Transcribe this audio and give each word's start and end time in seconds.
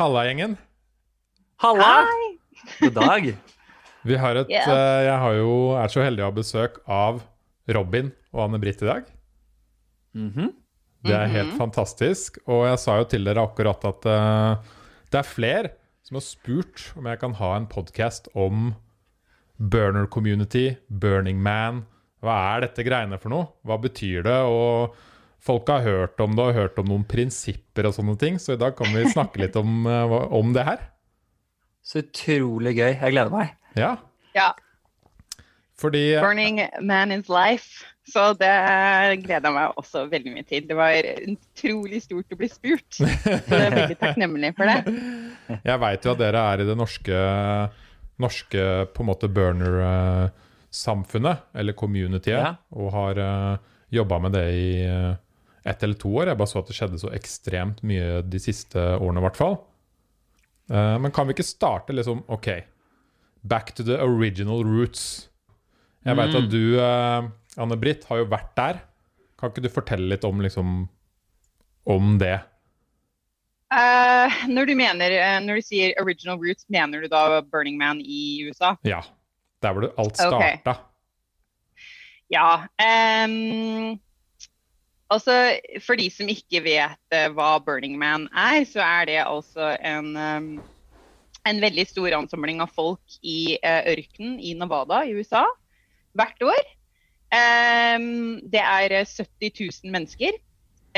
Halla, 0.00 0.22
gjengen. 0.24 0.54
Halla! 1.60 2.06
God 2.80 2.94
dag. 2.96 3.26
Vi 4.08 4.16
har 4.16 4.38
et, 4.40 4.48
yeah. 4.48 4.70
uh, 4.72 5.00
jeg 5.04 5.16
har 5.20 5.34
jo, 5.36 5.50
er 5.76 5.92
så 5.92 6.00
heldig 6.00 6.22
å 6.24 6.28
ha 6.30 6.32
besøk 6.38 6.78
av 6.88 7.18
Robin 7.76 8.08
og 8.32 8.46
Anne-Britt 8.46 8.80
i 8.80 8.88
dag. 8.88 9.10
Mhm. 10.16 10.54
Det 11.04 11.12
er 11.18 11.28
helt 11.34 11.52
fantastisk. 11.60 12.40
Og 12.48 12.64
jeg 12.70 12.80
sa 12.80 12.96
jo 12.96 13.10
til 13.12 13.28
dere 13.28 13.44
akkurat 13.44 13.84
at 13.90 14.08
uh, 14.08 14.72
det 15.12 15.20
er 15.20 15.28
flere 15.28 15.74
som 16.08 16.16
har 16.16 16.24
spurt 16.24 16.86
om 16.96 17.12
jeg 17.12 17.20
kan 17.20 17.36
ha 17.36 17.52
en 17.58 17.68
podkast 17.68 18.32
om 18.32 18.70
burner 19.60 20.08
community, 20.08 20.78
Burning 20.88 21.44
Man. 21.44 21.84
Hva 22.24 22.40
er 22.54 22.70
dette 22.70 22.88
greiene 22.88 23.20
for 23.20 23.36
noe? 23.36 23.52
Hva 23.68 23.76
betyr 23.84 24.24
det? 24.24 24.40
Og 24.48 24.96
folk 25.40 25.68
har 25.72 25.80
hørt 25.86 26.20
om 26.20 26.34
det 26.36 26.44
og 26.50 26.54
hørt 26.58 26.78
om 26.82 26.86
noen 26.90 27.04
prinsipper 27.08 27.86
og 27.88 27.94
sånne 27.96 28.16
ting, 28.20 28.34
så 28.42 28.52
i 28.54 28.60
dag 28.60 28.72
kan 28.78 28.88
vi 28.92 29.06
snakke 29.12 29.40
litt 29.44 29.56
om, 29.60 29.70
eh, 29.88 30.12
om 30.36 30.52
det 30.56 30.64
her. 30.68 30.80
Så 31.82 31.98
utrolig 32.04 32.74
gøy. 32.76 32.92
Jeg 33.00 33.12
gleder 33.16 33.30
meg. 33.32 33.46
Ja, 33.78 33.94
Ja. 34.36 34.50
fordi 35.80 36.04
Burning 36.20 36.60
Man 36.84 37.12
is 37.12 37.28
life. 37.32 37.84
Så 38.10 38.32
det 38.34 38.50
gleder 39.22 39.46
jeg 39.48 39.54
meg 39.54 39.72
også 39.78 40.02
veldig 40.10 40.32
mye 40.34 40.42
til. 40.48 40.64
Det 40.66 40.74
var 40.76 40.92
utrolig 41.30 42.00
stort 42.02 42.32
å 42.34 42.36
bli 42.40 42.48
spurt. 42.50 42.88
Så 42.96 43.06
jeg 43.06 43.42
er 43.46 43.70
veldig 43.76 43.98
takknemlig 44.00 44.50
for 44.58 44.64
det. 44.66 44.78
Jeg 45.70 45.78
veit 45.82 46.04
jo 46.06 46.10
at 46.12 46.18
dere 46.20 46.40
er 46.52 46.60
i 46.62 46.66
det 46.66 46.76
norske, 46.78 47.16
norske 48.22 48.62
på 48.94 49.02
en 49.04 49.08
måte 49.12 49.28
burner-samfunnet, 49.30 51.36
eller 51.54 51.72
communityet, 51.78 52.38
Ja. 52.38 52.54
og 52.72 52.92
har 52.94 53.14
uh, 53.18 53.56
jobba 53.90 54.18
med 54.26 54.32
det 54.32 54.44
i 54.54 54.84
eh, 54.86 55.14
ett 55.64 55.82
eller 55.82 55.98
to 56.00 56.08
år. 56.16 56.30
Jeg 56.30 56.38
bare 56.40 56.50
så 56.50 56.62
at 56.62 56.70
det 56.70 56.76
skjedde 56.76 57.00
så 57.02 57.10
ekstremt 57.16 57.82
mye 57.86 58.20
de 58.22 58.40
siste 58.40 58.78
årene, 58.96 59.20
i 59.20 59.26
hvert 59.26 59.40
fall. 59.40 59.58
Uh, 60.70 60.96
men 61.02 61.12
kan 61.12 61.26
vi 61.26 61.34
ikke 61.34 61.46
starte 61.46 61.92
liksom 61.96 62.22
OK, 62.30 62.48
back 63.42 63.74
to 63.74 63.84
the 63.84 63.98
original 64.00 64.62
roots. 64.64 65.28
Jeg 66.06 66.16
veit 66.16 66.32
Mm. 66.32 66.44
at 66.44 66.50
du, 66.50 66.62
uh, 66.80 67.30
Anne-Britt, 67.60 68.06
har 68.08 68.22
jo 68.22 68.30
vært 68.30 68.54
der. 68.56 68.80
Kan 69.38 69.50
ikke 69.50 69.62
du 69.62 69.68
fortelle 69.68 70.08
litt 70.08 70.24
om 70.24 70.40
liksom 70.40 70.88
om 71.86 72.18
det? 72.18 72.38
Uh, 73.70 74.26
når, 74.50 74.66
du 74.66 74.74
mener, 74.74 75.12
eh, 75.14 75.38
når 75.44 75.60
du 75.60 75.62
sier 75.62 75.92
original 76.02 76.38
roots, 76.42 76.64
mener 76.68 77.00
du 77.00 77.08
da 77.08 77.40
Burning 77.40 77.76
Man 77.78 78.00
i 78.00 78.42
USA? 78.48 78.76
Ja. 78.82 79.02
Der 79.62 79.72
hvor 79.72 79.84
det 79.84 79.92
alt 80.00 80.16
starta. 80.16 80.72
Okay. 80.72 80.86
Ja. 82.30 82.66
ehm, 82.80 83.98
altså, 85.10 85.36
for 85.84 85.98
de 86.00 86.08
som 86.12 86.30
ikke 86.30 86.62
vet 86.64 87.16
eh, 87.16 87.28
hva 87.34 87.54
Burning 87.64 87.98
Man 88.00 88.28
er, 88.32 88.64
så 88.68 88.82
er 88.84 89.08
det 89.10 89.18
altså 89.24 89.74
en, 89.76 90.12
ehm, 90.16 90.50
en 91.48 91.62
veldig 91.62 91.86
stor 91.88 92.18
ansamling 92.20 92.60
av 92.62 92.72
folk 92.76 93.18
i 93.24 93.56
uh, 93.64 93.82
ørkenen 93.94 94.38
i 94.44 94.52
Nevada 94.58 95.02
i 95.08 95.14
USA 95.16 95.46
hvert 96.16 96.42
år. 96.44 96.62
Det 97.30 98.62
er 98.62 98.94
eh, 98.98 99.06
70 99.06 99.52
000 99.84 99.92
mennesker. 99.94 100.38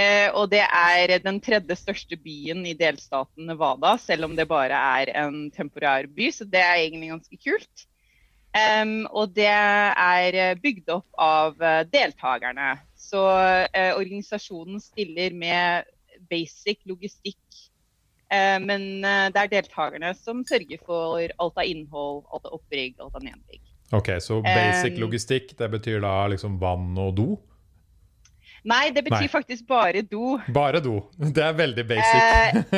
eh, 0.01 0.31
og 0.33 0.49
det 0.51 0.63
er 0.65 1.19
den 1.21 1.41
tredje 1.45 1.77
største 1.77 2.17
byen 2.17 2.65
i 2.65 2.73
delstaten 2.73 3.47
Nevada, 3.47 3.99
selv 3.99 4.25
om 4.25 4.37
det 4.37 4.49
bare 4.49 4.73
er 4.73 5.13
en 5.27 5.51
temporær 5.51 6.09
by, 6.09 6.31
så 6.33 6.45
det 6.49 6.61
er 6.61 6.81
egentlig 6.81 7.11
ganske 7.13 7.37
kult. 7.37 7.87
Em, 8.53 9.07
og 9.09 9.33
det 9.33 9.49
er 9.49 10.37
eh, 10.37 10.57
bygd 10.61 10.91
opp 10.93 11.21
av 11.21 11.63
eh, 11.63 11.83
deltakerne. 11.89 12.75
Så 13.03 13.21
uh, 13.21 13.93
organisasjonen 13.99 14.81
stiller 14.81 15.35
med 15.37 15.89
basic 16.31 16.79
logistikk. 16.89 17.41
Uh, 18.33 18.57
men 18.63 19.05
uh, 19.05 19.27
det 19.33 19.43
er 19.43 19.51
deltakerne 19.59 20.15
som 20.17 20.41
sørger 20.49 20.81
for 20.87 21.21
alt 21.21 21.59
av 21.61 21.69
innhold, 21.69 22.23
alt 22.33 22.47
av 22.49 22.57
opprigg, 22.57 22.95
alt 23.03 23.19
av 23.19 23.27
nedrigg. 23.27 23.61
Ok, 23.93 24.15
så 24.25 24.39
basic 24.45 24.97
Um, 24.97 25.03
logistikk, 25.03 25.53
det 25.59 25.69
betyr 25.75 26.01
da 26.01 26.15
liksom 26.33 26.57
vann 26.63 26.95
og 26.97 27.13
do? 27.19 27.29
Nei, 28.63 28.93
det 28.95 29.03
betyr 29.03 29.27
Nei. 29.27 29.31
faktisk 29.33 29.67
bare 29.67 30.05
do. 30.07 30.37
Bare 30.55 30.79
do. 30.83 31.01
Det 31.19 31.43
er 31.43 31.57
veldig 31.59 31.85
basic. 31.89 32.71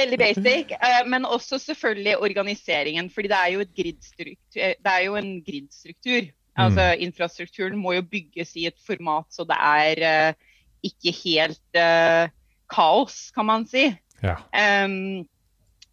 Veldig 0.00 0.18
basic. 0.18 0.72
eh, 0.74 1.00
men 1.06 1.24
også 1.24 1.58
selvfølgelig 1.62 2.18
organiseringen. 2.18 3.10
fordi 3.10 3.28
det 3.30 3.38
er 3.38 3.52
jo, 3.54 3.64
det 4.56 4.92
er 4.94 5.02
jo 5.06 5.16
en 5.16 5.32
gridstruktur. 5.46 6.30
Altså 6.60 6.90
Infrastrukturen 6.98 7.78
må 7.78 7.94
jo 7.96 8.02
bygges 8.02 8.56
i 8.58 8.66
et 8.68 8.78
format 8.86 9.28
så 9.30 9.46
det 9.48 9.56
er 9.56 10.02
eh, 10.10 10.34
ikke 10.84 11.14
helt 11.24 11.78
eh, 11.78 12.30
kaos, 12.70 13.30
kan 13.34 13.46
man 13.46 13.66
si. 13.68 13.90
ja. 14.22 14.36
Um, 14.84 15.26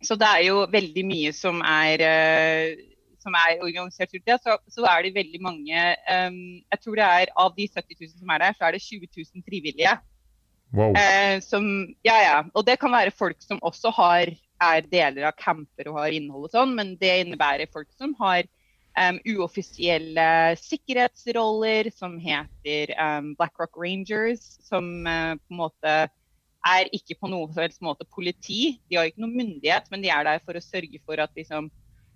så 0.03 0.13
det 0.13 0.27
er 0.29 0.43
jo 0.45 0.59
veldig 0.69 1.03
mye 1.09 1.31
som 1.33 1.61
er, 1.65 2.01
eh, 2.05 2.81
som 3.27 3.35
er 3.35 3.63
organisert 3.63 4.15
det. 4.15 4.39
Så, 4.43 4.57
så 4.71 4.87
er 4.87 5.05
det 5.05 5.15
veldig 5.17 5.41
mange 5.43 5.85
um, 6.07 6.41
Jeg 6.63 6.83
tror 6.83 6.99
det 6.99 7.07
er 7.07 7.33
av 7.35 7.55
de 7.57 7.67
70 7.67 7.99
000 7.99 8.13
som 8.15 8.35
er 8.35 8.45
der, 8.45 8.57
så 8.57 8.67
er 8.67 8.77
det 8.77 8.83
20 8.85 9.07
000 9.11 9.47
frivillige. 9.47 9.95
Wow. 10.75 10.95
Uh, 10.95 11.37
som, 11.43 11.63
ja, 12.07 12.17
ja. 12.23 12.37
Og 12.53 12.65
det 12.67 12.79
kan 12.79 12.93
være 12.95 13.15
folk 13.15 13.39
som 13.43 13.59
også 13.63 13.91
har, 13.99 14.33
er 14.63 14.91
deler 14.91 15.29
av 15.29 15.37
camper 15.39 15.91
og 15.91 16.01
har 16.01 16.15
innhold 16.15 16.49
og 16.49 16.55
sånn, 16.55 16.75
men 16.79 16.95
det 17.01 17.13
innebærer 17.23 17.71
folk 17.71 17.89
som 17.99 18.15
har 18.19 18.47
um, 18.97 19.19
uoffisielle 19.35 20.27
sikkerhetsroller, 20.61 21.91
som 21.95 22.17
heter 22.21 22.93
um, 22.99 23.33
Black 23.39 23.55
Rock 23.59 23.77
Rangers, 23.79 24.57
som 24.65 25.07
uh, 25.07 25.35
på 25.35 25.55
en 25.55 25.61
måte 25.65 25.97
er 26.67 26.89
ikke 26.95 27.15
på 27.21 27.29
noen 27.31 27.75
måte 27.85 28.07
politi. 28.11 28.77
De 28.89 28.97
har 28.97 29.07
ikke 29.07 29.23
noen 29.23 29.37
myndighet, 29.37 29.87
men 29.93 30.03
de 30.03 30.11
er 30.11 30.25
der 30.27 30.41
for 30.43 30.57
å 30.57 30.63
sørge 30.63 30.99
for 31.05 31.21
at 31.23 31.31
liksom, 31.37 31.69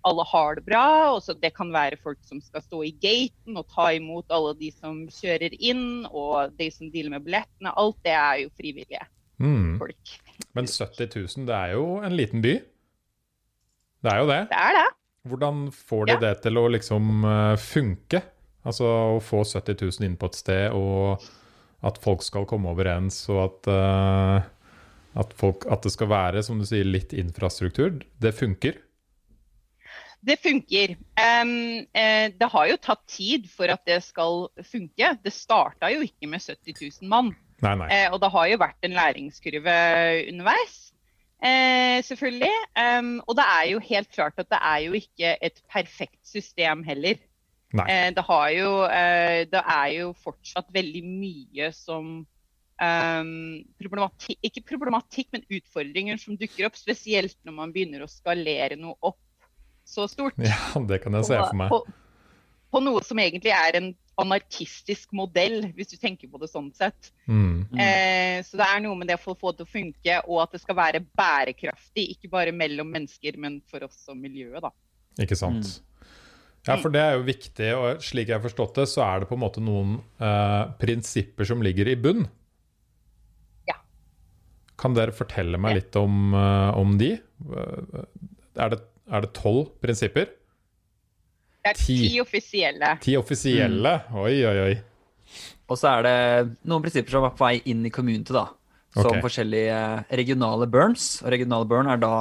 alle 0.04 0.24
har 0.30 0.56
det 0.58 0.64
bra. 0.66 0.84
Og 1.14 1.22
så 1.24 1.34
det 1.38 1.52
kan 1.56 1.70
være 1.74 1.98
folk 2.02 2.18
som 2.28 2.40
skal 2.44 2.62
stå 2.64 2.82
i 2.88 2.92
gaten 3.02 3.56
og 3.60 3.68
ta 3.72 3.90
imot 3.96 4.30
alle 4.34 4.54
de 4.58 4.70
som 4.74 5.04
kjører 5.12 5.54
inn, 5.58 6.04
og 6.10 6.54
de 6.58 6.70
som 6.74 6.90
dealer 6.92 7.14
med 7.16 7.24
billettene. 7.26 7.72
Alt 7.76 7.98
det 8.06 8.14
er 8.18 8.42
jo 8.44 8.52
frivillige 8.58 9.04
Mm. 9.42 9.78
folk. 9.80 10.10
Men 10.54 10.66
70 10.70 11.08
000, 11.16 11.46
det 11.48 11.54
er 11.56 11.72
jo 11.72 11.96
en 12.04 12.14
liten 12.14 12.42
by. 12.44 12.52
Det 14.02 14.12
er 14.12 14.18
jo 14.20 14.26
det. 14.28 14.40
Det 14.50 14.58
er 14.58 14.76
det. 14.76 14.88
Hvordan 15.30 15.64
får 15.72 16.06
de 16.06 16.12
Ja. 16.12 16.18
det 16.20 16.42
til 16.42 16.58
å 16.58 16.68
liksom 16.70 17.24
eh, 17.24 17.56
funke? 17.56 18.22
Altså 18.64 18.84
å 19.16 19.20
få 19.22 19.42
70 19.44 19.74
000 19.98 20.06
inn 20.06 20.16
på 20.16 20.26
et 20.26 20.34
sted, 20.38 20.70
og 20.72 21.22
at 21.82 21.98
folk 21.98 22.22
skal 22.22 22.44
komme 22.46 22.70
overens, 22.70 23.28
og 23.28 23.40
at, 23.48 23.66
uh, 23.72 24.42
at, 25.18 25.32
folk, 25.34 25.66
at 25.66 25.82
det 25.82 25.90
skal 25.90 26.06
være, 26.12 26.42
som 26.46 26.60
du 26.60 26.64
sier, 26.64 26.84
litt 26.86 27.10
infrastruktur. 27.12 27.96
Det 28.22 28.30
funker. 28.38 28.76
Det 30.22 30.38
funker. 30.38 30.94
Um, 31.18 31.54
uh, 31.98 32.28
det 32.30 32.48
har 32.54 32.68
jo 32.70 32.78
tatt 32.78 33.02
tid 33.10 33.48
for 33.50 33.72
at 33.74 33.82
det 33.88 33.98
skal 34.06 34.46
funke. 34.62 35.16
Det 35.24 35.34
starta 35.34 35.90
jo 35.90 36.04
ikke 36.06 36.30
med 36.30 36.44
70 36.44 36.78
000 37.02 37.10
mann. 37.10 37.32
Nei, 37.62 37.74
nei. 37.78 37.90
Uh, 37.90 38.14
og 38.14 38.22
det 38.22 38.30
har 38.34 38.48
jo 38.52 38.62
vært 38.62 38.86
en 38.86 38.96
læringskurve 38.98 39.76
underveis. 40.30 40.78
Eh, 41.42 41.98
selvfølgelig. 42.06 42.54
Um, 42.78 43.18
og 43.26 43.34
det 43.34 43.44
er 43.50 43.68
jo 43.72 43.82
helt 43.82 44.10
klart 44.14 44.38
at 44.38 44.50
det 44.50 44.58
er 44.62 44.78
jo 44.86 44.92
ikke 44.94 45.34
et 45.42 45.62
perfekt 45.72 46.20
system 46.22 46.84
heller. 46.86 47.18
Eh, 47.72 48.10
det, 48.14 48.24
har 48.28 48.48
jo, 48.52 48.70
eh, 48.84 49.42
det 49.50 49.62
er 49.64 49.88
jo 49.96 50.12
fortsatt 50.24 50.70
veldig 50.74 51.04
mye 51.06 51.72
som 51.76 52.22
Um, 52.82 53.62
problematikk, 53.78 54.40
Ikke 54.42 54.62
problematikk, 54.66 55.28
men 55.30 55.44
utfordringer 55.46 56.16
som 56.18 56.34
dukker 56.34 56.66
opp. 56.66 56.74
Spesielt 56.74 57.36
når 57.46 57.54
man 57.54 57.70
begynner 57.70 58.02
å 58.02 58.08
skalere 58.10 58.74
noe 58.80 58.96
opp 59.06 59.20
så 59.84 60.06
stort. 60.10 60.38
Ja, 60.40 60.58
det 60.88 61.02
kan 61.02 61.14
jeg 61.18 61.28
se 61.28 61.38
for 61.40 61.58
meg. 61.58 61.72
På, 61.72 61.82
på 62.72 62.80
noe 62.84 63.02
som 63.04 63.20
egentlig 63.22 63.52
er 63.54 63.78
en 63.80 63.90
anarkistisk 64.22 65.14
modell, 65.16 65.70
hvis 65.76 65.94
du 65.94 65.96
tenker 65.96 66.28
på 66.28 66.38
det 66.42 66.50
sånn 66.52 66.68
sett. 66.76 67.08
Mm. 67.26 67.64
Eh, 67.80 68.38
så 68.44 68.58
det 68.60 68.66
er 68.68 68.82
noe 68.84 68.98
med 69.00 69.08
det 69.08 69.16
for 69.22 69.32
å 69.34 69.40
få 69.40 69.52
det 69.52 69.62
til 69.62 69.68
å 69.68 69.72
funke, 69.72 70.18
og 70.28 70.42
at 70.44 70.52
det 70.52 70.60
skal 70.62 70.78
være 70.78 71.00
bærekraftig. 71.16 72.04
Ikke 72.14 72.30
bare 72.32 72.52
mellom 72.54 72.92
mennesker, 72.92 73.38
men 73.40 73.62
for 73.72 73.86
oss 73.88 73.96
som 74.04 74.20
miljøet, 74.20 74.60
da. 74.64 74.70
Ikke 75.24 75.38
sant? 75.38 75.80
Ja, 76.68 76.76
for 76.78 76.92
det 76.94 77.00
er 77.02 77.16
jo 77.16 77.24
viktig, 77.26 77.70
og 77.74 78.04
slik 78.04 78.28
jeg 78.30 78.36
har 78.36 78.44
forstått 78.44 78.76
det, 78.78 78.86
så 78.92 79.02
er 79.02 79.24
det 79.24 79.30
på 79.32 79.34
en 79.34 79.42
måte 79.42 79.64
noen 79.64 79.96
eh, 80.22 80.62
prinsipper 80.78 81.48
som 81.48 81.64
ligger 81.64 81.90
i 81.90 81.96
bunn. 81.98 82.22
Ja. 83.66 83.80
Kan 84.78 84.94
dere 84.94 85.16
fortelle 85.16 85.58
meg 85.58 85.80
litt 85.80 85.98
om, 85.98 86.36
eh, 86.38 86.70
om 86.78 86.94
de? 87.00 87.16
Eh, 87.18 88.06
Er 88.62 88.68
det, 88.76 88.78
er 89.10 89.24
det 89.24 89.32
tolv 89.36 89.72
prinsipper? 89.82 90.30
Det 91.62 91.70
er 91.70 91.78
Ti. 91.78 91.96
ti 92.08 92.20
offisielle. 92.20 92.96
Ti 93.02 93.16
offisielle? 93.18 93.92
Oi, 94.18 94.34
oi, 94.46 94.56
oi. 94.66 94.72
Og 95.70 95.78
så 95.78 95.92
er 95.92 96.06
det 96.06 96.16
noen 96.68 96.82
prinsipper 96.84 97.14
som 97.14 97.26
er 97.26 97.34
på 97.36 97.44
vei 97.44 97.54
inn 97.70 97.86
i 97.86 97.92
community, 97.94 98.34
da. 98.34 98.48
Som 98.92 99.08
okay. 99.08 99.22
forskjellige 99.24 99.76
regionale 100.20 100.66
burns. 100.68 101.22
Og 101.22 101.30
regionale 101.32 101.68
burn 101.70 101.88
er 101.88 102.00
da 102.02 102.14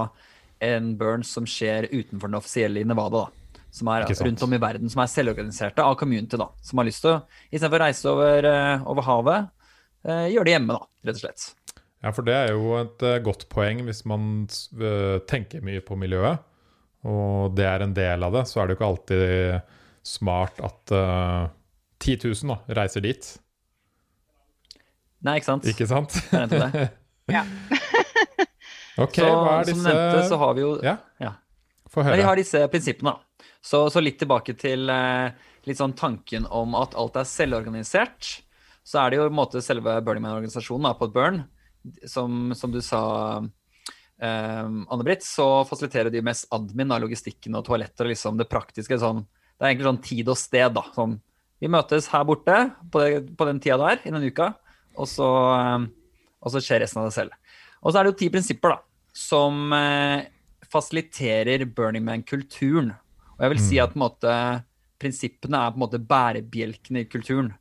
en 0.63 0.93
burn 0.99 1.25
som 1.25 1.47
skjer 1.49 1.89
utenfor 1.89 2.29
den 2.29 2.37
offisielle 2.37 2.83
i 2.83 2.87
Nevada, 2.87 3.25
da. 3.25 3.57
Som 3.71 3.87
er 3.87 4.05
rundt 4.05 4.43
om 4.43 4.53
i 4.53 4.59
verden, 4.59 4.91
som 4.91 5.01
er 5.01 5.09
selvorganiserte 5.09 5.83
av 5.83 5.97
community, 5.99 6.37
da. 6.39 6.51
Som 6.63 6.81
har 6.81 6.87
lyst 6.87 7.03
til 7.05 7.15
å, 7.15 7.23
istedenfor 7.49 7.79
å 7.79 7.85
reise 7.85 8.11
over, 8.11 8.47
eh, 8.51 8.85
over 8.93 9.07
havet, 9.07 9.49
eh, 10.05 10.27
gjøre 10.35 10.47
det 10.49 10.55
hjemme, 10.57 10.77
da, 10.77 10.87
rett 11.07 11.17
og 11.17 11.23
slett. 11.23 11.45
Ja, 12.01 12.11
for 12.11 12.25
det 12.25 12.35
er 12.35 12.53
jo 12.55 12.75
et 12.79 13.03
eh, 13.05 13.19
godt 13.23 13.47
poeng 13.51 13.83
hvis 13.87 14.03
man 14.09 14.47
eh, 14.49 15.17
tenker 15.29 15.63
mye 15.65 15.83
på 15.85 15.97
miljøet, 15.99 16.41
og 17.07 17.56
det 17.57 17.65
er 17.65 17.86
en 17.86 17.95
del 17.98 18.25
av 18.27 18.36
det, 18.36 18.45
så 18.50 18.62
er 18.62 18.68
det 18.68 18.75
jo 18.75 18.80
ikke 18.80 18.89
alltid 18.92 19.71
smart 20.06 20.59
at 20.65 20.94
uh, 20.94 21.50
10 22.01 22.18
000 22.30 22.51
da, 22.53 22.59
reiser 22.81 23.06
dit. 23.06 23.30
Nei, 25.21 25.38
ikke 25.38 25.50
sant? 25.51 25.68
Ikke 25.69 25.88
sant? 25.89 26.18
Det 26.31 26.48
det. 26.51 26.88
Ja. 27.31 27.45
Ok, 29.00 29.15
så, 29.15 29.27
hva 29.31 29.53
er 29.62 29.69
disse 29.69 29.80
som 29.80 29.88
nevnte, 29.88 30.24
så 30.27 30.38
har 30.42 30.56
vi 30.57 30.62
jo 30.62 30.71
Ja, 30.83 30.98
ja. 31.24 31.30
få 31.89 32.03
Nei, 32.03 32.18
vi 32.19 32.25
har 32.27 32.38
disse 32.38 32.59
prinsippene. 32.69 33.13
da. 33.15 33.48
Så, 33.63 33.86
så 33.94 34.01
litt 34.03 34.18
tilbake 34.19 34.53
til 34.59 34.92
uh, 34.92 35.31
litt 35.68 35.80
sånn 35.80 35.95
tanken 35.98 36.45
om 36.45 36.75
at 36.77 36.98
alt 37.00 37.18
er 37.21 37.30
selvorganisert. 37.30 38.33
Så 38.83 39.00
er 39.00 39.12
det 39.13 39.19
jo 39.21 39.27
på 39.27 39.31
en 39.31 39.39
måte 39.39 39.63
selve 39.63 39.95
Burning 40.03 40.25
Man-organisasjonen 40.25 40.98
på 41.00 41.07
et 41.07 41.15
burn. 41.15 41.42
Som, 42.06 42.51
som 42.57 42.74
du 42.74 42.81
sa, 42.83 43.01
eh, 44.21 44.68
Anne-Britt, 44.94 45.25
så 45.25 45.63
fasiliterer 45.68 46.13
de 46.13 46.23
mest 46.25 46.47
admin 46.53 46.94
av 46.94 47.01
logistikken 47.03 47.57
og 47.57 47.65
toaletter 47.68 48.07
og 48.07 48.13
liksom 48.13 48.39
det 48.39 48.50
praktiske. 48.51 49.00
sånn, 49.00 49.25
Det 49.57 49.65
er 49.65 49.73
egentlig 49.73 49.89
sånn 49.89 50.03
tid 50.03 50.29
og 50.29 50.38
sted. 50.38 50.73
da, 50.73 50.83
sånn, 50.95 51.19
Vi 51.62 51.68
møtes 51.68 52.07
her 52.07 52.23
borte 52.25 52.75
på, 52.91 53.00
det, 53.00 53.38
på 53.38 53.45
den 53.45 53.59
tida 53.59 53.77
der 53.77 54.00
i 54.06 54.12
den 54.12 54.23
uka, 54.23 54.56
og 54.97 55.07
så, 55.07 55.29
eh, 55.57 55.88
og 56.41 56.51
så 56.51 56.62
skjer 56.62 56.81
resten 56.81 57.01
av 57.01 57.09
det 57.09 57.13
selv. 57.13 57.31
Og 57.83 57.91
så 57.91 58.00
er 58.00 58.03
det 58.03 58.13
jo 58.13 58.19
ti 58.21 58.29
prinsipper 58.29 58.75
da, 58.75 58.79
som 59.13 59.73
eh, 59.73 60.25
fasiliterer 60.71 61.65
Burning 61.65 62.03
Man-kulturen. 62.06 62.94
Og 63.38 63.45
jeg 63.45 63.53
vil 63.53 63.62
si 63.62 63.79
at 63.81 63.94
på 63.94 64.00
en 64.00 64.06
måte, 64.06 64.63
prinsippene 65.01 65.57
er 65.57 65.71
på 65.74 65.79
en 65.79 65.85
måte 65.85 66.01
bærebjelkene 66.06 67.03
i 67.03 67.09
kulturen. 67.09 67.53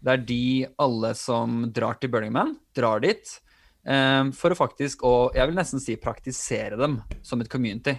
Det 0.00 0.12
er 0.12 0.24
de 0.28 0.66
alle 0.80 1.12
som 1.18 1.66
drar 1.72 1.98
til 2.00 2.10
Burning 2.12 2.32
Man, 2.32 2.56
drar 2.76 3.00
dit 3.04 3.40
for 3.86 4.50
å 4.50 4.58
faktisk, 4.58 5.04
og 5.06 5.36
jeg 5.38 5.46
vil 5.46 5.58
nesten 5.58 5.78
si 5.78 5.94
praktisere 6.02 6.74
dem 6.80 6.96
som 7.22 7.38
et 7.42 7.50
community. 7.50 7.92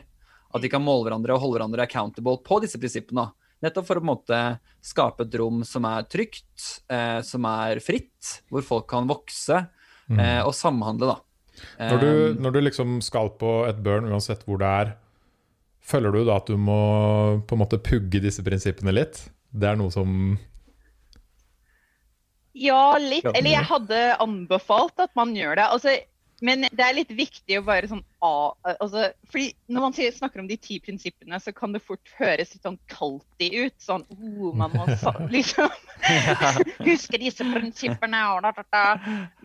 At 0.51 0.63
de 0.63 0.72
kan 0.72 0.84
måle 0.84 1.06
hverandre 1.06 1.36
og 1.36 1.44
holde 1.44 1.57
hverandre 1.57 1.86
accountable 1.86 2.42
på 2.44 2.57
disse 2.63 2.80
prinsippene. 2.81 3.30
Nettopp 3.63 3.88
for 3.88 3.98
å 3.98 4.04
på 4.04 4.06
en 4.06 4.12
måte 4.12 4.42
skape 4.86 5.25
et 5.25 5.38
rom 5.39 5.63
som 5.66 5.88
er 5.89 6.06
trygt, 6.12 6.84
eh, 6.92 7.22
som 7.25 7.48
er 7.50 7.80
fritt, 7.84 8.42
hvor 8.51 8.66
folk 8.68 8.89
kan 8.92 9.07
vokse 9.10 9.63
eh, 10.12 10.42
og 10.44 10.54
samhandle, 10.56 11.16
da. 11.16 11.18
Når 11.80 12.00
du, 12.01 12.07
Eh, 12.07 12.36
når 12.38 12.51
du 12.54 12.62
liksom 12.62 13.00
skal 13.01 13.31
på 13.39 13.66
et 13.68 13.80
burn, 13.84 14.10
uansett 14.12 14.45
hvor 14.45 14.62
det 14.62 14.68
er, 14.81 14.94
føler 15.81 16.13
du 16.13 16.22
da 16.28 16.38
at 16.38 16.50
du 16.50 16.57
må 16.60 17.42
på 17.48 17.57
en 17.57 17.63
måte 17.63 17.81
pugge 17.81 18.22
disse 18.24 18.45
prinsippene 18.45 18.94
litt? 18.94 19.24
Det 19.50 19.72
er 19.72 19.80
noe 19.80 19.94
som 19.94 20.38
Ja, 22.57 22.98
litt. 23.01 23.27
Eller 23.33 23.54
jeg 23.54 23.69
hadde 23.69 24.04
anbefalt 24.24 25.04
at 25.04 25.13
man 25.18 25.36
gjør 25.38 25.59
det. 25.59 25.68
Altså, 25.75 25.98
men 26.45 26.68
det 26.69 26.83
er 26.83 26.94
litt 26.94 27.12
viktig 27.18 27.57
å 27.57 27.63
bare 27.65 27.88
sånn 27.89 28.04
a, 28.21 28.54
altså, 28.77 29.07
fordi 29.31 29.48
Når 29.74 29.83
man 29.83 29.95
snakker 29.95 30.42
om 30.42 30.50
de 30.50 30.57
ti 30.62 30.77
prinsippene, 30.83 31.39
så 31.42 31.54
kan 31.56 31.74
det 31.74 31.81
fort 31.86 32.12
høres 32.18 32.54
litt 32.54 32.65
sånn 32.65 32.77
kaltig 32.92 33.50
ut. 33.56 33.75
Sånn 33.81 34.06
oh, 34.13 34.51
man 34.57 34.74
må 34.75 34.86
så, 35.01 35.13
liksom 35.33 35.69
huske 36.86 37.18
disse 37.21 37.45
prinsippene 37.45 38.21
og 38.36 38.44
da, 38.45 38.51
da, 38.54 38.65
da. 38.74 38.83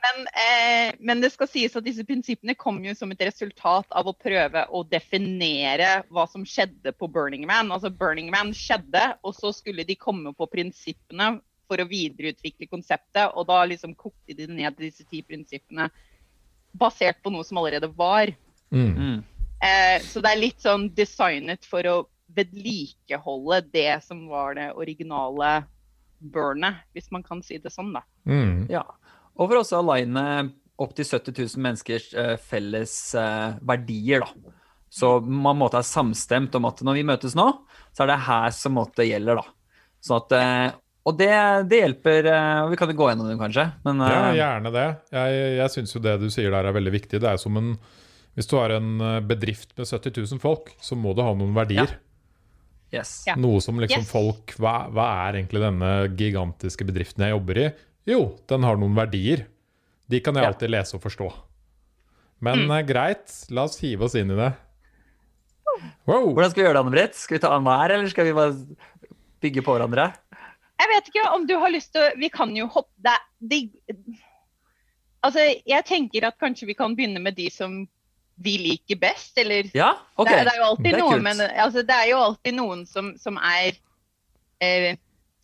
Men, 0.02 0.26
eh, 0.44 0.92
men 1.00 1.24
det 1.24 1.32
skal 1.32 1.48
sies 1.48 1.76
at 1.78 1.86
disse 1.86 2.04
prinsippene 2.08 2.56
kom 2.60 2.82
jo 2.84 2.94
som 2.98 3.12
et 3.14 3.24
resultat 3.24 3.88
av 3.88 4.10
å 4.10 4.16
prøve 4.16 4.66
å 4.68 4.84
definere 4.84 6.02
hva 6.12 6.26
som 6.28 6.44
skjedde 6.48 6.92
på 6.96 7.08
Burning 7.12 7.48
Man. 7.48 7.72
Altså 7.72 7.92
Burning 7.92 8.28
Man 8.34 8.52
skjedde, 8.56 9.14
og 9.24 9.36
så 9.38 9.54
skulle 9.56 9.88
de 9.88 9.96
komme 9.96 10.34
på 10.36 10.50
prinsippene 10.52 11.38
for 11.72 11.82
å 11.82 11.88
videreutvikle 11.88 12.68
konseptet, 12.70 13.32
og 13.32 13.48
da 13.48 13.62
liksom 13.68 13.96
kokte 13.96 14.36
de 14.36 14.48
ned 14.50 14.76
til 14.76 14.90
disse 14.90 15.06
ti 15.08 15.22
prinsippene 15.24 15.88
basert 16.76 17.20
på 17.24 17.32
noe 17.32 17.44
som 17.48 17.60
allerede 17.60 17.90
var. 17.96 18.34
mm. 18.70 18.88
mm. 18.96 19.20
Eh, 19.62 20.02
så 20.02 20.18
det 20.18 20.30
er 20.32 20.40
litt 20.40 20.58
sånn 20.58 20.88
designet 20.90 21.62
for 21.70 21.86
å 21.86 21.92
vedlikeholde 22.34 23.60
det 23.70 24.00
som 24.02 24.24
var 24.26 24.56
det 24.58 24.72
originale 24.74 25.52
burnet, 26.18 26.80
hvis 26.96 27.12
man 27.14 27.22
kan 27.22 27.44
si 27.46 27.60
det 27.62 27.70
sånn, 27.70 27.92
da. 27.94 28.02
Mm. 28.26 28.66
Ja, 28.72 28.82
og 29.36 29.46
for 29.46 29.60
også 29.60 29.78
å 29.78 29.84
aligne 29.84 30.24
opptil 30.82 31.06
70 31.06 31.36
000 31.36 31.62
menneskers 31.62 32.08
eh, 32.18 32.34
felles 32.42 32.96
eh, 33.18 33.54
verdier, 33.62 34.26
da. 34.26 34.58
Så 34.92 35.14
man 35.24 35.56
måtte 35.56 35.80
ha 35.80 35.86
samstemt 35.86 36.58
om 36.58 36.66
at 36.68 36.82
når 36.84 36.98
vi 36.98 37.06
møtes 37.08 37.36
nå, 37.38 37.46
så 37.96 38.04
er 38.04 38.10
det 38.12 38.22
her 38.26 38.50
som 38.52 38.74
måtte 38.76 39.06
gjelder, 39.06 39.40
da. 39.40 39.84
Sånn 40.02 40.18
at, 40.20 40.34
eh, 40.36 40.74
og 41.04 41.16
det, 41.18 41.30
det 41.70 41.78
hjelper 41.80 42.26
eh, 42.30 42.68
Vi 42.70 42.76
kan 42.78 42.90
jo 42.92 42.94
gå 43.00 43.08
gjennom 43.10 43.26
dem, 43.26 43.38
kanskje. 43.40 43.64
Men 43.84 43.98
Ja, 44.06 44.20
eh, 44.30 44.36
gjerne 44.38 44.70
det. 44.74 44.86
Jeg, 45.10 45.42
jeg 45.58 45.72
syns 45.74 45.94
jo 45.96 46.02
det 46.04 46.16
du 46.22 46.28
sier 46.30 46.50
der 46.54 46.68
er 46.70 46.76
veldig 46.76 46.92
viktig. 46.94 47.18
Det 47.22 47.28
er 47.32 47.40
som 47.42 47.56
en 47.58 47.72
Hvis 48.38 48.46
du 48.48 48.56
har 48.60 48.70
en 48.76 49.00
eh, 49.00 49.20
bedrift 49.20 49.74
med 49.76 49.86
70 49.90 50.14
000 50.36 50.40
folk, 50.42 50.70
så 50.80 50.94
må 50.96 51.12
du 51.14 51.22
ha 51.26 51.34
noen 51.34 51.54
verdier. 51.56 51.98
yes. 52.94 53.24
Ja. 53.26 53.34
Noe 53.36 53.60
som 53.60 53.80
liksom 53.82 54.04
Yes. 54.06 54.10
folk 54.12 54.54
hva, 54.62 54.86
hva 54.92 55.08
er 55.28 55.40
egentlig 55.40 55.60
denne 55.64 55.92
gigantiske 56.16 56.86
bedriften 56.86 57.24
jeg 57.26 57.34
jobber 57.34 57.58
i? 57.58 57.70
Jo, 58.06 58.36
den 58.50 58.62
har 58.66 58.76
noen 58.80 58.94
verdier. 58.94 59.46
De 60.08 60.20
kan 60.20 60.34
jeg 60.34 60.44
Ja. 60.44 60.50
alltid 60.52 60.70
lese 60.70 60.96
og 60.96 61.02
forstå. 61.02 61.28
Men 62.42 62.66
mm. 62.66 62.86
greit, 62.86 63.30
la 63.50 63.64
oss 63.68 63.78
hive 63.82 64.02
oss 64.08 64.14
inn 64.18 64.30
i 64.34 64.38
det. 64.38 64.52
Wow! 66.06 66.32
Hvordan 66.34 66.50
skal 66.50 66.60
vi 66.62 66.66
gjøre 66.66 66.74
det, 66.76 66.82
Anne-Britt? 66.82 67.14
Skal 67.18 67.36
vi 67.36 67.42
ta 67.44 67.52
annenhver, 67.54 67.94
eller 67.94 68.10
skal 68.10 68.26
vi 68.26 68.32
bare 68.36 68.56
bygge 69.42 69.62
på 69.64 69.76
hverandre? 69.76 70.08
Jeg 70.82 70.90
vet 70.90 71.08
ikke 71.12 71.24
om 71.36 71.46
du 71.46 71.54
har 71.62 71.70
lyst 71.70 71.92
til 71.94 72.02
å 72.02 72.12
Vi 72.18 72.28
kan 72.32 72.52
jo 72.56 72.66
hoppe 72.74 72.90
det, 73.06 73.14
det, 73.52 73.58
Altså, 75.22 75.44
jeg 75.68 75.86
tenker 75.86 76.26
at 76.26 76.38
kanskje 76.42 76.66
vi 76.66 76.74
kan 76.74 76.96
begynne 76.98 77.22
med 77.22 77.36
de 77.38 77.46
som 77.54 77.84
vi 78.42 78.56
liker 78.58 78.98
best, 78.98 79.36
eller 79.38 79.68
Ja, 79.76 79.92
ok. 80.18 80.26
det, 80.26 80.40
det 80.48 80.54
er 80.54 80.58
jo 80.58 80.64
alltid 80.72 80.88
er 80.96 80.98
noen, 80.98 81.22
men 81.22 81.42
altså, 81.46 81.84
det 81.86 81.94
er 81.94 82.08
jo 82.10 82.16
alltid 82.24 82.56
noen 82.56 82.80
som, 82.90 83.12
som 83.20 83.38
er 83.38 83.76
eh, 84.64 84.96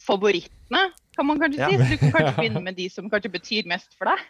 favorittene, 0.03 0.81
kan 1.15 1.29
man 1.29 1.39
kanskje 1.39 1.61
Ja. 1.63 1.69
si. 1.71 1.79
Så 1.79 1.93
du 1.93 2.01
kan 2.01 2.17
kanskje 2.17 2.35
begynne 2.41 2.65
med 2.65 2.75
de 2.81 2.89
som 2.91 3.07
kanskje 3.13 3.31
betyr 3.37 3.71
mest 3.71 3.95
for 3.95 4.11
deg. 4.11 4.25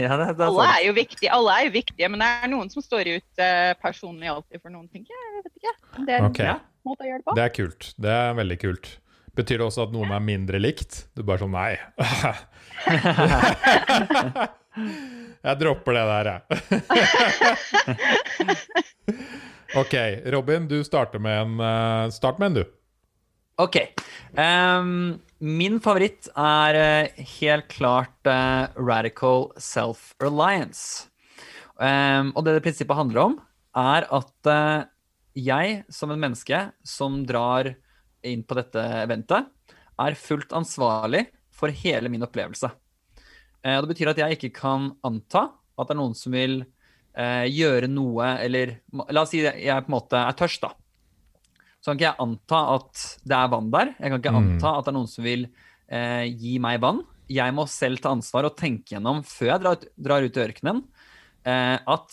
Ja, 0.00 0.16
det, 0.16 0.28
det 0.36 0.44
er 0.44 0.50
Alle 0.50 0.68
er 0.74 0.84
jo 0.86 0.92
viktige, 0.96 1.32
alle 1.32 1.56
er 1.56 1.66
jo 1.70 1.72
viktige, 1.78 2.08
men 2.12 2.20
det 2.20 2.28
er 2.42 2.52
noen 2.52 2.70
som 2.72 2.84
står 2.84 3.10
ut 3.16 3.42
eh, 3.44 3.72
personlig 3.80 4.28
alltid 4.32 4.60
for 4.60 4.72
noen, 4.72 4.86
tenker 4.92 5.12
jeg. 5.16 5.24
Jeg 5.24 5.42
vet 5.46 5.58
ikke. 5.62 5.74
Det 6.04 6.12
er 6.12 6.20
en 6.20 6.30
Ok. 6.30 6.44
Måte 6.86 7.02
å 7.04 7.08
gjøre 7.08 7.20
det 7.22 7.26
på. 7.26 7.34
Det 7.36 7.44
er 7.48 7.52
kult. 7.56 7.88
Det 7.96 8.12
er 8.12 8.36
veldig 8.38 8.56
kult. 8.62 8.92
Betyr 9.36 9.60
det 9.60 9.66
også 9.66 9.82
at 9.84 9.90
noen 9.92 10.08
er 10.16 10.22
mindre 10.24 10.56
likt? 10.62 11.12
Du 11.12 11.20
bare 11.26 11.42
sånn 11.44 11.52
Nei. 11.52 11.76
jeg 15.46 15.54
dropper 15.60 15.92
det 15.98 16.04
der, 16.10 16.26
jeg. 16.32 16.40
OK. 19.82 19.94
Robin, 20.32 20.62
du 20.70 20.78
starter 20.86 21.18
med 21.20 21.34
en 21.42 21.60
eh, 21.60 22.10
Start 22.16 22.38
med 22.40 22.46
en, 22.48 22.54
du. 22.62 22.64
Ok. 23.60 23.76
Um, 24.36 25.20
min 25.40 25.80
favoritt 25.84 26.28
er 26.32 26.74
eh, 26.80 27.08
helt 27.40 27.68
klart 27.72 28.26
uh, 28.28 28.66
Radical 28.76 29.52
Self-Reliance. 29.60 31.08
Um, 31.76 32.32
og 32.32 32.44
det 32.44 32.52
det 32.56 32.64
prinsippet 32.64 32.96
handler 32.96 33.20
om, 33.22 33.40
er 33.76 34.02
at 34.08 34.48
uh, 34.48 34.84
jeg 35.36 35.84
som 35.92 36.10
en 36.12 36.20
menneske 36.20 36.72
som 36.84 37.26
drar 37.28 37.74
inn 38.32 38.44
på 38.46 38.56
dette 38.58 38.82
eventet, 39.02 39.48
er 39.98 40.18
fullt 40.20 40.52
ansvarlig 40.56 41.26
for 41.56 41.72
hele 41.72 42.10
min 42.12 42.24
opplevelse. 42.26 42.70
Eh, 43.64 43.78
det 43.80 43.90
betyr 43.92 44.12
at 44.12 44.18
jeg 44.24 44.36
ikke 44.36 44.52
kan 44.60 44.90
anta 45.06 45.48
at 45.76 45.88
det 45.88 45.94
er 45.96 46.00
noen 46.00 46.16
som 46.16 46.32
vil 46.32 46.58
eh, 47.16 47.46
gjøre 47.52 47.88
noe, 47.88 48.34
eller 48.44 48.78
La 49.12 49.22
oss 49.22 49.32
si 49.32 49.42
jeg 49.44 49.84
på 49.86 49.90
en 49.90 49.96
måte 49.96 50.20
er 50.20 50.36
tørst, 50.36 50.64
da 50.64 50.72
så 51.86 51.92
kan 51.92 52.00
ikke 52.00 52.08
jeg 52.08 52.18
anta 52.24 52.60
at 52.74 53.02
det 53.22 53.36
er 53.36 53.50
vann 53.52 53.70
der. 53.70 53.90
Jeg 54.00 54.10
kan 54.10 54.18
ikke 54.18 54.30
Mm. 54.34 54.38
anta 54.56 54.70
at 54.74 54.84
det 54.84 54.90
er 54.90 54.96
noen 54.96 55.10
som 55.12 55.22
vil 55.22 55.44
eh, 55.88 56.24
gi 56.34 56.58
meg 56.58 56.80
vann. 56.82 57.04
Jeg 57.30 57.54
må 57.54 57.62
selv 57.70 58.00
ta 58.02 58.10
ansvar 58.10 58.48
og 58.48 58.56
tenke 58.58 58.96
gjennom 58.96 59.22
før 59.22 59.52
jeg 59.52 59.60
drar 59.62 59.76
ut, 59.76 59.84
drar 59.94 60.26
ut 60.26 60.36
i 60.36 60.42
ørkenen, 60.42 60.80
eh, 61.46 61.78
at 61.86 62.10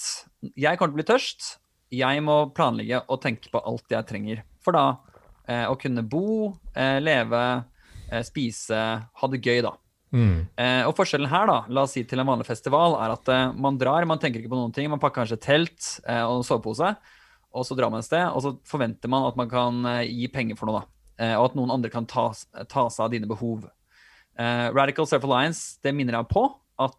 jeg 0.53 0.77
kommer 0.77 0.93
til 0.93 0.93
å 0.93 1.01
bli 1.01 1.08
tørst. 1.10 1.58
Jeg 1.89 2.22
må 2.22 2.53
planlegge 2.53 3.01
og 3.10 3.22
tenke 3.22 3.50
på 3.50 3.63
alt 3.65 3.89
jeg 3.89 4.05
trenger 4.05 4.43
for 4.62 4.77
da 4.77 4.86
eh, 5.48 5.66
å 5.70 5.78
kunne 5.80 6.04
bo, 6.08 6.54
eh, 6.76 7.00
leve, 7.04 7.44
eh, 8.10 8.24
spise, 8.26 8.84
ha 9.04 9.30
det 9.32 9.42
gøy, 9.44 9.62
da. 9.66 9.74
Mm. 10.14 10.46
Eh, 10.62 10.84
og 10.86 10.94
forskjellen 10.98 11.32
her, 11.32 11.50
da, 11.50 11.58
la 11.74 11.86
oss 11.88 11.96
si 11.98 12.04
til 12.06 12.22
en 12.22 12.30
vanlig 12.30 12.48
festival, 12.48 12.98
er 13.02 13.16
at 13.16 13.32
eh, 13.34 13.52
man 13.58 13.80
drar, 13.82 14.06
man 14.10 14.22
tenker 14.22 14.42
ikke 14.42 14.54
på 14.54 14.60
noen 14.60 14.74
ting. 14.76 14.90
Man 14.92 15.02
pakker 15.02 15.24
kanskje 15.24 15.42
telt 15.42 15.90
eh, 16.06 16.22
og 16.22 16.46
sovepose, 16.48 16.94
og 17.54 17.68
så 17.68 17.78
drar 17.78 17.92
man 17.94 18.02
et 18.02 18.10
sted, 18.10 18.26
og 18.30 18.44
så 18.46 18.56
forventer 18.70 19.12
man 19.12 19.28
at 19.28 19.38
man 19.38 19.50
kan 19.50 19.84
gi 20.08 20.30
penger 20.34 20.58
for 20.58 20.70
noe, 20.70 20.82
da. 20.82 20.90
Eh, 21.24 21.36
og 21.38 21.52
at 21.52 21.58
noen 21.58 21.74
andre 21.76 21.92
kan 21.94 22.08
ta, 22.10 22.30
ta 22.70 22.88
seg 22.90 23.06
av 23.06 23.14
dine 23.14 23.30
behov. 23.30 23.68
Eh, 24.40 24.68
Radical 24.74 25.10
Self-Alliance, 25.10 25.78
det 25.86 25.94
minner 25.94 26.18
deg 26.18 26.32
på 26.32 26.48
at 26.82 26.98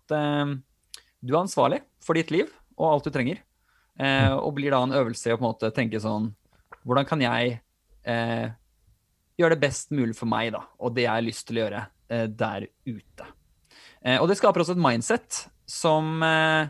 du 1.25 1.33
er 1.33 1.41
ansvarlig 1.41 1.81
for 2.05 2.15
ditt 2.15 2.31
liv 2.31 2.47
og 2.79 2.93
alt 2.93 3.09
du 3.09 3.15
trenger. 3.15 3.41
Eh, 3.99 4.33
og 4.35 4.57
blir 4.57 4.75
da 4.75 4.83
en 4.83 4.95
øvelse 4.95 5.31
i 5.31 5.35
å 5.35 5.39
på 5.39 5.45
en 5.45 5.53
måte 5.53 5.71
tenke 5.71 6.01
sånn 6.03 6.33
Hvordan 6.83 7.07
kan 7.07 7.21
jeg 7.23 7.61
eh, 8.07 8.51
gjøre 9.39 9.57
det 9.57 9.63
best 9.65 9.91
mulig 9.95 10.15
for 10.19 10.31
meg, 10.31 10.53
da, 10.55 10.63
og 10.79 10.95
det 10.95 11.07
jeg 11.07 11.13
har 11.15 11.25
lyst 11.27 11.47
til 11.49 11.59
å 11.59 11.65
gjøre 11.65 11.83
eh, 12.11 12.27
der 12.31 12.67
ute. 12.87 13.27
Eh, 14.05 14.19
og 14.21 14.29
det 14.31 14.37
skaper 14.39 14.63
også 14.63 14.77
et 14.77 14.85
mindset 14.85 15.45
som 15.67 16.23
eh, 16.23 16.69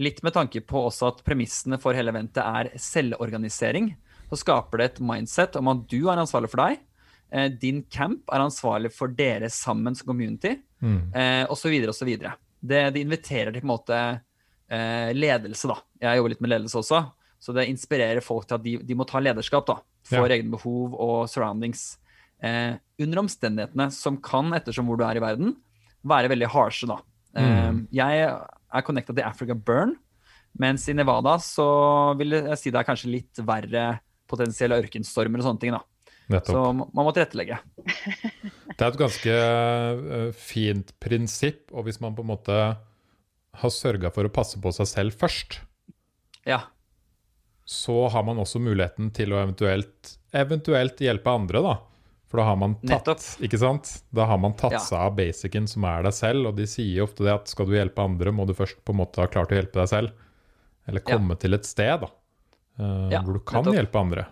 litt 0.00 0.22
med 0.24 0.32
tanke 0.34 0.62
på 0.64 0.86
også 0.88 1.10
at 1.12 1.24
premissene 1.26 1.78
for 1.82 1.92
hele 1.94 2.10
eventet 2.14 2.40
er 2.42 2.70
selvorganisering, 2.80 3.92
så 4.30 4.38
skaper 4.38 4.78
det 4.80 4.84
et 4.92 5.00
mindset 5.04 5.56
om 5.60 5.68
at 5.72 5.84
du 5.90 5.98
er 6.08 6.20
ansvarlig 6.22 6.50
for 6.52 6.62
deg. 6.62 6.80
Eh, 7.30 7.48
din 7.62 7.82
camp 7.92 8.30
er 8.32 8.42
ansvarlig 8.46 8.92
for 8.94 9.12
dere 9.14 9.50
sammen 9.52 9.94
som 9.98 10.08
community, 10.12 10.56
Mm. 10.80 11.12
eh, 11.12 11.44
osv. 11.52 11.74
osv. 11.92 12.08
Det, 12.16 12.78
det 12.94 13.00
inviterer 13.04 13.52
til 13.52 13.60
på 13.60 13.66
en 13.66 13.72
måte 13.74 13.96
eh, 14.72 15.10
ledelse, 15.12 15.68
da. 15.68 15.74
Jeg 16.00 16.16
jobber 16.16 16.32
litt 16.32 16.40
med 16.40 16.50
ledelse 16.54 16.78
også, 16.80 17.00
så 17.36 17.52
det 17.52 17.66
inspirerer 17.68 18.22
folk 18.24 18.46
til 18.48 18.56
at 18.56 18.64
de, 18.64 18.72
de 18.88 18.96
må 18.96 19.04
ta 19.04 19.20
lederskap 19.20 19.66
da, 19.68 19.74
for 20.10 20.26
Ja. 20.28 20.36
egne 20.36 20.50
behov 20.52 20.94
og 20.98 21.28
surroundings. 21.30 21.96
Eh, 22.42 22.76
under 23.00 23.22
omstendighetene 23.22 23.90
som 23.92 24.16
kan, 24.24 24.50
ettersom 24.56 24.86
hvor 24.90 24.98
du 25.00 25.04
er 25.06 25.16
i 25.20 25.24
verden, 25.24 25.54
være 26.04 26.30
veldig 26.32 26.48
harshe, 26.52 26.86
da. 26.90 26.98
Eh, 27.36 27.70
Mm. 27.70 27.86
jeg 27.92 28.20
er 28.26 28.82
connecta 28.82 29.14
til 29.14 29.24
Africa 29.24 29.54
Burn, 29.54 29.96
mens 30.58 30.88
i 30.88 30.92
Nevada 30.94 31.36
så 31.38 32.16
vil 32.18 32.30
jeg 32.30 32.58
si 32.58 32.70
det 32.70 32.80
er 32.80 32.88
kanskje 32.88 33.10
litt 33.12 33.34
verre 33.44 34.00
potensielle 34.28 34.80
ørkenstormer 34.82 35.38
og 35.38 35.44
sånne 35.44 35.60
ting, 35.60 35.72
da. 35.72 35.82
Nettopp. 36.30 36.54
Så 36.54 36.74
man 36.94 37.04
må 37.04 37.12
tilrettelegge. 37.12 37.58
Det 38.78 38.86
er 38.86 38.92
et 38.92 38.98
ganske 39.00 39.32
eh, 39.34 40.30
fint 40.32 40.92
prinsipp, 41.02 41.72
og 41.74 41.84
hvis 41.84 42.00
man 42.00 42.14
på 42.14 42.22
en 42.22 42.30
måte 42.30 42.76
har 43.60 43.70
sørga 43.74 44.12
for 44.14 44.24
å 44.24 44.32
passe 44.32 44.56
på 44.62 44.72
seg 44.72 44.86
selv 44.86 45.12
først, 45.18 45.58
Ja. 46.46 46.62
Så 47.70 48.08
har 48.10 48.24
man 48.26 48.40
også 48.42 48.58
muligheten 48.62 49.12
til 49.14 49.30
å 49.30 49.38
eventuelt, 49.44 50.16
eventuelt 50.34 50.98
hjelpe 51.04 51.30
andre, 51.30 51.60
da. 51.62 51.76
For 52.30 52.38
da 52.40 52.46
har 52.48 52.56
man 52.58 52.74
tatt? 52.86 53.22
Da 54.14 54.26
har 54.26 54.38
man 54.42 54.54
tatt 54.58 54.72
Ja. 54.74 54.80
seg 54.82 54.98
av 54.98 55.14
basicen 55.18 55.68
som 55.70 55.84
er 55.86 56.02
deg 56.06 56.14
selv, 56.14 56.46
og 56.50 56.56
de 56.58 56.66
sier 56.70 57.02
ofte 57.02 57.24
det 57.26 57.32
at 57.34 57.48
skal 57.50 57.66
du 57.66 57.72
hjelpe 57.74 58.02
andre, 58.02 58.30
må 58.34 58.46
du 58.46 58.54
først 58.54 58.82
på 58.86 58.94
en 58.94 59.00
måte 59.02 59.22
ha 59.22 59.26
klart 59.30 59.50
å 59.54 59.58
hjelpe 59.58 59.78
deg 59.82 59.88
selv. 59.90 60.10
Eller 60.88 61.02
Ja. 61.06 61.16
komme 61.16 61.38
til 61.38 61.54
et 61.54 61.64
sted 61.66 62.00
da, 62.02 62.06
uh, 62.80 63.08
Ja, 63.10 63.20
hvor 63.22 63.34
du 63.34 63.40
kan 63.40 63.64
nettopp. 63.64 63.74
hjelpe 63.78 64.00
andre. 64.00 64.26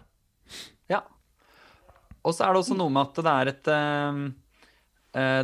Ja. 0.91 1.03
Og 2.25 2.35
så 2.35 2.45
er 2.49 2.55
det 2.55 2.63
også 2.65 2.77
noe 2.77 2.91
med 2.91 3.07
at 3.07 3.15
det 3.15 3.35
er 3.35 3.47
et 3.53 3.69
uh, 3.69 4.33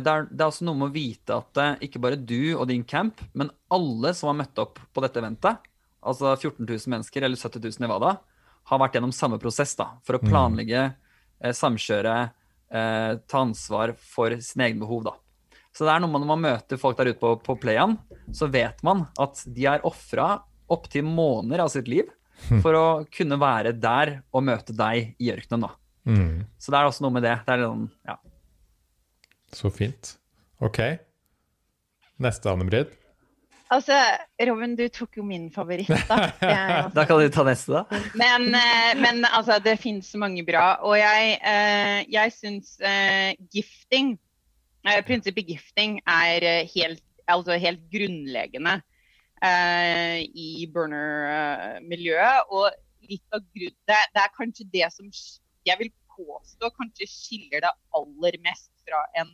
det, 0.01 0.07
er, 0.07 0.25
det 0.31 0.41
er 0.41 0.47
også 0.51 0.63
noe 0.67 0.75
med 0.79 0.89
å 0.89 0.93
vite 0.93 1.35
at 1.35 1.57
uh, 1.57 1.75
ikke 1.83 1.99
bare 1.99 2.15
du 2.19 2.55
og 2.57 2.67
din 2.67 2.83
camp, 2.83 3.19
men 3.33 3.51
alle 3.71 4.13
som 4.13 4.27
har 4.31 4.45
møtt 4.45 4.59
opp 4.59 4.79
på 4.93 5.01
dette 5.03 5.19
eventet, 5.19 5.59
altså 6.05 6.31
14 6.35 6.63
000 6.63 6.93
mennesker 6.93 7.25
eller 7.25 7.39
70 7.39 7.77
000 7.79 7.87
i 7.87 7.91
Wada, 7.91 8.15
har 8.65 8.81
vært 8.81 8.97
gjennom 8.97 9.13
samme 9.13 9.37
prosess 9.41 9.75
da, 9.77 9.91
for 10.05 10.17
å 10.17 10.23
planlegge, 10.23 10.87
eh, 11.41 11.53
samkjøre, 11.53 12.15
eh, 12.71 13.11
ta 13.29 13.43
ansvar 13.43 13.93
for 13.99 14.33
sine 14.41 14.69
egne 14.69 14.81
behov. 14.85 15.03
da. 15.05 15.15
Så 15.75 15.85
det 15.85 15.91
er 15.91 16.01
noe 16.01 16.11
man, 16.11 16.23
når 16.23 16.31
man 16.31 16.43
møter 16.45 16.79
folk 16.79 16.97
der 16.97 17.11
ute 17.11 17.19
på, 17.19 17.35
på 17.43 17.57
playan, 17.59 17.97
så 18.31 18.47
vet 18.51 18.81
man 18.85 19.07
at 19.19 19.43
de 19.45 19.67
er 19.67 19.83
ofra 19.85 20.39
opptil 20.71 21.03
måneder 21.05 21.65
av 21.65 21.69
sitt 21.73 21.89
liv 21.91 22.09
for 22.63 22.77
å 22.77 22.85
kunne 23.11 23.37
være 23.39 23.73
der 23.77 24.19
og 24.31 24.45
møte 24.47 24.75
deg 24.75 25.15
i 25.19 25.31
ørkenen. 25.33 25.67
da. 25.67 25.75
Mm. 26.05 26.45
Så 26.57 26.71
det 26.71 26.79
er 26.79 26.89
også 26.89 27.05
noe 27.05 27.15
med 27.17 27.25
det. 27.25 27.35
Det 27.45 27.53
er 27.53 27.61
litt 27.61 27.71
sånn, 27.73 27.89
ja. 28.07 28.17
Så 29.55 29.71
fint. 29.73 30.15
Ok. 30.63 30.79
Neste, 32.23 32.51
Anne-Brid. 32.51 32.95
Altså, 33.73 33.95
Robin, 34.45 34.75
du 34.77 34.83
tok 34.93 35.17
jo 35.17 35.23
min 35.25 35.47
favoritt, 35.53 35.89
da. 36.09 36.17
Jeg, 36.41 36.91
Da 36.93 37.05
kan 37.09 37.21
du 37.21 37.29
ta 37.33 37.45
neste, 37.47 37.73
da. 37.73 38.01
Men, 38.13 38.47
eh, 38.53 38.91
men 39.01 39.25
altså, 39.25 39.57
det 39.63 39.79
finnes 39.81 40.11
mange 40.21 40.43
bra. 40.45 40.75
Og 40.85 40.97
jeg, 40.99 41.39
eh, 41.41 42.03
jeg 42.13 42.33
syns 42.35 42.75
eh, 42.85 43.33
gifting 43.53 44.13
eh, 44.85 44.99
Prinsippet 45.07 45.49
gifting 45.49 45.97
er 46.05 46.45
helt, 46.75 47.01
altså 47.31 47.57
helt 47.57 47.81
grunnleggende 47.89 48.77
eh, 49.41 50.21
i 50.29 50.67
burner-miljøet. 50.73 52.53
Og 52.53 52.69
litt 53.09 53.25
av 53.33 53.41
grunn, 53.49 53.77
det, 53.89 54.01
det 54.13 54.25
er 54.27 54.35
kanskje 54.37 54.69
det 54.73 54.91
som 54.93 55.09
jeg 55.65 55.81
vil 55.81 55.91
påstå 56.15 56.69
kanskje 56.77 57.07
skiller 57.09 57.65
det 57.65 57.73
aller 57.97 58.37
mest 58.45 58.69
fra 58.85 59.01
en 59.19 59.33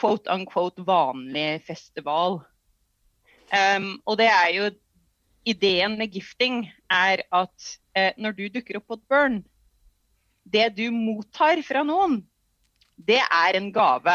quote 0.00 0.30
unquote 0.32 0.82
vanlig 0.86 1.62
festival. 1.66 2.40
Um, 3.52 3.98
og 4.08 4.16
det 4.20 4.28
er 4.32 4.50
jo 4.56 4.70
ideen 5.44 5.98
med 5.98 6.12
gifting 6.14 6.64
er 6.90 7.24
at 7.34 7.72
eh, 7.98 8.12
når 8.16 8.36
du 8.38 8.44
dukker 8.54 8.78
opp 8.78 8.86
på 8.88 8.98
et 8.98 9.08
burn, 9.10 9.40
det 10.44 10.68
du 10.78 10.86
mottar 10.94 11.60
fra 11.66 11.82
noen, 11.86 12.20
det 12.96 13.20
er 13.22 13.58
en 13.58 13.70
gave. 13.74 14.14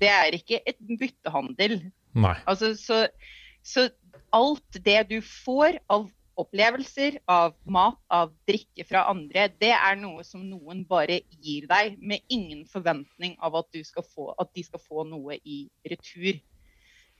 Det 0.00 0.08
er 0.08 0.36
ikke 0.36 0.60
et 0.68 0.78
byttehandel. 1.00 1.80
Altså, 2.48 2.74
så, 2.76 3.06
så 3.62 3.88
alt 4.34 4.80
det 4.84 5.02
du 5.10 5.18
får 5.24 5.80
av 5.90 6.08
opplevelser, 6.40 7.18
av 7.28 7.52
mat, 7.68 7.98
av 8.08 8.32
drikke 8.48 8.86
fra 8.88 9.04
andre, 9.10 9.48
det 9.60 9.72
er 9.76 9.98
noe 10.00 10.24
som 10.24 10.44
noen 10.46 10.84
bare 10.88 11.20
gir 11.42 11.66
deg, 11.68 11.98
med 12.00 12.24
ingen 12.32 12.64
forventning 12.70 13.36
av 13.44 13.58
at, 13.60 13.68
du 13.74 13.84
skal 13.84 14.06
få, 14.06 14.30
at 14.40 14.48
de 14.56 14.64
skal 14.64 14.80
få 14.80 15.04
noe 15.08 15.36
i 15.44 15.66
retur. 15.90 16.40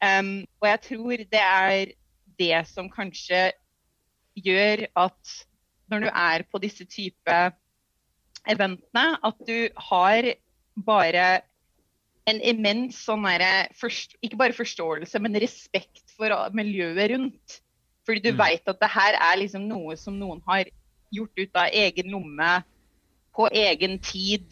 Um, 0.01 0.47
og 0.63 0.69
jeg 0.69 0.81
tror 0.89 1.17
det 1.29 1.41
er 1.45 1.93
det 2.41 2.61
som 2.71 2.89
kanskje 2.89 3.51
gjør 4.41 4.87
at 4.97 5.33
når 5.91 6.07
du 6.07 6.09
er 6.09 6.45
på 6.49 6.61
disse 6.63 6.87
type 6.89 7.37
eventene, 8.49 9.19
at 9.21 9.43
du 9.47 9.69
har 9.91 10.31
bare 10.87 11.27
en 12.31 12.41
immens 12.41 12.97
sånn 13.05 13.27
først- 13.75 14.17
Ikke 14.23 14.37
bare 14.37 14.53
forståelse, 14.53 15.19
men 15.21 15.35
respekt 15.35 16.11
for 16.17 16.31
miljøet 16.55 17.11
rundt. 17.11 17.61
Fordi 18.07 18.21
du 18.21 18.33
Mm. 18.33 18.39
vet 18.39 18.69
at 18.69 18.81
det 18.81 18.91
her 18.91 19.15
er 19.15 19.37
liksom 19.37 19.69
noe 19.69 19.97
som 19.97 20.19
noen 20.19 20.41
har 20.47 20.65
gjort 21.13 21.37
ut 21.37 21.51
av 21.55 21.69
egen 21.73 22.11
lomme, 22.11 22.65
på 23.35 23.49
egen 23.53 23.99
tid. 23.99 24.47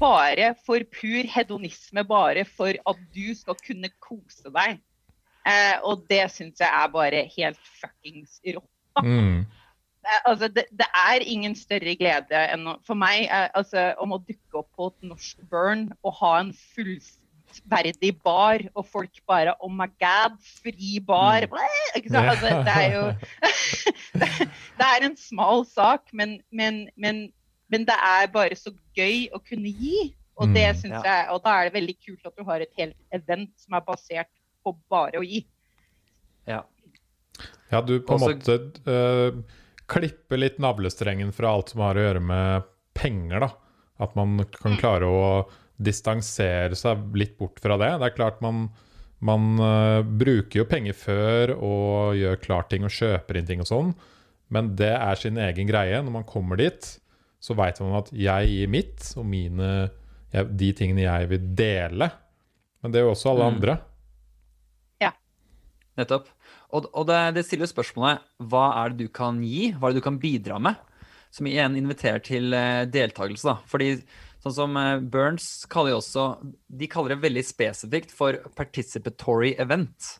Bare 0.00 0.54
for 0.66 0.80
pur 0.84 1.22
hedonisme, 1.26 2.04
bare 2.06 2.44
for 2.44 2.68
at 2.86 2.96
du 3.14 3.34
skal 3.34 3.54
kunne 3.54 3.88
kose 4.00 4.44
deg. 4.44 4.80
Eh, 5.48 5.76
og 5.88 6.02
det 6.10 6.26
syns 6.34 6.60
jeg 6.60 6.68
er 6.68 6.90
bare 6.92 7.22
helt 7.36 7.60
fuckings 7.80 8.40
rått. 8.54 9.04
Mm. 9.04 9.46
Eh, 10.04 10.20
Altså, 10.26 10.48
det, 10.48 10.64
det 10.72 10.86
er 10.96 11.20
ingen 11.26 11.54
større 11.58 11.92
glede 12.00 12.38
enn 12.52 12.62
å, 12.70 12.76
for 12.86 12.96
meg 12.96 13.26
eh, 13.28 13.48
altså, 13.58 13.90
om 14.00 14.14
å 14.16 14.18
dukke 14.24 14.60
opp 14.62 14.68
på 14.76 14.86
et 14.92 15.08
norsk 15.10 15.42
burn 15.50 15.88
og 16.02 16.14
ha 16.20 16.30
en 16.40 16.52
fullverdig 16.74 18.14
bar, 18.24 18.62
og 18.74 18.86
folk 18.88 19.20
bare 19.28 19.54
Oh 19.60 19.68
my 19.72 19.88
God, 20.00 20.38
fri 20.62 20.98
bar! 21.04 21.44
Mm. 21.48 21.58
Ikke 22.00 22.12
sant? 22.14 22.30
Altså, 22.32 22.54
det 22.64 22.76
er 22.76 22.94
jo 22.94 23.04
det, 24.22 24.30
det 24.80 24.88
er 24.94 25.06
en 25.10 25.16
smal 25.20 25.64
sak, 25.68 26.08
men, 26.12 26.38
men, 26.52 26.86
men, 26.96 27.24
men 27.72 27.84
det 27.88 27.96
er 27.98 28.30
bare 28.32 28.56
så 28.56 28.72
gøy 28.96 29.28
å 29.36 29.40
kunne 29.44 29.68
gi. 29.72 30.14
Og 30.38 30.52
det 30.54 30.68
Mm. 30.70 30.76
synes 30.78 31.02
Ja. 31.02 31.02
jeg, 31.10 31.22
og 31.34 31.40
da 31.44 31.50
er 31.58 31.64
det 31.66 31.74
veldig 31.74 31.96
kult 32.06 32.26
at 32.28 32.36
du 32.38 32.44
har 32.46 32.60
et 32.62 32.74
helt 32.78 32.94
event 33.12 33.50
som 33.58 33.74
er 33.74 33.80
basert 33.82 34.30
på 34.64 34.74
bare 34.90 35.20
å 35.20 35.24
gi. 35.26 35.42
Ja. 36.48 36.62
Ja, 37.70 37.82
du 37.84 37.98
på 38.00 38.16
en 38.16 38.22
måte 38.24 38.58
uh, 38.88 39.38
klipper 39.90 40.40
litt 40.40 40.58
navlestrengen 40.62 41.32
fra 41.36 41.52
alt 41.54 41.72
som 41.74 41.82
har 41.84 41.98
å 41.98 42.04
gjøre 42.06 42.22
med 42.24 42.68
penger, 42.98 43.44
da. 43.44 43.50
At 44.02 44.14
man 44.18 44.38
kan 44.58 44.76
klare 44.78 45.06
å 45.10 45.24
distansere 45.78 46.74
seg 46.78 47.14
litt 47.18 47.36
bort 47.38 47.60
fra 47.62 47.76
det. 47.78 47.90
Det 48.00 48.08
er 48.08 48.14
klart 48.16 48.40
man, 48.42 48.68
man 49.22 49.50
uh, 49.62 50.00
bruker 50.02 50.62
jo 50.62 50.68
penger 50.70 50.96
før 50.98 51.52
og 51.56 52.16
gjør 52.18 52.40
klart 52.42 52.70
ting 52.72 52.86
og 52.86 52.94
kjøper 52.94 53.38
inn 53.38 53.46
ting 53.48 53.62
og 53.62 53.68
sånn, 53.70 53.92
men 54.54 54.72
det 54.80 54.94
er 54.96 55.18
sin 55.20 55.38
egen 55.38 55.68
greie. 55.68 56.00
Når 56.02 56.14
man 56.14 56.26
kommer 56.26 56.56
dit, 56.58 56.86
så 57.38 57.54
veit 57.58 57.78
man 57.84 57.98
at 58.00 58.08
jeg 58.16 58.48
gir 58.50 58.70
mitt, 58.72 59.04
og 59.20 59.26
mine, 59.28 59.68
jeg, 60.32 60.48
de 60.58 60.72
tingene 60.78 61.04
jeg 61.04 61.28
vil 61.34 61.50
dele. 61.58 62.08
Men 62.82 62.94
det 62.94 63.02
er 63.02 63.06
jo 63.06 63.12
også 63.12 63.34
alle 63.34 63.44
Mm. 63.50 63.54
andre. 63.54 63.78
Nettopp. 65.98 66.28
Og, 66.70 66.86
og 66.92 67.08
det, 67.08 67.18
det 67.38 67.44
stiller 67.46 67.68
spørsmålet 67.70 68.22
hva 68.50 68.68
er 68.82 68.92
det 68.94 69.08
du 69.08 69.12
kan 69.14 69.40
gi, 69.42 69.72
hva 69.74 69.88
er 69.88 69.96
det 69.96 70.02
du 70.02 70.06
kan 70.06 70.20
bidra 70.22 70.60
med? 70.62 70.78
Som 71.34 71.48
igjen 71.50 71.76
inviterer 71.76 72.22
til 72.24 72.54
eh, 72.56 72.86
deltakelse. 72.88 73.50
da. 73.50 73.56
Fordi 73.68 73.90
sånn 74.44 74.54
som 74.54 74.78
eh, 74.80 75.02
Burns 75.02 75.66
kaller 75.68 75.92
jo 75.92 75.98
også 76.00 76.26
De 76.80 76.88
kaller 76.88 77.12
det 77.12 77.24
veldig 77.26 77.44
spesifikt 77.44 78.14
for 78.14 78.38
participatory 78.56 79.54
event. 79.60 80.14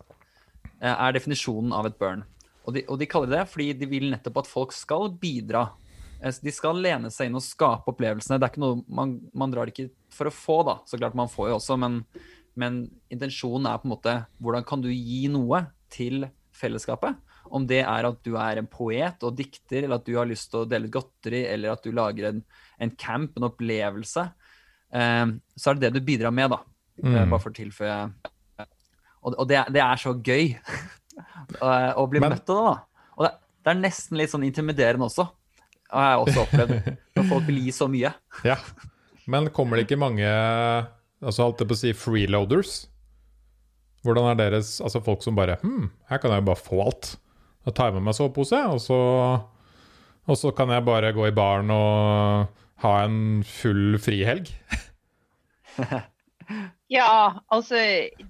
eh, 0.83 0.93
er 0.93 1.15
definisjonen 1.17 1.73
av 1.73 1.89
et 1.89 1.99
burn. 2.01 2.27
Og 2.67 2.75
de, 2.77 2.85
og 2.91 2.99
de 3.01 3.09
kaller 3.09 3.33
det 3.33 3.47
fordi 3.49 3.71
de 3.79 3.89
vil 3.89 4.11
nettopp 4.13 4.43
at 4.43 4.51
folk 4.51 4.75
skal 4.77 5.09
bidra. 5.21 5.71
De 6.19 6.53
skal 6.53 6.81
lene 6.83 7.09
seg 7.15 7.31
inn 7.31 7.39
og 7.39 7.45
skape 7.47 7.89
opplevelsene. 7.93 8.37
Det 8.37 8.45
er 8.45 8.53
ikke 8.53 8.65
noe, 8.65 8.83
man, 8.91 9.15
man 9.33 9.55
drar 9.55 9.71
ikke 9.71 9.89
for 10.13 10.29
å 10.29 10.35
få, 10.35 10.59
da. 10.67 10.75
Så 10.85 10.99
klart 10.99 11.17
man 11.17 11.31
får 11.31 11.53
jo 11.53 11.57
også, 11.61 11.79
men, 11.81 12.03
men 12.59 12.81
intensjonen 13.15 13.69
er 13.71 13.79
på 13.79 13.87
en 13.89 13.93
måte 13.95 14.15
hvordan 14.43 14.65
kan 14.67 14.83
du 14.83 14.89
gi 14.91 15.29
noe 15.33 15.61
til 15.95 16.27
fellesskapet? 16.59 17.17
Om 17.55 17.65
det 17.71 17.79
er 17.85 18.05
at 18.11 18.19
du 18.27 18.35
er 18.37 18.59
en 18.61 18.67
poet 18.69 19.23
og 19.25 19.37
dikter, 19.39 19.85
eller 19.87 20.01
at 20.01 20.05
du 20.09 20.17
har 20.19 20.27
lyst 20.29 20.51
til 20.53 20.65
å 20.65 20.69
dele 20.69 20.91
ut 20.91 20.97
godteri, 20.99 21.45
eller 21.49 21.73
at 21.73 21.87
du 21.87 21.93
lager 21.97 22.29
en, 22.33 22.43
en 22.83 22.91
camp, 23.01 23.39
en 23.39 23.47
opplevelse, 23.49 24.25
eh, 24.93 25.27
så 25.57 25.71
er 25.71 25.79
det 25.79 25.87
det 25.89 26.01
du 26.03 26.05
bidrar 26.11 26.35
med, 26.35 26.51
da. 26.57 26.61
Eh, 26.99 27.07
Mm. 27.09 27.31
bare 27.31 27.39
for 27.41 27.55
å 27.55 27.55
tilføye. 27.55 27.97
Og, 29.23 29.35
og 29.39 29.47
det, 29.49 29.61
det 29.73 29.81
er 29.85 29.97
så 30.03 30.13
gøy 30.19 30.49
å 32.03 32.05
bli 32.11 32.21
Men- 32.21 32.35
møtt 32.35 32.51
av 32.51 32.59
det. 32.59 32.65
da. 32.67 33.07
Og 33.17 33.25
det, 33.25 33.33
det 33.65 33.71
er 33.73 33.81
nesten 33.85 34.19
litt 34.19 34.31
sånn 34.35 34.45
intimiderende 34.47 35.07
også. 35.09 35.29
Har 35.95 36.11
jeg 36.11 36.25
også 36.27 36.43
opplevd. 36.45 36.89
Når 37.17 37.29
folk 37.31 37.47
vil 37.49 37.63
gi 37.65 37.73
så 37.73 37.89
mye. 37.89 38.11
Ja. 38.45 38.59
Men 39.31 39.49
kommer 39.55 39.79
det 39.79 39.87
ikke 39.87 39.99
mange 40.01 40.27
altså 41.23 41.47
holdt 41.47 41.63
jeg 41.63 41.71
på 41.71 41.77
å 41.77 41.81
si 41.83 41.95
freeloaders? 41.97 42.75
Hvordan 44.07 44.31
er 44.31 44.39
deres 44.39 44.77
altså 44.85 45.03
folk 45.05 45.25
som 45.25 45.39
bare 45.39 45.59
Hm, 45.63 45.89
her 46.11 46.21
kan 46.23 46.33
jeg 46.33 46.43
jo 46.43 46.51
bare 46.51 46.63
få 46.63 46.83
alt. 46.85 47.17
Da 47.67 47.75
tar 47.75 47.91
jeg 47.91 47.99
med 47.99 48.09
meg 48.09 48.17
sovepose, 48.17 48.61
og 48.71 48.79
så, 48.81 48.99
og 50.29 50.39
så 50.39 50.53
kan 50.57 50.71
jeg 50.73 50.87
bare 50.87 51.13
gå 51.13 51.27
i 51.29 51.35
baren 51.35 51.73
og 51.75 52.63
ha 52.85 52.95
en 53.05 53.43
full 53.47 53.99
frihelg. 54.03 54.53
Ja, 56.89 57.37
altså, 57.53 57.77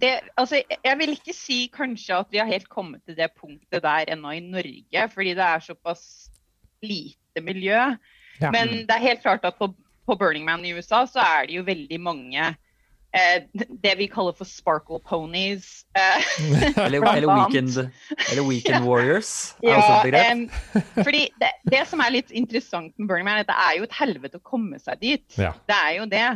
det, 0.00 0.08
altså 0.34 0.58
Jeg 0.66 0.98
vil 0.98 1.12
ikke 1.14 1.34
si 1.36 1.58
kanskje 1.70 2.16
at 2.16 2.32
vi 2.34 2.40
har 2.42 2.48
helt 2.50 2.66
kommet 2.68 3.04
til 3.06 3.14
det 3.14 3.28
punktet 3.38 3.84
der 3.84 4.10
ennå 4.10 4.32
i 4.34 4.42
Norge, 4.42 5.04
fordi 5.12 5.36
det 5.38 5.44
er 5.44 5.62
såpass 5.62 6.02
lite 6.82 7.42
miljø. 7.42 7.78
Ja. 8.40 8.50
Men 8.50 8.82
det 8.88 8.96
er 8.96 9.04
helt 9.04 9.22
klart 9.22 9.46
at 9.46 9.54
på, 9.58 9.70
på 10.06 10.16
Burning 10.18 10.44
Man 10.44 10.64
i 10.66 10.74
USA 10.74 11.04
så 11.06 11.22
er 11.22 11.46
det 11.46 11.60
jo 11.60 11.62
veldig 11.66 12.00
mange 12.02 12.48
det 13.82 13.94
vi 13.98 14.06
kaller 14.12 14.34
for 14.36 14.44
sparkle 14.44 14.98
ponies. 15.00 15.84
Eh, 15.96 16.26
Eller, 16.84 17.00
eller, 17.02 17.28
weekend, 17.32 17.90
eller 18.32 18.42
weekend 18.48 18.84
Warriors. 18.88 19.54
er 19.62 19.70
Ja, 19.70 19.78
også 19.78 19.94
et 19.94 20.04
begrep. 20.10 20.30
em, 20.30 21.02
fordi 21.04 21.22
det, 21.40 21.50
det 21.72 21.80
som 21.88 22.00
er 22.04 22.12
litt 22.18 22.30
interessant 22.30 22.92
med 22.98 23.08
Burning 23.08 23.24
Man, 23.26 23.40
er 23.40 23.46
at 23.46 23.50
det 23.50 23.56
er 23.64 23.78
jo 23.80 23.88
et 23.88 23.96
helvete 23.98 24.38
å 24.40 24.44
komme 24.44 24.78
seg 24.82 25.00
dit. 25.00 25.24
Ja. 25.40 25.54
Det 25.68 25.78
er 25.78 25.96
jo 25.98 26.06
det. 26.12 26.26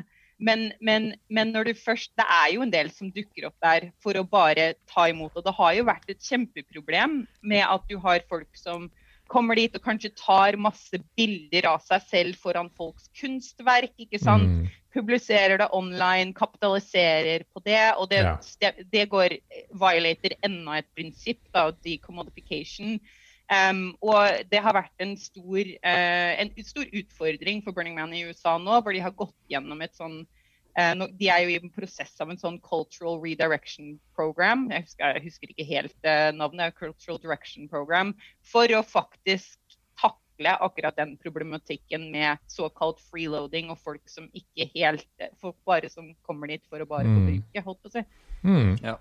Men, 0.43 0.73
men, 0.83 1.13
men 1.31 1.53
når 1.55 1.69
du 1.71 1.75
først, 1.79 2.11
det 2.19 2.25
er 2.27 2.49
jo 2.57 2.65
en 2.65 2.73
del 2.73 2.89
som 2.91 3.13
dukker 3.15 3.47
opp 3.47 3.55
der 3.63 3.91
for 4.03 4.17
å 4.19 4.25
bare 4.27 4.73
ta 4.91 5.05
imot. 5.13 5.37
Og 5.39 5.45
det 5.47 5.53
har 5.55 5.77
jo 5.79 5.85
vært 5.87 6.09
et 6.11 6.19
kjempeproblem 6.25 7.21
med 7.47 7.63
at 7.63 7.85
du 7.87 7.95
har 8.03 8.25
folk 8.33 8.49
som 8.59 8.89
kommer 9.33 9.59
dit 9.59 9.75
og 9.79 9.85
kanskje 9.85 10.13
tar 10.19 10.59
masse 10.61 11.01
bilder 11.19 11.71
av 11.73 11.83
seg 11.87 12.05
selv 12.11 12.39
foran 12.41 12.71
folks 12.77 13.09
kunstverk. 13.19 13.95
ikke 13.99 14.21
sant? 14.23 14.49
Mm. 14.63 14.71
publiserer 14.93 15.57
det 15.57 15.71
online, 15.73 16.35
kapitaliserer 16.37 17.47
på 17.49 17.63
det. 17.65 17.95
Og 17.97 18.11
det, 18.11 18.19
Ja. 18.21 18.37
det, 18.61 18.91
det 18.93 19.09
går 19.09 19.39
violater 19.73 20.35
enda 20.45 20.77
et 20.79 20.89
prinsipp, 20.95 21.41
da, 21.55 21.71
decommodification. 21.71 23.01
Um, 23.49 23.97
og 24.01 24.45
det 24.51 24.61
har 24.61 24.73
vært 24.77 25.03
en 25.03 25.17
stor, 25.17 25.65
uh, 25.85 26.33
en 26.41 26.53
stor 26.65 26.85
utfordring 26.93 27.65
for 27.65 27.73
Burning 27.73 27.97
Man 27.97 28.13
i 28.13 28.25
USA 28.29 28.59
nå, 28.59 28.81
hvor 28.81 28.93
de 28.93 29.01
har 29.01 29.17
gått 29.17 29.35
gjennom 29.49 29.81
et 29.83 29.97
sånn 29.97 30.27
De 30.75 31.29
er 31.29 31.43
jo 31.45 31.51
i 31.53 31.59
en 31.61 31.71
prosess 31.71 32.15
av 32.21 32.31
en 32.33 32.39
sånn 32.41 32.59
cultural 32.65 33.19
redirection 33.21 33.99
program. 34.17 34.71
Jeg 34.73 34.87
husker, 34.87 35.17
jeg 35.19 35.25
husker 35.27 35.51
ikke 35.53 35.67
helt 35.69 36.09
eh, 36.09 36.31
navnet. 36.33 36.75
Cultural 36.79 37.19
Direction 37.21 37.69
Program. 37.69 38.15
For 38.41 38.73
å 38.73 38.81
faktisk 38.87 39.59
takle 40.01 40.55
akkurat 40.65 40.97
den 40.97 41.19
problematikken 41.21 42.09
med 42.15 42.41
såkalt 42.49 43.03
freeloading 43.11 43.69
og 43.71 43.79
folk 43.85 44.01
som 44.09 44.31
ikke 44.33 44.71
helt 44.73 45.05
Folk 45.43 45.59
bare 45.69 45.91
som 45.93 46.15
kommer 46.27 46.49
dit 46.49 46.65
for 46.71 46.81
å 46.81 46.89
bare 46.89 47.05
Mm. 47.05 47.19
forbruke, 47.21 47.65
holdt 47.67 47.83
på 47.83 47.91
å 47.91 47.93
si. 47.93 48.05
Mm. 48.43 48.79
Ja. 48.83 48.97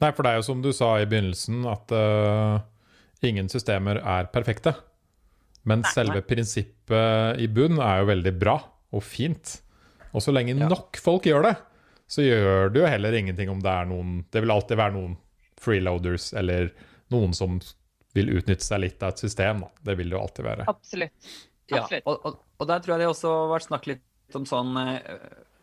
Nei, 0.00 0.10
for 0.12 0.22
det 0.24 0.32
er 0.32 0.36
jo 0.40 0.42
som 0.48 0.62
du 0.62 0.72
sa 0.72 0.96
i 1.00 1.06
begynnelsen, 1.06 1.64
at 1.70 1.92
uh, 1.92 2.60
ingen 3.22 3.48
systemer 3.48 3.96
er 4.00 4.26
perfekte. 4.32 4.74
Men 5.64 5.80
Nei. 5.82 5.90
selve 5.92 6.22
prinsippet 6.22 7.40
i 7.40 7.46
bunn 7.48 7.78
er 7.80 8.00
jo 8.02 8.10
veldig 8.10 8.32
bra 8.38 8.56
og 8.92 9.02
fint. 9.02 9.60
Og 10.16 10.24
så 10.24 10.32
lenge 10.32 10.54
Ja. 10.56 10.68
nok 10.72 10.96
folk 11.02 11.28
gjør 11.28 11.50
det, 11.50 11.56
så 12.08 12.24
gjør 12.24 12.72
det 12.72 12.80
jo 12.80 12.86
heller 12.88 13.16
ingenting 13.18 13.50
om 13.52 13.60
det 13.60 13.72
er 13.72 13.88
noen 13.90 14.24
Det 14.30 14.40
vil 14.40 14.54
alltid 14.54 14.78
være 14.78 14.94
noen 14.94 15.16
freeloaders 15.60 16.32
eller 16.36 16.70
noen 17.12 17.34
som 17.36 17.58
vil 18.16 18.30
utnytte 18.38 18.64
seg 18.64 18.80
litt 18.80 19.02
av 19.04 19.12
et 19.12 19.22
system. 19.26 19.60
Da. 19.66 19.68
Det 19.90 19.96
vil 19.98 20.10
det 20.10 20.16
jo 20.16 20.22
alltid 20.22 20.46
være. 20.46 20.66
Absolutt. 20.70 21.32
Ja, 21.68 21.82
og, 22.06 22.14
og, 22.24 22.38
og 22.60 22.68
der 22.70 22.80
tror 22.80 22.94
jeg 22.94 23.02
det 23.02 23.10
også 23.10 23.32
har 23.32 23.52
vært 23.56 23.66
snakk 23.66 23.88
litt 23.90 24.36
om 24.38 24.44
sånn 24.46 24.76
eh, 24.78 24.98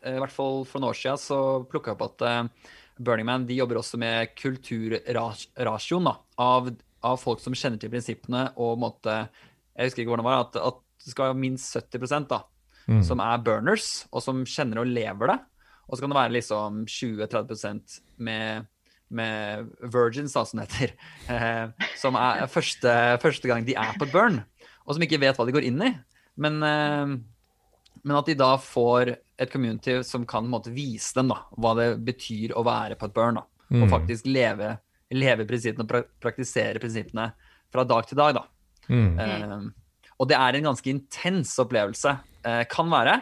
eh, 0.03 0.15
I 0.17 0.19
hvert 0.19 0.35
fall 0.35 0.63
for 0.67 0.83
noen 0.83 0.91
år 0.91 0.99
siden 0.99 1.21
så 1.21 1.37
plukka 1.71 1.93
jeg 1.93 1.97
opp 1.97 2.05
at 2.09 2.25
eh, 2.27 2.73
Burning 2.99 3.27
Man 3.27 3.47
de 3.47 3.55
jobber 3.57 3.79
også 3.79 3.97
med 4.01 4.33
kulturrasjon 4.37 6.09
av, 6.11 6.69
av 7.07 7.21
folk 7.21 7.41
som 7.41 7.55
kjenner 7.57 7.81
til 7.81 7.91
prinsippene 7.93 8.49
og 8.61 8.75
måtte 8.83 9.15
Jeg 9.23 9.89
husker 9.89 10.03
ikke 10.03 10.13
hvordan 10.13 10.25
det 10.25 10.29
var, 10.29 10.43
at, 10.43 10.59
at 10.59 10.81
det 11.03 11.15
skal 11.15 11.31
være 11.31 11.39
minst 11.39 11.79
70 11.79 12.27
da, 12.29 12.43
Mm. 12.87 13.03
som 13.07 13.19
er 13.23 13.37
burners, 13.39 14.05
og 14.11 14.21
som 14.25 14.41
kjenner 14.43 14.81
og 14.81 14.87
lever 14.91 15.27
det. 15.31 15.39
Og 15.87 15.95
så 15.95 16.01
kan 16.03 16.11
det 16.11 16.17
være 16.17 16.33
liksom 16.35 16.81
20-30% 16.89 17.99
med, 18.17 18.65
med 19.09 19.69
virgins, 19.93 20.33
da, 20.35 20.43
som 20.47 20.59
det 20.59 20.69
heter. 20.71 20.95
Eh, 21.33 21.85
som 21.99 22.15
er 22.19 22.43
første, 22.51 22.91
første 23.23 23.47
gang 23.47 23.63
de 23.67 23.75
er 23.79 23.93
på 23.99 24.03
et 24.07 24.11
burn, 24.11 24.41
og 24.85 24.95
som 24.97 25.05
ikke 25.05 25.19
vet 25.23 25.37
hva 25.39 25.45
de 25.47 25.55
går 25.55 25.67
inn 25.69 25.79
i. 25.85 25.93
Men, 26.43 26.57
eh, 26.67 27.13
men 28.03 28.17
at 28.19 28.27
de 28.27 28.35
da 28.35 28.55
får 28.59 29.13
et 29.39 29.51
community 29.53 30.01
som 30.03 30.25
kan 30.27 30.43
måte, 30.51 30.73
vise 30.75 31.13
dem 31.15 31.31
da, 31.31 31.39
hva 31.55 31.71
det 31.79 31.87
betyr 32.03 32.51
å 32.59 32.65
være 32.67 32.97
på 32.99 33.07
et 33.07 33.15
burn. 33.15 33.39
Da, 33.39 33.45
og 33.71 33.87
Mm. 33.87 33.93
faktisk 33.95 34.27
leve, 34.27 34.73
leve 35.13 35.45
prinsippene 35.47 35.85
og 35.85 35.89
pra 35.89 36.03
praktisere 36.21 36.79
prinsippene 36.83 37.31
fra 37.71 37.83
dag 37.87 38.05
til 38.05 38.17
dag. 38.19 38.35
Da. 38.35 38.43
Mm. 38.89 39.19
Eh, 39.19 40.11
og 40.19 40.27
det 40.29 40.35
er 40.37 40.55
en 40.59 40.67
ganske 40.67 40.91
intens 40.91 41.55
opplevelse, 41.63 42.17
kan 42.69 42.89
være, 42.91 43.15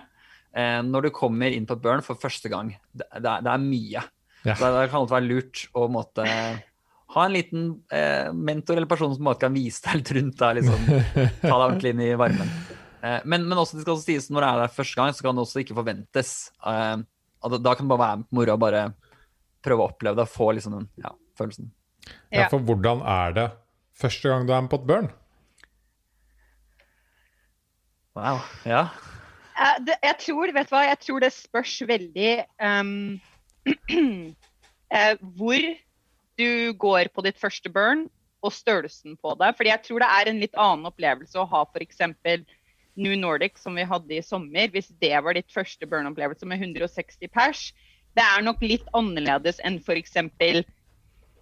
eh, 0.57 0.79
når 0.87 1.07
du 1.07 1.11
kommer 1.15 1.53
inn 1.53 1.67
på 1.69 1.77
et 1.77 1.83
burn 1.83 2.01
for 2.05 2.19
første 2.19 2.49
gang. 2.51 2.73
Det, 2.91 3.05
det, 3.17 3.27
er, 3.29 3.45
det 3.45 3.51
er 3.53 3.63
mye. 3.63 4.03
Ja. 4.41 4.55
Så 4.57 4.65
det, 4.65 4.71
det 4.79 4.89
kan 4.89 5.01
alltid 5.03 5.15
være 5.19 5.29
lurt 5.29 5.63
å 5.77 5.87
måtte, 5.93 6.25
ha 7.11 7.23
en 7.27 7.33
liten 7.35 7.63
eh, 7.93 8.29
mentor 8.33 8.79
eller 8.79 8.87
person 8.89 9.11
som 9.13 9.27
på 9.27 9.33
kan 9.41 9.53
vise 9.53 9.83
deg 9.83 9.99
litt 9.99 10.11
rundt. 10.17 10.37
deg. 10.39 10.61
liksom, 10.61 10.85
ta 11.43 11.51
deg 11.51 11.65
ordentlig 11.67 11.91
inn 11.93 12.03
i 12.07 12.11
varmen. 12.17 12.53
Eh, 13.03 13.19
men, 13.25 13.45
men 13.49 13.59
også 13.59 13.77
det 13.77 13.83
skal 13.85 13.97
også 13.97 14.07
sies 14.07 14.29
når 14.31 14.41
du 14.45 14.47
er 14.47 14.61
der 14.63 14.73
første 14.77 14.97
gang, 15.01 15.13
så 15.17 15.25
kan 15.25 15.35
det 15.37 15.43
også 15.45 15.61
ikke 15.63 15.77
forventes. 15.77 16.31
Eh, 16.65 16.97
at 17.41 17.57
da 17.65 17.73
kan 17.75 17.87
det 17.87 17.93
bare 17.95 18.05
være 18.07 18.25
moro 18.37 18.55
og 18.55 18.61
bare 18.63 18.83
prøve 19.65 19.83
å 19.83 19.91
oppleve 19.91 20.17
det 20.17 20.25
og 20.25 20.31
få 20.33 20.51
liksom 20.57 20.77
den 20.79 20.87
ja, 21.03 21.11
følelsen. 21.37 21.71
Ja, 22.31 22.45
Ja. 22.45 22.49
for 22.49 22.63
hvordan 22.65 23.03
er 23.05 23.33
det 23.37 23.47
første 24.01 24.31
gang 24.31 24.47
du 24.47 24.53
er 24.55 24.63
med 24.65 24.71
på 24.71 24.79
et 24.81 24.87
burn? 24.89 25.11
Wow. 28.17 28.41
Ja. 28.67 28.87
Eh, 29.57 29.77
det, 29.87 29.97
jeg 30.03 30.17
tror, 30.25 30.53
vet 30.55 30.69
du 30.69 30.75
hva, 30.75 30.85
jeg 30.87 31.01
tror 31.05 31.23
det 31.23 31.31
spørs 31.35 31.75
veldig 31.89 32.31
um, 32.63 32.93
eh, 34.95 35.13
hvor 35.37 35.69
du 36.39 36.49
går 36.79 37.11
på 37.13 37.25
ditt 37.27 37.39
første 37.41 37.71
burn, 37.73 38.07
og 38.41 38.53
størrelsen 38.53 39.17
på 39.21 39.35
det. 39.39 39.53
Fordi 39.57 39.69
jeg 39.69 39.85
tror 39.85 40.03
det 40.03 40.09
er 40.09 40.29
en 40.31 40.41
litt 40.41 40.57
annen 40.59 40.89
opplevelse 40.89 41.37
å 41.39 41.47
ha 41.51 41.63
f.eks. 41.69 42.01
New 43.01 43.15
Nordic, 43.15 43.59
som 43.61 43.77
vi 43.77 43.85
hadde 43.87 44.17
i 44.17 44.23
sommer. 44.25 44.71
Hvis 44.73 44.89
det 45.01 45.13
var 45.23 45.37
ditt 45.37 45.51
første 45.53 45.87
burn-opplevelse 45.87 46.47
med 46.49 46.63
160 46.65 47.31
pers. 47.31 47.67
Det 48.17 48.23
er 48.25 48.43
nok 48.43 48.63
litt 48.65 48.87
annerledes 48.97 49.61
enn 49.63 49.77
f.eks. 49.79 50.17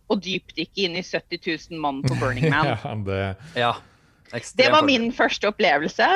å 0.10 0.18
dypdykke 0.18 0.86
inn 0.86 1.00
i 1.00 1.06
70 1.06 1.42
000 1.72 1.82
mann 1.82 2.04
på 2.06 2.18
Burning 2.20 2.52
Man. 2.52 2.74
ja, 2.76 2.98
det, 3.08 3.24
ja. 3.58 3.72
Det 4.60 4.68
var 4.70 4.86
min 4.86 5.10
første 5.16 5.50
opplevelse. 5.50 6.10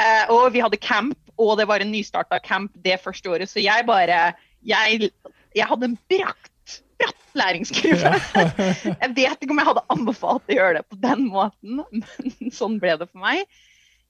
Eh, 0.00 0.32
og 0.32 0.52
vi 0.54 0.62
hadde 0.64 0.80
camp, 0.80 1.18
og 1.40 1.56
det 1.60 1.66
var 1.70 1.82
en 1.82 1.92
nystarta 1.92 2.38
camp 2.42 2.74
det 2.84 2.98
første 3.02 3.32
året. 3.32 3.50
Så 3.50 3.62
jeg 3.62 3.86
bare 3.88 4.34
Jeg, 4.60 5.10
jeg 5.56 5.64
hadde 5.64 5.86
en 5.88 5.96
brakt, 6.12 6.74
bratt 7.00 7.30
læringskurve. 7.32 8.12
jeg 9.02 9.12
vet 9.16 9.40
ikke 9.40 9.54
om 9.54 9.62
jeg 9.62 9.68
hadde 9.70 9.86
anbefalt 9.94 10.52
å 10.52 10.56
gjøre 10.58 10.74
det 10.80 10.84
på 10.90 10.98
den 11.00 11.26
måten, 11.32 11.80
men 11.88 12.52
sånn 12.58 12.76
ble 12.82 12.98
det 13.00 13.08
for 13.08 13.22
meg. 13.24 13.46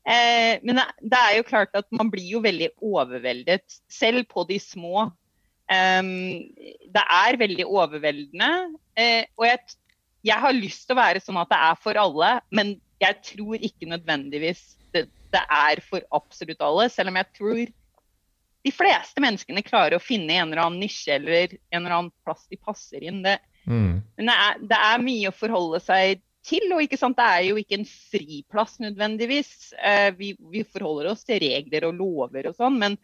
Eh, 0.08 0.58
men 0.66 0.80
det, 0.80 0.86
det 1.12 1.20
er 1.20 1.36
jo 1.38 1.46
klart 1.46 1.76
at 1.78 1.86
man 1.94 2.10
blir 2.10 2.26
jo 2.34 2.42
veldig 2.42 2.72
overveldet, 2.82 3.78
selv 3.92 4.26
på 4.32 4.42
de 4.48 4.58
små. 4.62 5.06
Um, 5.70 6.50
det 6.90 7.04
er 7.04 7.38
veldig 7.38 7.68
overveldende. 7.68 8.50
Eh, 8.98 9.22
og 9.38 9.46
jeg, 9.46 9.78
jeg 10.26 10.42
har 10.42 10.56
lyst 10.56 10.88
til 10.88 10.98
å 10.98 11.02
være 11.04 11.22
sånn 11.22 11.38
at 11.38 11.52
det 11.52 11.62
er 11.70 11.78
for 11.78 12.00
alle, 12.00 12.34
men 12.50 12.74
jeg 13.00 13.22
tror 13.24 13.62
ikke 13.62 13.88
nødvendigvis 13.88 14.79
det, 14.94 15.07
det 15.35 15.42
er 15.42 15.83
for 15.85 16.05
absolutt 16.16 16.62
alle. 16.64 16.88
Selv 16.92 17.12
om 17.12 17.18
jeg 17.20 17.31
tror 17.37 17.61
de 18.61 18.72
fleste 18.74 19.22
menneskene 19.24 19.64
klarer 19.64 19.96
å 19.96 20.03
finne 20.03 20.37
en 20.37 20.50
eller 20.50 20.64
annen 20.66 20.83
nisje 20.83 21.14
eller 21.16 21.55
en 21.70 21.81
eller 21.81 21.96
annen 21.96 22.11
plass 22.26 22.44
de 22.50 22.59
passer 22.61 23.07
inn. 23.09 23.22
Det, 23.24 23.38
mm. 23.64 23.94
men 24.18 24.33
det 24.33 24.40
er, 24.46 24.59
det 24.72 24.81
er 24.90 25.07
mye 25.07 25.31
å 25.31 25.37
forholde 25.37 25.81
seg 25.85 26.20
til, 26.46 26.66
og 26.72 26.85
ikke 26.85 26.98
sant? 27.00 27.18
det 27.18 27.29
er 27.29 27.46
jo 27.50 27.59
ikke 27.61 27.79
en 27.81 27.88
friplass 27.88 28.79
nødvendigvis. 28.83 29.72
Eh, 29.76 30.11
vi, 30.16 30.35
vi 30.53 30.64
forholder 30.68 31.12
oss 31.12 31.24
til 31.29 31.40
regler 31.42 31.88
og 31.88 31.98
lover 32.00 32.50
og 32.50 32.57
sånn, 32.57 32.79
men 32.81 32.96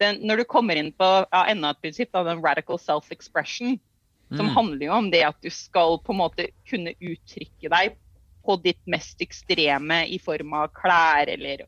den, 0.00 0.20
når 0.26 0.42
du 0.42 0.48
kommer 0.50 0.78
inn 0.80 0.90
på 0.96 1.08
ja, 1.22 1.44
enda 1.52 1.72
et 1.72 1.82
prinsipp, 1.84 2.12
da, 2.12 2.24
den 2.26 2.42
radical 2.44 2.80
self-expression, 2.80 3.78
som 4.32 4.48
Mm. 4.48 4.54
handler 4.54 4.86
jo 4.86 4.92
om 4.96 5.10
det 5.12 5.20
at 5.26 5.36
du 5.44 5.50
skal 5.52 5.98
på 6.00 6.14
en 6.14 6.22
måte 6.22 6.46
kunne 6.64 6.94
uttrykke 6.96 7.68
deg 7.68 7.98
på 8.44 8.56
ditt 8.64 8.80
mest 8.90 9.22
ekstreme 9.24 10.02
i 10.10 10.18
form 10.22 10.54
av 10.58 10.72
klær 10.76 11.30
eller 11.30 11.64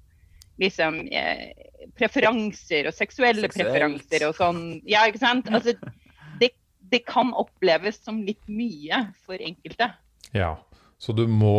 liksom 0.61 1.01
eh, 1.11 1.51
preferanser 1.99 2.89
og 2.89 2.95
seksuelle 2.95 3.49
Seksuelt. 3.49 3.71
preferanser 3.71 4.27
og 4.29 4.37
sånn. 4.39 4.63
Ja, 4.89 5.05
ikke 5.11 5.23
sant? 5.23 5.51
Altså, 5.51 5.75
det, 6.43 6.53
det 6.93 7.03
kan 7.09 7.33
oppleves 7.35 8.01
som 8.05 8.23
litt 8.27 8.43
mye 8.51 9.07
for 9.27 9.41
enkelte. 9.41 9.91
Ja. 10.35 10.55
Så 10.99 11.13
du 11.17 11.27
må 11.29 11.59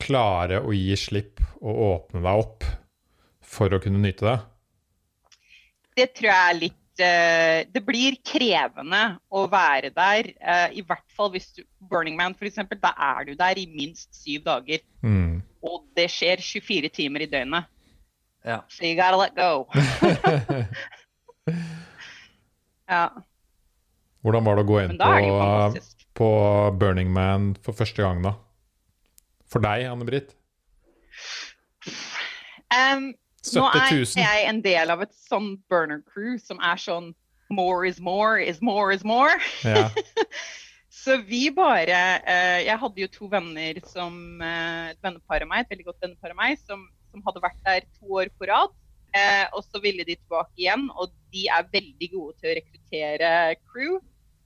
klare 0.00 0.62
å 0.64 0.72
gi 0.74 0.96
slipp 0.98 1.42
og 1.60 1.84
åpne 1.90 2.24
deg 2.24 2.44
opp 2.44 2.66
for 3.50 3.72
å 3.72 3.80
kunne 3.82 4.00
nyte 4.02 4.26
det. 4.26 4.38
Det 5.98 6.08
tror 6.16 6.30
jeg 6.30 6.50
er 6.50 6.58
litt 6.58 6.79
Det 7.00 7.82
blir 7.86 8.16
krevende 8.26 9.02
å 9.32 9.46
være 9.50 9.90
der. 9.94 10.32
eh, 10.40 10.78
I 10.80 10.84
hvert 10.86 11.06
fall 11.16 11.30
hvis 11.34 11.50
du 11.56 11.62
Burning 11.90 12.16
Man, 12.18 12.34
f.eks. 12.36 12.60
Da 12.80 12.92
er 12.96 13.24
du 13.30 13.34
der 13.38 13.58
i 13.58 13.66
minst 13.66 14.14
syv 14.16 14.44
dager. 14.46 14.84
Mm. 15.02 15.40
Og 15.62 15.84
det 15.96 16.10
skjer 16.12 16.42
24 16.44 16.88
timer 16.88 17.24
i 17.24 17.30
døgnet. 17.30 17.64
Ja. 18.44 18.62
So 18.68 18.84
you 18.84 18.96
gotta 18.96 19.16
let 19.20 19.34
go. 19.36 19.66
ja, 22.90 23.08
Hvordan 24.20 24.44
var 24.44 24.58
det 24.58 24.66
å 24.66 24.68
gå 24.68 24.80
inn 24.82 24.98
på, 25.00 25.82
på 26.20 26.30
Burning 26.80 27.12
Man 27.12 27.54
for 27.64 27.76
første 27.76 28.04
gang, 28.04 28.20
da? 28.24 28.34
For 29.50 29.64
deg, 29.64 29.86
Anne-Britt? 29.88 30.34
Um, 32.70 33.14
nå 33.56 33.66
er 33.72 33.92
jeg 34.04 34.46
en 34.48 34.60
del 34.64 34.92
av 34.92 35.02
et 35.04 35.12
sånn 35.16 35.54
burner 35.72 36.02
crew 36.04 36.36
som 36.42 36.60
er 36.60 36.80
sånn 36.80 37.12
More 37.50 37.82
is 37.88 37.98
more 37.98 38.38
is 38.38 38.60
more 38.62 38.94
is 38.94 39.02
more. 39.02 39.34
Ja. 39.66 39.88
Så 41.00 41.16
vi 41.26 41.48
bare 41.54 41.96
eh, 42.28 42.60
Jeg 42.66 42.78
hadde 42.82 43.02
jo 43.02 43.08
to 43.10 43.30
venner 43.32 43.80
som 43.88 44.42
eh, 44.44 44.92
Et 44.92 45.00
vennepar 45.02 45.42
av 45.42 45.50
meg, 45.50 45.64
et 45.64 45.72
veldig 45.72 45.88
godt 45.88 46.04
vennepar 46.04 46.34
av 46.34 46.38
meg, 46.38 46.60
som, 46.68 46.84
som 47.10 47.24
hadde 47.26 47.42
vært 47.42 47.58
der 47.66 47.88
to 47.98 48.20
år 48.20 48.30
på 48.36 48.46
rad. 48.50 48.74
Eh, 49.16 49.46
og 49.56 49.64
så 49.66 49.80
ville 49.82 50.04
de 50.06 50.14
tilbake 50.14 50.54
igjen, 50.60 50.86
og 50.94 51.10
de 51.34 51.48
er 51.50 51.66
veldig 51.72 52.08
gode 52.12 52.36
til 52.38 52.52
å 52.52 52.56
rekruttere 52.60 53.30
crew. 53.72 53.98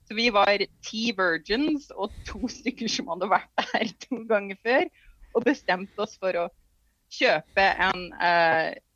Så 0.05 0.17
vi 0.17 0.29
var 0.33 0.61
ti 0.85 1.09
virgins 1.17 1.89
og 1.93 2.13
to 2.29 2.49
stykker 2.49 2.89
som 2.89 3.09
hadde 3.13 3.29
vært 3.29 3.65
der 3.73 3.91
to 4.05 4.21
ganger 4.29 4.57
før. 4.65 4.89
Og 5.35 5.45
bestemte 5.45 6.01
oss 6.01 6.15
for 6.21 6.37
å 6.39 6.47
kjøpe 7.15 7.65
en 7.87 8.07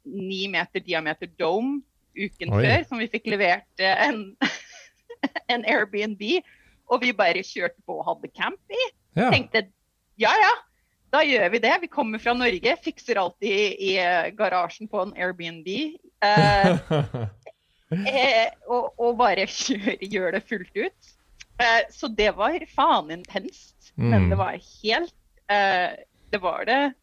ni 0.09 0.43
uh, 0.47 0.51
meter 0.53 0.83
diameter 0.85 1.29
dome 1.39 1.81
uken 2.19 2.53
Oi. 2.53 2.63
før, 2.63 2.85
som 2.89 3.01
vi 3.01 3.09
fikk 3.11 3.29
levert 3.31 3.83
uh, 3.83 4.07
en, 4.07 4.23
en 5.53 5.65
Airbnb. 5.65 6.23
Og 6.89 7.03
vi 7.03 7.13
bare 7.13 7.45
kjørte 7.45 7.79
på 7.85 7.99
og 7.99 8.07
hadde 8.07 8.31
camp 8.33 8.73
i. 8.73 8.87
ja. 9.19 9.29
Tenkte 9.29 9.67
ja 10.19 10.31
ja, 10.35 10.49
da 11.13 11.21
gjør 11.25 11.49
vi 11.53 11.61
det. 11.63 11.75
Vi 11.83 11.89
kommer 11.91 12.21
fra 12.21 12.33
Norge, 12.37 12.75
fikser 12.83 13.19
alltid 13.21 13.49
i, 13.49 13.67
i 13.89 13.91
eh, 14.01 14.31
garasjen 14.35 14.89
på 14.91 14.99
en 15.05 15.13
Airbnb. 15.17 15.69
Uh, 16.19 17.23
eh, 18.09 18.49
og, 18.67 18.91
og 18.99 19.15
bare 19.21 19.47
kjør, 19.49 19.95
gjør 20.03 20.35
det 20.35 20.43
fullt 20.49 20.75
ut. 20.77 21.13
Eh, 21.59 21.81
så 21.93 22.07
det 22.07 22.31
var 22.37 22.59
faen 22.75 23.11
intenst. 23.15 23.75
Men 23.95 24.27
Mm. 24.27 24.29
det 24.29 24.37
var 24.39 24.55
helt 24.55 25.15
eh, 25.51 25.89
Det 26.31 26.39
var 26.39 26.63
det 26.63 26.93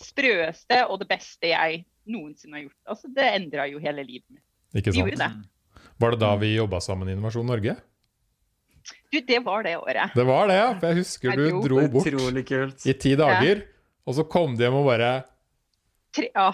sprøeste 0.00 0.82
og 0.88 1.00
det 1.02 1.08
beste 1.10 1.50
jeg 1.52 1.82
noensinne 2.08 2.58
har 2.58 2.66
gjort. 2.66 2.78
Altså, 2.94 3.10
det 3.14 3.28
endra 3.36 3.66
jo 3.70 3.80
hele 3.82 4.04
livet 4.06 4.26
mitt. 4.32 4.44
Ikke 4.78 4.94
sant? 4.94 5.18
det. 5.18 5.30
Var 6.02 6.14
det 6.14 6.20
da 6.22 6.30
vi 6.40 6.54
jobba 6.54 6.80
sammen 6.82 7.10
i 7.10 7.14
Innovasjon 7.14 7.46
Norge? 7.46 7.76
Du, 9.12 9.20
det 9.20 9.38
var 9.44 9.62
det 9.62 9.76
året. 9.78 10.14
Det 10.16 10.24
var 10.26 10.48
det, 10.50 10.56
ja. 10.58 10.70
For 10.80 10.88
jeg 10.88 11.02
husker 11.02 11.36
du 11.38 11.44
dro. 11.62 11.82
bort 11.92 12.46
kult. 12.48 12.86
i 12.88 12.94
ti 12.98 13.12
dager, 13.18 13.66
og 14.08 14.16
så 14.16 14.24
kom 14.26 14.56
du 14.56 14.64
hjem 14.64 14.80
og 14.80 14.88
bare 14.88 15.12
Tre, 16.12 16.26
ja. 16.34 16.48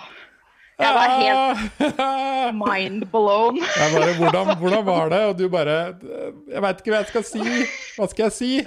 Jeg 0.78 0.94
var 0.94 1.12
helt 1.18 1.62
helt 1.80 2.58
mind 2.62 3.06
blown. 3.10 3.56
Jeg 3.58 3.94
bare, 3.94 4.12
hvordan, 4.20 4.52
hvordan 4.60 4.84
var 4.86 5.08
det? 5.10 5.22
Og 5.26 5.38
du 5.38 5.48
bare 5.50 5.78
Jeg 6.52 6.62
veit 6.62 6.82
ikke 6.82 6.92
hva 6.92 7.00
jeg 7.00 7.10
skal 7.10 7.26
si. 7.26 7.64
Hva 7.96 8.06
skal 8.12 8.28
jeg 8.28 8.36
si? 8.36 8.52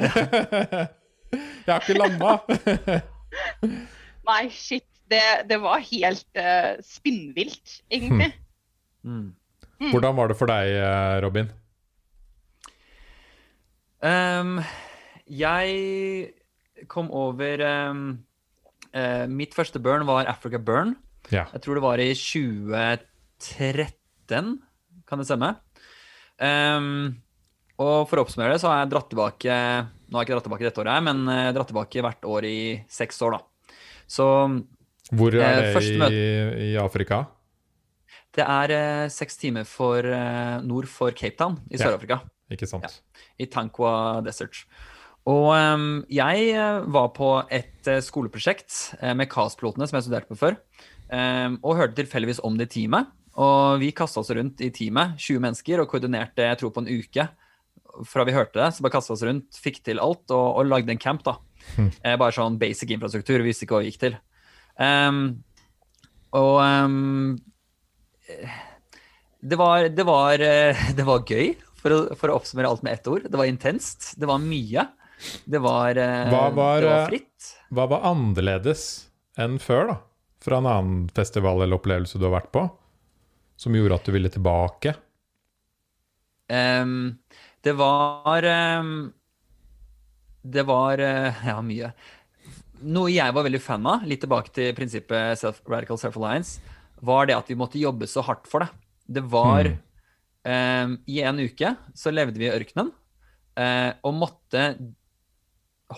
Jeg 1.62 1.72
har 1.72 1.80
ikke 1.80 1.96
landa. 1.96 2.32
Nei, 4.28 4.50
shit. 4.54 4.86
Det, 5.12 5.44
det 5.50 5.58
var 5.60 5.82
helt 5.84 6.40
uh, 6.40 6.80
spinnvilt, 6.86 7.82
egentlig. 7.92 8.32
Mm. 9.04 9.34
Hvordan 9.90 10.14
var 10.16 10.28
det 10.30 10.38
for 10.38 10.46
deg, 10.46 10.68
eh, 10.78 11.22
Robin? 11.24 11.48
Um, 14.02 14.62
jeg 15.26 16.34
kom 16.90 17.12
over 17.14 17.62
um, 17.90 18.26
uh, 18.94 19.28
Mitt 19.30 19.54
første 19.58 19.80
burn 19.82 20.06
var 20.06 20.26
Africa 20.30 20.58
Burn. 20.62 20.96
Ja. 21.34 21.46
Jeg 21.50 21.62
tror 21.66 21.76
det 21.78 21.84
var 21.84 22.00
i 22.02 22.14
2013, 22.14 24.62
kan 25.10 25.18
det 25.18 25.26
stemme? 25.28 25.56
Um, 26.38 27.16
og 27.82 28.10
for 28.10 28.18
å 28.18 28.22
oppsummere 28.26 28.52
det, 28.54 28.62
så 28.62 28.68
har 28.70 28.78
jeg 28.84 28.92
dratt 28.94 29.10
tilbake 29.12 29.50
Nå 29.50 30.14
har 30.14 30.20
jeg 30.22 30.26
ikke 30.28 30.36
dratt 30.38 30.48
tilbake 30.50 30.68
dette 30.68 30.84
året, 30.84 31.00
men 31.10 31.18
dratt 31.56 31.70
tilbake 31.74 32.06
hvert 32.06 32.24
år 32.30 32.42
i 32.46 32.50
seks 32.92 33.18
år, 33.26 33.32
da. 33.38 33.42
Så 34.12 34.28
Hvor 35.12 35.36
er 35.36 35.44
Eh, 35.44 35.62
det 35.62 35.76
første 35.76 36.12
i, 36.12 36.72
i 36.72 36.76
Afrika? 36.80 37.26
det 38.36 38.46
er 38.48 38.72
eh, 38.72 39.10
seks 39.12 39.38
timer 39.40 39.66
for, 39.68 40.00
eh, 40.00 40.62
nord 40.64 40.88
for 40.88 41.12
Cape 41.12 41.36
Town 41.40 41.60
i 41.70 41.80
Sør-Afrika. 41.80 42.22
Ikke 42.52 42.68
sant? 42.68 43.02
i 43.40 43.48
Tankwa 43.48 44.22
Desert. 44.26 44.66
Og 45.30 45.52
um, 45.54 46.02
jeg 46.10 46.48
eh, 46.56 46.80
var 46.90 47.12
på 47.14 47.30
et 47.54 47.88
uh, 47.88 48.00
skoleprosjekt 48.02 48.98
uh, 49.04 49.14
med 49.14 49.30
KAS-pilotene 49.30 49.86
som 49.88 50.00
jeg 50.00 50.08
studerte 50.08 50.32
på 50.32 50.40
før, 50.40 50.58
um, 51.14 51.60
og 51.62 51.78
hørte 51.78 52.00
tilfeldigvis 52.00 52.42
om 52.48 52.58
det 52.58 52.72
i 52.72 52.74
teamet. 52.80 53.12
Og 53.42 53.78
vi 53.84 53.92
kasta 53.96 54.24
oss 54.24 54.34
rundt 54.34 54.64
i 54.66 54.72
teamet, 54.74 55.14
20 55.22 55.44
mennesker, 55.46 55.84
og 55.84 55.92
koordinerte 55.92 56.50
jeg 56.50 56.60
tror 56.60 56.74
på 56.74 56.84
en 56.84 56.90
uke. 56.90 57.28
Fra 58.08 58.26
vi 58.28 58.34
hørte 58.36 58.58
det, 58.58 58.72
så 58.74 58.84
bare 58.84 58.96
kasta 58.98 59.14
oss 59.14 59.24
rundt, 59.28 59.62
fikk 59.62 59.80
til 59.86 60.02
alt 60.04 60.34
og, 60.34 60.48
og 60.58 60.68
lagde 60.68 60.92
en 60.92 61.00
camp. 61.00 61.24
da. 61.28 61.38
Eh, 61.78 62.18
bare 62.20 62.36
sånn 62.36 62.60
basic 62.62 62.92
infrastruktur, 62.94 63.40
vi 63.42 63.52
visste 63.52 63.66
ikke 63.66 63.78
hva 63.78 63.84
vi 63.84 63.92
gikk 63.92 64.02
til. 64.02 64.18
Um, 64.82 65.20
og 66.38 66.58
eh, 66.64 68.56
det 69.42 69.60
var, 69.60 69.88
det, 69.90 70.06
var, 70.08 70.44
eh, 70.46 70.82
det 70.98 71.06
var 71.08 71.24
gøy, 71.28 71.54
for 71.82 71.96
å, 71.96 72.02
for 72.18 72.32
å 72.32 72.40
oppsummere 72.40 72.70
alt 72.70 72.84
med 72.86 73.00
ett 73.00 73.10
ord. 73.10 73.28
Det 73.30 73.40
var 73.40 73.50
intenst. 73.50 74.14
Det 74.20 74.30
var 74.30 74.42
mye. 74.44 74.88
Det 75.46 75.62
var, 75.62 75.98
Hva 75.98 76.46
var, 76.54 76.82
det 76.82 76.92
var 76.92 77.10
fritt. 77.10 77.50
Hva 77.74 77.88
var 77.90 78.06
annerledes 78.10 78.86
enn 79.40 79.60
før, 79.62 79.94
da? 79.94 79.98
Fra 80.42 80.58
en 80.58 80.70
annen 80.70 81.02
festival 81.14 81.62
eller 81.62 81.78
opplevelse 81.78 82.18
du 82.18 82.26
har 82.26 82.40
vært 82.40 82.52
på? 82.54 82.66
Som 83.62 83.78
gjorde 83.78 84.00
at 84.00 84.08
du 84.08 84.14
ville 84.16 84.32
tilbake? 84.34 84.96
Um, 86.52 87.22
det 87.64 87.74
var 87.78 88.44
ehm, 88.50 89.12
Det 90.44 90.64
var 90.68 91.00
eh, 91.00 91.42
Ja, 91.52 91.60
mye. 91.66 91.92
Noe 92.82 93.12
jeg 93.14 93.34
var 93.36 93.46
veldig 93.46 93.62
fan 93.62 93.86
av, 93.86 94.06
litt 94.10 94.24
tilbake 94.24 94.50
til 94.56 94.72
prinsippet 94.74 95.38
self, 95.38 95.60
radical 95.70 96.00
self-alliance, 96.02 96.58
var 97.06 97.28
det 97.30 97.36
at 97.38 97.50
vi 97.52 97.58
måtte 97.60 97.78
jobbe 97.82 98.08
så 98.10 98.24
hardt 98.26 98.48
for 98.50 98.66
det. 98.66 98.72
Det 99.06 99.22
var 99.30 99.70
Mm. 99.70 99.78
eh, 100.50 100.96
I 101.14 101.20
en 101.30 101.40
uke 101.44 101.76
så 101.94 102.10
levde 102.14 102.40
vi 102.42 102.48
i 102.48 102.54
ørkenen 102.56 102.90
eh, 103.58 103.92
og 104.02 104.16
måtte 104.18 104.64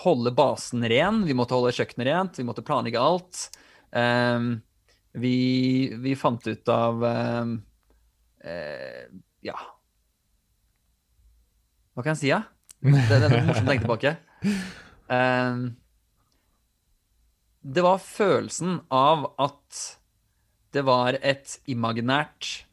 holde 0.03 0.33
basen 0.35 0.83
ren. 0.89 1.21
Vi 1.23 1.35
måtte 1.37 1.55
holde 1.55 1.71
kjøkkenet 1.71 2.07
rent, 2.09 2.39
vi 2.41 2.43
måtte 2.47 2.65
planlegge 2.65 2.99
alt. 2.99 3.45
Eh, 3.95 4.49
vi, 5.13 5.35
vi 6.03 6.15
fant 6.19 6.43
ut 6.49 6.67
av 6.73 7.03
ehm, 7.05 7.55
eh, 8.43 9.05
Ja. 9.45 9.55
Hva 11.93 12.01
kan 12.03 12.15
jeg 12.15 12.21
si, 12.23 12.31
da? 12.33 12.41
Det, 12.83 13.19
det 13.21 13.27
er 13.29 13.45
morsomt 13.45 13.67
å 13.67 13.69
tenke 13.69 13.85
tilbake. 13.85 14.15
Ehm, 15.13 15.75
det 17.63 17.83
var 17.85 18.01
følelsen 18.03 18.81
av 18.91 19.29
at 19.39 19.81
det 20.73 20.83
var 20.87 21.17
et 21.21 21.59
imaginært, 21.69 22.65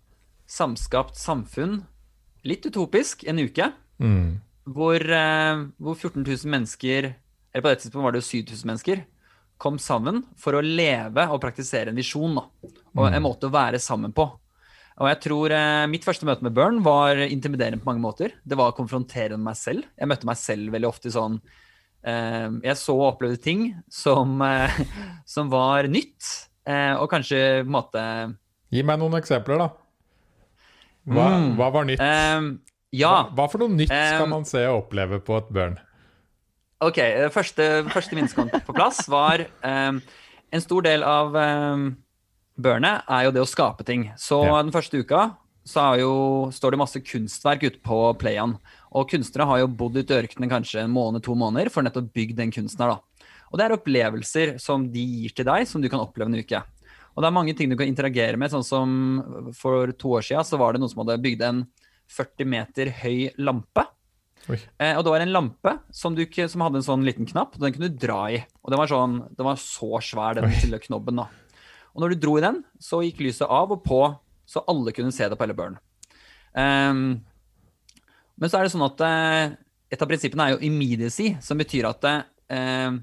samskapt 0.50 1.18
samfunn, 1.20 1.82
litt 2.48 2.66
utopisk, 2.66 3.24
en 3.28 3.38
uke, 3.38 3.72
Mm. 4.00 4.40
hvor, 4.64 4.96
uh, 4.96 5.66
hvor 5.78 5.94
14 5.94 6.24
000 6.24 6.50
mennesker, 6.50 7.14
eller 7.52 7.62
på 7.62 7.68
det 7.68 7.78
tidspunktet 7.82 8.02
var 8.06 8.12
det 8.12 8.22
jo 8.22 8.30
7000 8.30 8.66
mennesker, 8.70 9.04
kom 9.60 9.76
sammen 9.78 10.22
for 10.40 10.56
å 10.56 10.62
leve 10.64 11.26
og 11.28 11.40
praktisere 11.42 11.92
en 11.92 12.00
visjon. 12.00 12.34
Da. 12.34 12.46
Og 12.96 13.12
en 13.12 13.22
måte 13.22 13.46
å 13.46 13.52
være 13.52 13.78
sammen 13.78 14.14
på. 14.16 14.24
Og 15.00 15.08
jeg 15.08 15.20
tror 15.24 15.52
eh, 15.56 15.86
Mitt 15.88 16.04
første 16.04 16.26
møte 16.28 16.44
med 16.44 16.52
Burn 16.56 16.82
var 16.84 17.16
intimiderende 17.24 17.80
på 17.80 17.88
mange 17.88 18.02
måter. 18.04 18.34
Det 18.44 18.58
var 18.60 18.74
konfronterende 18.76 19.38
med 19.40 19.48
meg 19.50 19.56
selv. 19.60 19.86
Jeg 19.96 20.10
møtte 20.10 20.28
meg 20.28 20.36
selv 20.40 20.74
veldig 20.74 20.88
ofte 20.90 21.08
i 21.08 21.14
sånn 21.14 21.38
eh, 22.04 22.48
Jeg 22.66 22.76
så 22.80 22.96
og 22.98 23.06
opplevde 23.14 23.40
ting 23.40 23.62
som, 23.88 24.36
eh, 24.44 24.80
som 25.34 25.48
var 25.52 25.88
nytt, 25.88 26.28
eh, 26.68 26.92
og 27.00 27.08
kanskje 27.12 27.40
på 27.62 27.68
en 27.68 27.76
måte 27.78 28.02
Gi 28.70 28.84
meg 28.86 29.00
noen 29.00 29.16
eksempler, 29.18 29.58
da. 29.64 29.70
Hva, 31.10 31.24
Mm. 31.32 31.46
hva 31.58 31.70
var 31.74 31.88
nytt? 31.88 32.02
eh, 32.04 32.50
Ja. 32.92 33.14
Hva, 33.30 33.34
hva 33.38 33.48
for 33.50 33.62
noe 33.64 33.72
nytt 33.72 33.88
skal 33.90 34.28
man 34.30 34.44
se 34.46 34.66
og 34.68 34.84
oppleve 34.84 35.18
på 35.24 35.38
et 35.40 35.48
burn? 35.54 35.78
Ok, 36.80 36.96
første, 37.32 37.66
første 37.92 38.16
minnet 38.16 38.34
på 38.66 38.72
plass, 38.76 39.02
var 39.12 39.42
en 39.62 40.62
stor 40.64 40.82
del 40.86 41.02
av 41.04 41.34
burnet 42.62 43.06
er 43.08 43.26
jo 43.26 43.34
det 43.34 43.42
å 43.44 43.48
skape 43.48 43.84
ting. 43.86 44.10
Så 44.16 44.44
Ja. 44.44 44.62
den 44.62 44.72
første 44.72 45.00
uka 45.00 45.36
så 45.66 45.92
er 45.94 46.00
jo, 46.00 46.50
står 46.50 46.72
det 46.72 46.78
masse 46.78 47.00
kunstverk 47.00 47.62
ute 47.62 47.80
på 47.84 48.18
Playan. 48.18 48.58
Og 48.92 49.08
kunstnere 49.08 49.46
har 49.46 49.58
jo 49.60 49.68
bodd 49.68 49.96
ute 49.96 50.10
i 50.10 50.22
ørkenen 50.22 50.50
kanskje 50.50 50.82
en 50.82 50.90
måned, 50.90 51.22
to 51.22 51.34
måneder 51.34 51.70
for 51.70 51.82
nettopp 51.82 52.12
bygd 52.12 52.36
den 52.36 52.50
kunsten 52.50 52.80
her, 52.80 52.96
da. 52.96 53.26
Og 53.52 53.58
det 53.58 53.66
er 53.66 53.76
opplevelser 53.76 54.58
som 54.60 54.90
de 54.90 55.00
gir 55.00 55.34
til 55.34 55.44
deg, 55.44 55.66
som 55.66 55.82
du 55.82 55.88
kan 55.88 56.00
oppleve 56.00 56.30
en 56.30 56.38
uke. 56.38 56.62
Og 57.16 57.22
det 57.22 57.26
er 57.26 57.34
mange 57.34 57.54
ting 57.56 57.68
du 57.68 57.76
kan 57.76 57.90
interagere 57.90 58.38
med, 58.38 58.50
sånn 58.50 58.64
som 58.64 59.52
for 59.58 59.90
to 59.92 60.14
år 60.16 60.22
siden 60.22 60.46
så 60.46 60.58
var 60.60 60.72
det 60.72 60.80
noen 60.80 60.92
som 60.92 61.02
hadde 61.02 61.22
bygd 61.22 61.42
en 61.42 61.64
40 62.10 62.46
meter 62.46 62.90
høy 63.02 63.30
lampe. 63.38 63.84
Eh, 64.48 64.96
og 64.96 65.04
det 65.04 65.12
var 65.12 65.22
en 65.22 65.34
lampe 65.34 65.74
som, 65.94 66.14
du, 66.16 66.24
som, 66.24 66.64
hadde 66.64 66.80
en 66.80 66.86
sånn 66.86 67.04
liten 67.06 67.28
knapp, 67.28 67.54
og 67.54 67.62
den 67.62 67.74
kunne 67.74 67.90
du 67.92 67.98
dra 68.00 68.22
i. 68.32 68.40
Og 68.64 68.72
den 68.72 68.80
var, 68.80 68.90
sånn, 68.90 69.18
den 69.36 69.46
var 69.46 69.60
så 69.60 70.00
svær, 70.04 70.38
den 70.38 70.50
lille 70.62 70.80
knobben. 70.82 71.20
da. 71.20 71.28
Og 71.94 72.02
når 72.02 72.14
du 72.14 72.22
dro 72.22 72.36
i 72.38 72.44
den, 72.44 72.60
så 72.82 73.02
gikk 73.04 73.22
lyset 73.24 73.48
av 73.50 73.72
og 73.74 73.82
på, 73.86 74.02
så 74.50 74.62
alle 74.70 74.94
kunne 74.94 75.14
se 75.14 75.26
det 75.30 75.38
på 75.38 75.46
hele 75.46 75.56
børen. 75.58 75.78
Um, 76.54 77.20
men 78.40 78.50
så 78.50 78.58
er 78.58 78.66
det 78.66 78.72
sånn 78.74 78.86
at 78.86 79.02
uh, 79.04 79.54
et 79.90 80.02
av 80.02 80.10
prinsippene 80.10 80.46
er 80.46 80.56
jo 80.56 80.64
immediacy, 80.66 81.34
som 81.42 81.60
betyr 81.60 81.88
at 81.90 82.06
uh, 82.06 82.98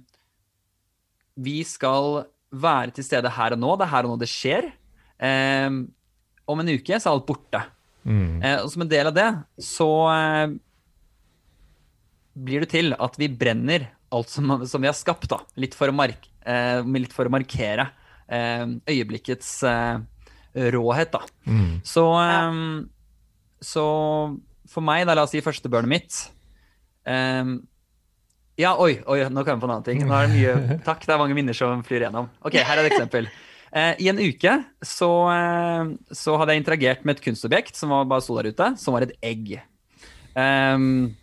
vi 1.37 1.59
skal 1.67 2.25
være 2.51 2.95
til 2.95 3.05
stede 3.05 3.31
her 3.31 3.55
og 3.55 3.61
nå. 3.61 3.73
Det 3.75 3.87
er 3.87 3.93
her 3.93 4.07
og 4.07 4.15
nå 4.15 4.21
det 4.23 4.31
skjer. 4.31 4.71
Um, 5.19 5.83
om 6.47 6.63
en 6.63 6.71
uke 6.77 6.95
så 6.95 7.09
er 7.09 7.17
alt 7.17 7.27
borte. 7.27 7.61
Mm. 8.07 8.39
Uh, 8.39 8.57
og 8.63 8.71
som 8.71 8.87
en 8.87 8.91
del 8.91 9.11
av 9.11 9.15
det 9.15 9.27
så 9.67 9.91
blir 12.37 12.63
det 12.63 12.71
til 12.71 12.93
at 12.93 13.15
vi 13.19 13.27
brenner 13.33 13.87
alt 14.13 14.29
som, 14.31 14.59
som 14.69 14.83
vi 14.83 14.87
har 14.87 14.95
skapt, 14.95 15.27
da. 15.31 15.41
Litt 15.59 15.75
for 15.75 15.91
å, 15.91 15.95
mark 15.95 16.29
litt 16.87 17.11
for 17.11 17.27
å 17.27 17.31
markere 17.33 17.89
øyeblikkets 18.27 19.61
råhet, 20.73 21.13
da. 21.13 21.21
Mm. 21.45 21.79
Så, 21.85 22.03
um, 22.11 22.89
så 23.61 23.85
for 24.67 24.85
meg, 24.85 25.05
da, 25.07 25.15
la 25.15 25.25
oss 25.27 25.33
si 25.35 25.43
førstebarnet 25.43 25.91
mitt 25.91 26.17
Ja, 28.57 28.73
oi, 28.81 28.97
oi, 29.05 29.19
nå 29.29 29.43
kom 29.45 29.53
jeg 29.53 29.61
på 29.61 29.67
en 29.67 29.73
annen 29.75 29.85
ting. 29.85 30.01
Nå 30.03 30.15
er 30.17 30.27
det 30.27 30.33
mye 30.33 30.79
Takk, 30.87 31.05
det 31.05 31.13
er 31.13 31.21
mange 31.21 31.37
minner 31.37 31.55
som 31.55 31.83
flyr 31.85 32.07
gjennom. 32.07 32.31
Ok, 32.41 32.57
her 32.57 32.81
er 32.81 32.87
et 32.87 32.95
eksempel. 32.95 33.29
I 33.77 34.07
en 34.09 34.17
uke 34.17 34.53
så, 34.81 35.11
så, 36.15 36.35
hadde 36.39 36.55
jeg 36.55 36.63
interagert 36.63 37.05
med 37.05 37.17
et 37.17 37.23
kunstobjekt 37.23 37.77
som 37.77 37.93
var 37.93 38.07
bare 38.09 38.23
sto 38.25 38.35
der 38.39 38.49
ute, 38.49 38.71
som 38.81 38.95
var 38.95 39.05
et 39.05 39.13
egg. 39.21 39.59
Um, 40.33 41.13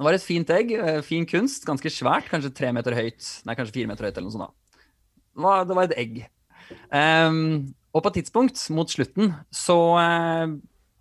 det 0.00 0.06
var 0.06 0.16
et 0.16 0.24
fint 0.24 0.50
egg, 0.54 0.70
fin 1.04 1.26
kunst, 1.28 1.66
ganske 1.68 1.90
svært, 1.92 2.30
kanskje 2.32 2.54
tre 2.56 2.70
meter 2.72 2.94
høyt. 2.96 3.20
Nei, 3.44 3.56
kanskje 3.58 3.74
fire 3.74 3.90
meter 3.90 4.06
høyt, 4.06 4.14
eller 4.16 4.30
noe 4.30 4.36
sånt. 4.38 4.54
da. 5.36 5.58
Det 5.68 5.76
var 5.76 5.88
et 5.90 5.98
egg. 6.00 6.22
Um, 6.90 7.70
og 7.90 8.04
på 8.04 8.10
et 8.10 8.20
tidspunkt 8.20 8.60
mot 8.74 8.90
slutten 8.90 9.32
så 9.54 9.76
uh, 9.98 10.52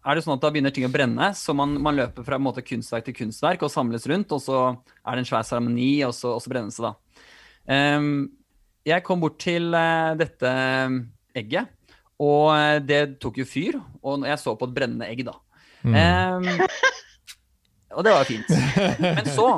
er 0.10 0.15
det 0.15 0.23
sånn 0.25 0.38
at 0.38 0.43
da 0.43 0.51
begynner 0.53 0.73
ting 0.73 0.88
å 0.88 0.91
brenne. 0.91 1.32
Så 1.38 1.53
man, 1.58 1.75
man 1.84 1.97
løper 1.97 2.25
fra 2.25 2.39
måte, 2.41 2.63
kunstverk 2.65 3.10
til 3.10 3.17
kunstverk 3.21 3.65
og 3.65 3.73
samles 3.73 4.08
rundt, 4.10 4.32
og 4.36 4.41
så 4.43 4.60
er 5.03 5.17
det 5.17 5.23
en 5.23 5.29
svær 5.29 5.47
seremoni, 5.47 5.91
og, 6.08 6.15
og, 6.29 6.39
så 6.41 6.51
brennes 6.51 6.79
det, 6.79 6.89
da. 6.89 7.25
Um, 7.69 8.29
jeg 8.88 9.05
kom 9.05 9.21
bort 9.21 9.38
til 9.43 9.69
uh, 9.75 10.15
dette 10.17 10.53
egget, 11.38 11.69
og 12.19 12.47
uh, 12.55 12.79
det 12.82 13.19
tok 13.21 13.41
jo 13.43 13.47
fyr. 13.47 13.79
Og 14.01 14.25
jeg 14.27 14.41
så 14.41 14.55
på 14.58 14.69
et 14.69 14.77
brennende 14.79 15.10
egg, 15.12 15.25
da. 15.27 15.36
Mm. 15.84 15.95
Um, 15.95 16.47
og 17.97 18.05
det 18.05 18.15
var 18.15 18.27
fint. 18.27 18.49
Men 19.03 19.27
så, 19.29 19.49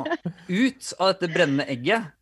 ut 0.48 0.92
av 0.98 1.14
dette 1.14 1.30
brennende 1.32 1.66
egget, 1.70 2.12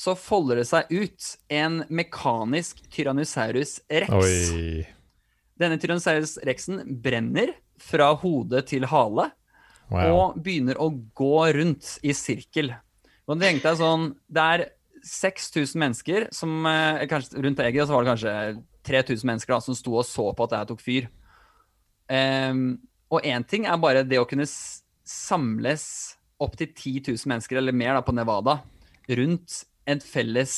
så 0.00 0.14
folder 0.16 0.62
det 0.62 0.68
seg 0.70 0.88
ut 0.88 1.26
en 1.52 1.82
mekanisk 1.92 2.80
Tyrannosaurus 2.92 3.80
rex. 3.92 4.14
Oi. 4.16 4.86
Denne 5.60 5.76
Tyrannosaurus 5.80 6.38
rexen 6.48 6.80
brenner 7.04 7.52
fra 7.80 8.10
hode 8.22 8.62
til 8.68 8.86
hale 8.88 9.28
wow. 9.92 10.08
og 10.08 10.40
begynner 10.40 10.80
å 10.80 10.88
gå 11.16 11.36
rundt 11.58 11.98
i 12.00 12.14
sirkel. 12.16 12.72
Og 13.28 13.40
tenk 13.40 13.62
deg 13.64 13.76
sånn, 13.78 14.14
Det 14.24 14.46
er 14.54 14.66
6000 15.06 15.80
mennesker 15.80 16.28
som 16.34 16.64
eh, 16.68 17.04
kanskje, 17.08 17.40
Rundt 17.44 17.60
egget 17.64 17.88
så 17.88 17.96
var 17.96 18.04
det 18.04 18.14
kanskje 18.14 18.34
3000 18.88 19.28
mennesker 19.28 19.54
da, 19.54 19.60
som 19.64 19.76
sto 19.76 19.98
og 20.00 20.06
så 20.08 20.30
på 20.32 20.46
at 20.46 20.52
det 20.52 20.62
her 20.62 20.70
tok 20.70 20.80
fyr. 20.84 21.10
Um, 22.10 22.80
og 23.12 23.26
én 23.28 23.44
ting 23.46 23.68
er 23.68 23.78
bare 23.78 24.02
det 24.06 24.18
å 24.18 24.26
kunne 24.26 24.48
samles 24.48 25.84
opptil 26.40 26.72
10 26.72 27.12
000 27.12 27.28
mennesker 27.28 27.60
eller 27.60 27.76
mer 27.76 27.98
da, 27.98 28.02
på 28.06 28.16
Nevada 28.16 28.62
rundt 29.10 29.60
en 29.90 30.02
felles 30.04 30.54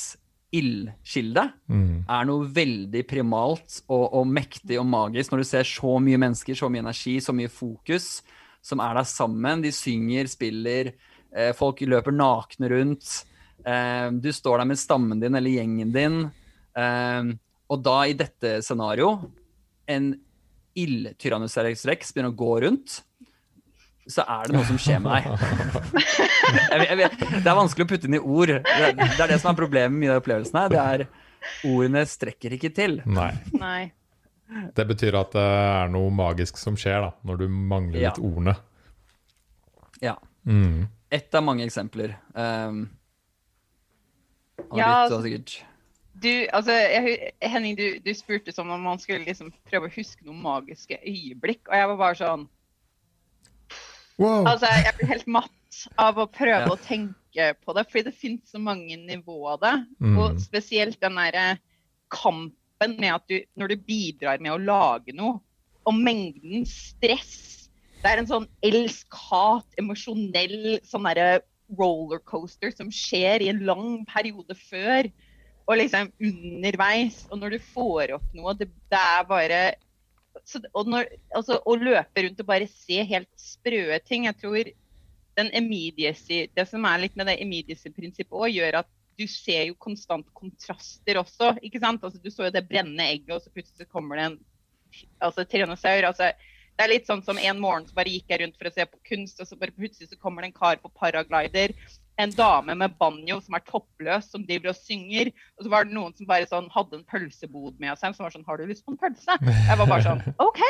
ildkilde 0.52 1.46
mm. 1.72 2.04
er 2.12 2.26
noe 2.28 2.48
veldig 2.52 3.02
primalt 3.08 3.78
og, 3.86 4.04
og, 4.04 4.26
mektig 4.28 4.76
og 4.80 4.86
magisk 4.88 5.32
når 5.32 5.42
du 5.42 5.48
ser 5.48 5.68
så 5.68 5.94
mye 6.04 6.20
mennesker, 6.20 6.58
så 6.58 6.68
mye 6.68 6.84
energi, 6.84 7.16
så 7.24 7.34
mye 7.36 7.52
fokus 7.52 8.18
som 8.62 8.82
er 8.84 8.98
der 8.98 9.08
sammen. 9.08 9.64
De 9.64 9.72
synger, 9.74 10.28
spiller, 10.30 10.92
eh, 11.32 11.50
folk 11.56 11.80
løper 11.88 12.14
nakne 12.14 12.70
rundt. 12.70 13.22
Eh, 13.64 14.08
du 14.12 14.28
står 14.32 14.60
der 14.60 14.68
med 14.70 14.80
stammen 14.80 15.22
din 15.22 15.38
eller 15.38 15.56
gjengen 15.56 15.94
din. 15.94 16.18
Eh, 16.76 17.32
og 17.72 17.82
da, 17.82 17.96
i 18.06 18.18
dette 18.18 18.58
scenarioet, 18.62 19.24
en 19.90 20.12
ildtyrannosaurus 20.78 21.86
rex 21.88 22.12
begynner 22.12 22.32
å 22.32 22.38
gå 22.38 22.52
rundt 22.64 23.00
så 24.10 24.24
er 24.26 24.48
det 24.48 24.56
noe 24.56 24.66
som 24.66 24.78
skjer 24.82 25.02
med 25.02 25.12
deg. 25.14 25.26
Jeg, 26.52 26.86
jeg, 26.98 27.10
det 27.44 27.48
er 27.48 27.56
vanskelig 27.56 27.84
å 27.86 27.90
putte 27.92 28.08
inn 28.08 28.16
i 28.18 28.20
ord. 28.20 28.50
Det, 28.50 28.88
det 28.98 29.22
er 29.22 29.30
det 29.30 29.38
som 29.40 29.52
er 29.52 29.58
problemet 29.58 29.94
med 29.94 30.14
opplevelsen 30.16 30.58
her. 30.58 30.72
Det 30.72 30.80
er 30.82 31.04
Ordene 31.66 32.04
strekker 32.06 32.54
ikke 32.56 32.70
til. 32.74 33.00
Nei. 33.10 33.32
Nei. 33.58 33.82
Det 34.76 34.84
betyr 34.88 35.16
at 35.16 35.32
det 35.34 35.42
er 35.42 35.92
noe 35.92 36.12
magisk 36.14 36.58
som 36.60 36.76
skjer, 36.78 37.00
da, 37.06 37.12
når 37.26 37.42
du 37.42 37.46
mangler 37.48 38.04
litt 38.04 38.20
ordene. 38.20 38.54
Ja. 40.02 40.16
Mm. 40.44 40.88
Ett 41.12 41.34
av 41.34 41.44
mange 41.46 41.64
eksempler. 41.64 42.16
Um, 42.34 42.84
ja, 44.76 45.08
litt, 45.24 45.56
du, 46.12 46.30
altså, 46.52 46.74
jeg, 46.76 47.32
Henning, 47.42 47.76
du, 47.78 47.86
du 48.04 48.12
spurte 48.16 48.52
som 48.54 48.70
om 48.72 48.84
man 48.84 49.00
skulle 49.00 49.24
liksom 49.24 49.52
prøve 49.68 49.88
å 49.88 49.94
huske 49.94 50.26
noen 50.26 50.42
magiske 50.44 50.98
øyeblikk. 51.00 51.64
Og 51.70 51.78
jeg 51.78 51.90
var 51.92 52.00
bare 52.00 52.20
sånn 52.20 52.46
Wow. 54.20 54.46
Altså, 54.46 54.68
jeg 54.68 54.94
blir 54.98 55.12
helt 55.14 55.28
matt 55.30 55.84
av 56.00 56.18
å 56.20 56.28
prøve 56.30 56.66
ja. 56.66 56.72
å 56.72 56.80
tenke 56.80 57.52
på 57.64 57.74
det, 57.76 57.86
fordi 57.90 58.04
det 58.10 58.18
finnes 58.18 58.52
så 58.52 58.60
mange 58.60 58.98
nivåer 59.00 59.54
av 59.54 59.62
det. 59.62 59.76
Mm. 60.04 60.18
Og 60.20 60.42
spesielt 60.42 61.00
den 61.02 61.16
derre 61.20 61.46
kampen 62.12 62.98
med 63.00 63.14
at 63.14 63.24
du, 63.30 63.38
når 63.56 63.72
du 63.72 63.86
bidrar 63.88 64.42
med 64.42 64.54
å 64.54 64.60
lage 64.60 65.16
noe, 65.16 65.40
og 65.82 65.96
mengden 65.98 66.62
stress 66.68 67.70
Det 68.02 68.10
er 68.10 68.20
en 68.20 68.28
sånn 68.28 68.44
elsk-hat, 68.66 69.66
emosjonell 69.78 70.76
sånn 70.86 71.08
derre 71.08 71.42
rollercoaster 71.78 72.72
som 72.74 72.90
skjer 72.92 73.44
i 73.44 73.50
en 73.50 73.62
lang 73.66 74.02
periode 74.10 74.56
før 74.58 75.06
og 75.70 75.78
liksom 75.78 76.10
underveis. 76.18 77.22
Og 77.30 77.38
når 77.38 77.54
du 77.54 77.66
får 77.72 78.16
opp 78.18 78.34
noe, 78.34 78.56
det, 78.58 78.68
det 78.90 78.98
er 78.98 79.28
bare 79.28 79.60
så, 80.48 80.60
og 80.72 80.88
når, 80.90 81.10
altså, 81.36 81.58
å 81.66 81.74
løpe 81.78 82.24
rundt 82.24 82.40
og 82.42 82.48
bare 82.48 82.68
se 82.70 83.02
helt 83.08 83.30
sprø 83.38 83.98
ting 84.06 84.26
Jeg 84.28 84.38
tror 84.40 84.70
den 85.38 85.50
det 85.52 86.66
som 86.68 86.84
er 86.84 87.04
litt 87.04 87.14
med 87.16 87.30
det 87.30 87.38
immediacy-prinsippet 87.40 88.36
òg, 88.36 88.50
gjør 88.52 88.82
at 88.82 88.88
du 89.16 89.24
ser 89.28 89.66
jo 89.68 89.76
konstant 89.80 90.26
kontraster 90.36 91.20
også. 91.20 91.54
ikke 91.64 91.80
sant? 91.80 92.04
Altså, 92.04 92.20
du 92.20 92.30
så 92.32 92.48
jo 92.48 92.54
det 92.54 92.66
brennende 92.68 93.06
egget, 93.06 93.32
og 93.36 93.40
så 93.44 93.52
plutselig 93.52 93.88
kommer 93.88 94.18
det 94.18 94.26
en 94.26 94.38
altså, 95.24 95.44
tyrannosaur. 95.44 96.08
altså 96.10 96.32
det 96.72 96.84
er 96.84 96.92
litt 96.94 97.08
sånn 97.08 97.22
som 97.24 97.38
En 97.40 97.60
morgen 97.60 97.84
så 97.88 97.96
bare 97.96 98.12
gikk 98.12 98.32
jeg 98.32 98.42
rundt 98.42 98.56
for 98.58 98.70
å 98.70 98.74
se 98.74 98.86
på 98.88 99.00
kunst, 99.10 99.40
og 99.40 99.48
så 99.48 99.58
bare 99.60 99.76
plutselig 99.76 100.08
så 100.10 100.20
kommer 100.20 100.42
det 100.42 100.52
en 100.52 100.56
kar 100.60 100.80
på 100.82 100.92
paraglider 100.98 101.74
en 102.20 102.32
dame 102.36 102.74
med 102.78 102.96
banjo 103.00 103.38
som 103.42 103.56
er 103.56 103.64
toppløs, 103.66 104.28
som 104.30 104.44
driver 104.46 104.72
og 104.72 104.78
synger. 104.78 105.32
Og 105.56 105.64
så 105.64 105.72
var 105.72 105.86
det 105.86 105.96
noen 105.96 106.14
som 106.16 106.28
bare 106.28 106.48
sånn, 106.48 106.68
hadde 106.74 107.00
en 107.00 107.06
pølsebod 107.08 107.78
med 107.82 107.98
seg, 108.00 108.16
som 108.16 108.26
var 108.26 108.34
sånn 108.34 108.46
Har 108.48 108.60
du 108.60 108.66
lyst 108.68 108.84
på 108.86 108.94
en 108.94 109.00
pølse? 109.00 109.38
Jeg 109.42 109.78
var 109.80 109.88
bare 109.88 110.04
sånn 110.06 110.22
OK! 110.46 110.62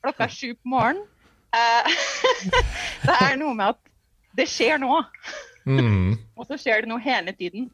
Klokka 0.00 0.26
er 0.26 0.34
sju 0.34 0.54
på 0.56 0.72
morgenen. 0.72 1.04
Uh, 1.50 1.86
det 3.08 3.14
er 3.26 3.38
noe 3.40 3.54
med 3.58 3.74
at 3.74 3.80
det 4.38 4.46
skjer 4.50 4.78
nå. 4.80 5.00
Mm. 5.68 6.16
og 6.38 6.46
så 6.48 6.58
skjer 6.60 6.84
det 6.84 6.92
noe 6.92 7.02
hele 7.04 7.34
tiden. 7.36 7.68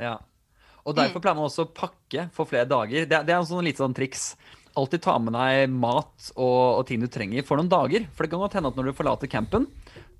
Ja. 0.00 0.18
Og 0.86 0.94
derfor 0.94 1.18
mm. 1.18 1.24
pleier 1.24 1.38
man 1.38 1.48
også 1.48 1.66
å 1.66 1.72
pakke 1.74 2.28
for 2.36 2.48
flere 2.48 2.68
dager. 2.70 3.08
Det, 3.08 3.24
det 3.26 3.34
er 3.34 3.40
en 3.40 3.48
sånn 3.48 3.66
litt 3.66 3.80
sånn 3.82 3.96
triks 3.96 4.34
alltid 4.76 5.02
ta 5.06 5.16
med 5.18 5.32
deg 5.32 5.72
mat 5.72 6.30
og, 6.36 6.60
og, 6.76 6.82
ting 6.88 7.00
du 7.00 7.08
trenger 7.08 7.44
for 7.48 7.58
noen 7.58 7.70
dager. 7.72 8.06
For 8.12 8.24
det 8.24 8.32
kan 8.32 8.42
godt 8.42 8.58
hende 8.58 8.72
at 8.72 8.78
når 8.78 8.90
du 8.90 8.98
forlater 8.98 9.30
campen, 9.32 9.66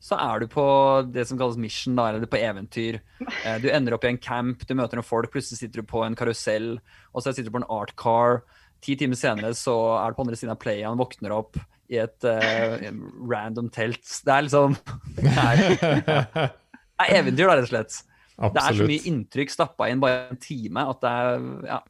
så 0.02 0.18
er 0.20 0.42
du 0.42 0.46
på 0.50 0.64
det 1.10 1.24
som 1.28 1.38
kalles 1.40 1.58
mission, 1.60 1.96
da, 1.98 2.10
eller 2.10 2.28
på 2.30 2.38
eventyr. 2.38 3.00
Eh, 3.22 3.56
du 3.62 3.70
ender 3.72 3.96
opp 3.96 4.04
i 4.04 4.12
en 4.12 4.20
camp, 4.22 4.66
du 4.66 4.74
møter 4.76 4.98
noen 4.98 5.06
folk, 5.06 5.32
plutselig 5.32 5.62
sitter 5.62 5.82
du 5.82 5.88
på 5.88 6.04
en 6.04 6.16
karusell, 6.18 6.76
og 7.12 7.24
så 7.24 7.32
sitter 7.32 7.50
du 7.50 7.56
på 7.56 7.62
en 7.62 7.70
art 7.72 7.94
car. 7.98 8.42
Ti 8.84 8.96
timer 9.00 9.18
senere 9.18 9.54
så 9.56 9.74
er 9.96 10.12
du 10.12 10.18
på 10.18 10.26
andre 10.26 10.38
siden 10.38 10.54
av 10.54 10.60
playen, 10.62 11.00
våkner 11.00 11.34
opp 11.34 11.58
i 11.90 12.00
et 12.02 12.26
uh, 12.26 12.82
random 13.30 13.70
telt. 13.74 14.04
Det 14.26 14.32
er 14.34 14.46
liksom 14.46 14.76
Det 15.16 15.32
er, 15.32 15.64
det 16.06 17.06
er 17.06 17.18
eventyr, 17.20 17.46
da, 17.46 17.56
rett 17.56 17.66
og 17.66 17.72
slett. 17.72 17.98
Absolutt. 18.36 18.56
Det 18.56 18.62
er 18.62 18.78
så 18.78 18.86
mye 18.90 19.10
inntrykk 19.10 19.52
stappa 19.52 19.88
inn 19.88 20.00
bare 20.02 20.26
en 20.30 20.40
time 20.40 20.88
at 20.92 21.04
det 21.04 21.12
er 21.12 21.46
Ja. 21.70 21.82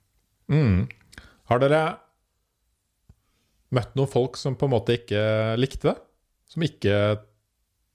Mm. 0.46 0.84
Har 1.50 1.58
dere 1.58 1.80
møtt 3.74 3.96
noen 3.98 4.10
folk 4.10 4.38
som 4.38 4.54
på 4.58 4.68
en 4.68 4.74
måte 4.76 4.94
ikke 4.94 5.22
likte 5.58 5.90
det. 5.90 5.96
Som 6.50 6.62
ikke 6.66 6.94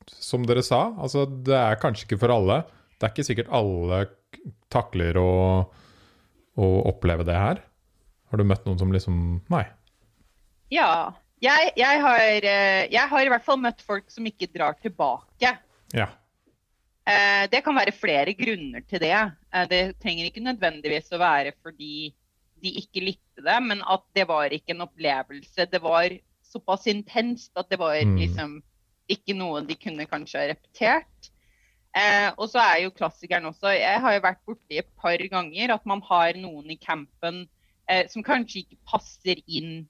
Som 0.07 0.45
dere 0.47 0.63
sa, 0.65 0.93
altså 0.97 1.25
det 1.29 1.55
er 1.55 1.75
kanskje 1.81 2.07
ikke 2.07 2.19
for 2.23 2.33
alle. 2.33 2.61
Det 2.97 3.07
er 3.07 3.13
ikke 3.13 3.25
sikkert 3.27 3.51
alle 3.53 4.01
takler 4.71 5.17
å, 5.19 5.29
å 6.57 6.67
oppleve 6.89 7.25
det 7.27 7.35
her. 7.37 7.61
Har 8.31 8.37
du 8.37 8.43
møtt 8.47 8.65
noen 8.65 8.79
som 8.79 8.91
liksom 8.93 9.41
Nei. 9.51 9.65
Ja. 10.71 11.11
Jeg, 11.41 11.71
jeg, 11.75 12.01
har, 12.05 12.19
eh, 12.45 12.87
jeg 12.93 13.09
har 13.09 13.25
i 13.25 13.29
hvert 13.33 13.43
fall 13.45 13.57
møtt 13.57 13.81
folk 13.81 14.11
som 14.13 14.25
ikke 14.29 14.47
drar 14.53 14.75
tilbake. 14.81 15.55
Ja. 15.93 16.07
Eh, 17.09 17.47
Det 17.51 17.63
kan 17.65 17.75
være 17.75 17.91
flere 17.97 18.33
grunner 18.37 18.83
til 18.87 19.01
det. 19.01 19.15
Eh, 19.53 19.65
Det 19.67 19.81
trenger 19.99 20.29
ikke 20.29 20.43
nødvendigvis 20.45 21.09
å 21.13 21.19
være 21.21 21.53
fordi 21.63 22.13
de 22.61 22.75
ikke 22.77 23.01
likte 23.07 23.41
det, 23.41 23.57
men 23.65 23.81
at 23.89 24.03
det 24.13 24.27
var 24.29 24.53
ikke 24.53 24.75
en 24.75 24.85
opplevelse. 24.85 25.65
Det 25.71 25.81
var 25.81 26.13
såpass 26.45 26.85
intenst 26.91 27.51
at 27.57 27.69
det 27.69 27.79
var 27.79 27.95
Mm. 27.97 28.17
liksom 28.21 28.61
ikke 29.13 29.36
noe 29.38 29.63
de 29.67 29.78
kunne 29.80 30.08
kanskje 30.10 30.41
ha 30.41 30.50
repetert. 30.52 31.32
Eh, 31.91 32.30
og 32.38 32.47
så 32.52 32.62
er 32.63 32.86
jo 32.86 32.93
klassikeren 32.95 33.50
også 33.50 33.74
Jeg 33.76 34.00
har 34.00 34.13
jo 34.15 34.21
vært 34.24 34.45
borti 34.47 34.78
et 34.80 34.88
par 35.02 35.19
ganger 35.34 35.74
at 35.76 35.88
man 35.89 36.00
har 36.08 36.38
noen 36.39 36.71
i 36.71 36.78
campen 36.80 37.41
eh, 37.91 38.06
som 38.08 38.24
kanskje 38.24 38.62
ikke 38.62 38.80
passer 38.88 39.41
inn 39.43 39.82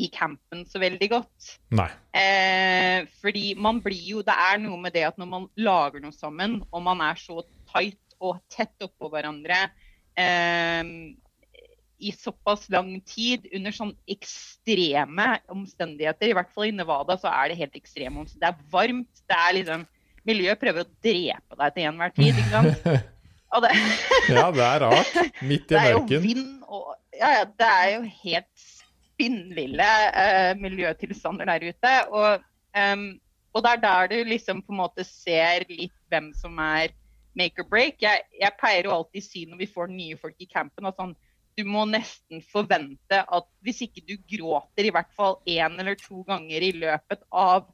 i 0.00 0.08
campen 0.12 0.66
så 0.68 0.80
veldig 0.80 1.08
godt. 1.12 1.54
Nei. 1.76 1.88
Eh, 2.16 3.08
fordi 3.20 3.54
man 3.56 3.80
blir 3.84 4.04
jo 4.14 4.22
Det 4.26 4.36
er 4.36 4.60
noe 4.62 4.78
med 4.80 4.94
det 4.96 5.06
at 5.08 5.18
når 5.20 5.28
man 5.32 5.48
lager 5.60 6.04
noe 6.04 6.14
sammen, 6.16 6.60
og 6.70 6.84
man 6.84 7.02
er 7.04 7.20
så 7.20 7.42
tight 7.72 8.16
og 8.20 8.40
tett 8.52 8.84
oppå 8.84 9.08
hverandre 9.12 9.62
eh, 10.20 10.84
i 12.00 12.12
såpass 12.16 12.66
lang 12.72 12.94
tid 13.06 13.46
under 13.56 13.74
sånn 13.74 13.92
ekstreme 14.10 15.28
omstendigheter, 15.52 16.30
i 16.30 16.36
hvert 16.36 16.52
fall 16.54 16.70
i 16.70 16.74
Nevada, 16.74 17.16
så 17.20 17.30
er 17.32 17.50
det 17.50 17.60
helt 17.60 17.78
ekstreme 17.78 18.22
omstendigheter. 18.22 18.56
Det 18.58 18.66
er 18.66 18.74
varmt, 18.74 19.24
det 19.28 19.40
er 19.40 19.56
liksom 19.60 19.88
Miljøet 20.28 20.60
prøver 20.60 20.84
å 20.84 20.90
drepe 21.00 21.56
deg 21.56 21.76
til 21.76 21.86
enhver 21.88 22.12
tid, 22.12 22.36
ikke 22.36 22.50
sant. 22.52 22.90
Og 23.56 23.64
det, 23.64 23.70
Ja, 24.30 24.50
det 24.54 24.66
er 24.66 24.84
rart. 24.84 25.16
Midt 25.42 25.64
i 25.64 25.72
det 25.72 25.80
er 25.80 25.94
jo 25.94 26.02
mørken. 26.02 26.26
vind 26.26 26.50
og 26.68 26.92
Ja, 27.16 27.30
ja, 27.38 27.46
det 27.48 27.66
er 27.68 27.88
jo 27.94 28.02
helt 28.22 28.68
spinnville 29.20 29.88
eh, 30.22 30.52
miljøtilstander 30.60 31.50
der 31.50 31.66
ute. 31.72 31.94
Og, 32.14 32.44
um, 32.76 33.02
og 33.52 33.64
det 33.64 33.72
er 33.72 33.82
der 33.82 34.12
du 34.12 34.30
liksom 34.30 34.62
på 34.62 34.72
en 34.72 34.80
måte 34.80 35.04
ser 35.04 35.66
litt 35.68 35.96
hvem 36.12 36.30
som 36.36 36.56
er 36.62 36.94
make 37.36 37.60
or 37.60 37.68
break. 37.68 37.98
Jeg, 38.04 38.22
jeg 38.40 38.56
pleier 38.60 38.88
jo 38.88 38.94
alltid 38.94 39.26
si 39.26 39.44
når 39.48 39.64
vi 39.64 39.72
får 39.74 39.92
nye 39.92 40.20
folk 40.20 40.38
i 40.40 40.48
campen 40.48 40.88
at 40.88 41.00
sånn 41.00 41.16
du 41.60 41.68
må 41.68 41.84
nesten 41.88 42.40
forvente 42.52 43.20
at 43.20 43.46
hvis 43.64 43.82
ikke 43.84 44.04
du 44.08 44.16
gråter 44.32 44.88
i 44.88 44.92
hvert 44.94 45.10
fall 45.16 45.38
én 45.48 45.76
eller 45.80 45.98
to 46.00 46.22
ganger 46.28 46.64
i 46.64 46.72
løpet 46.80 47.24
av 47.28 47.66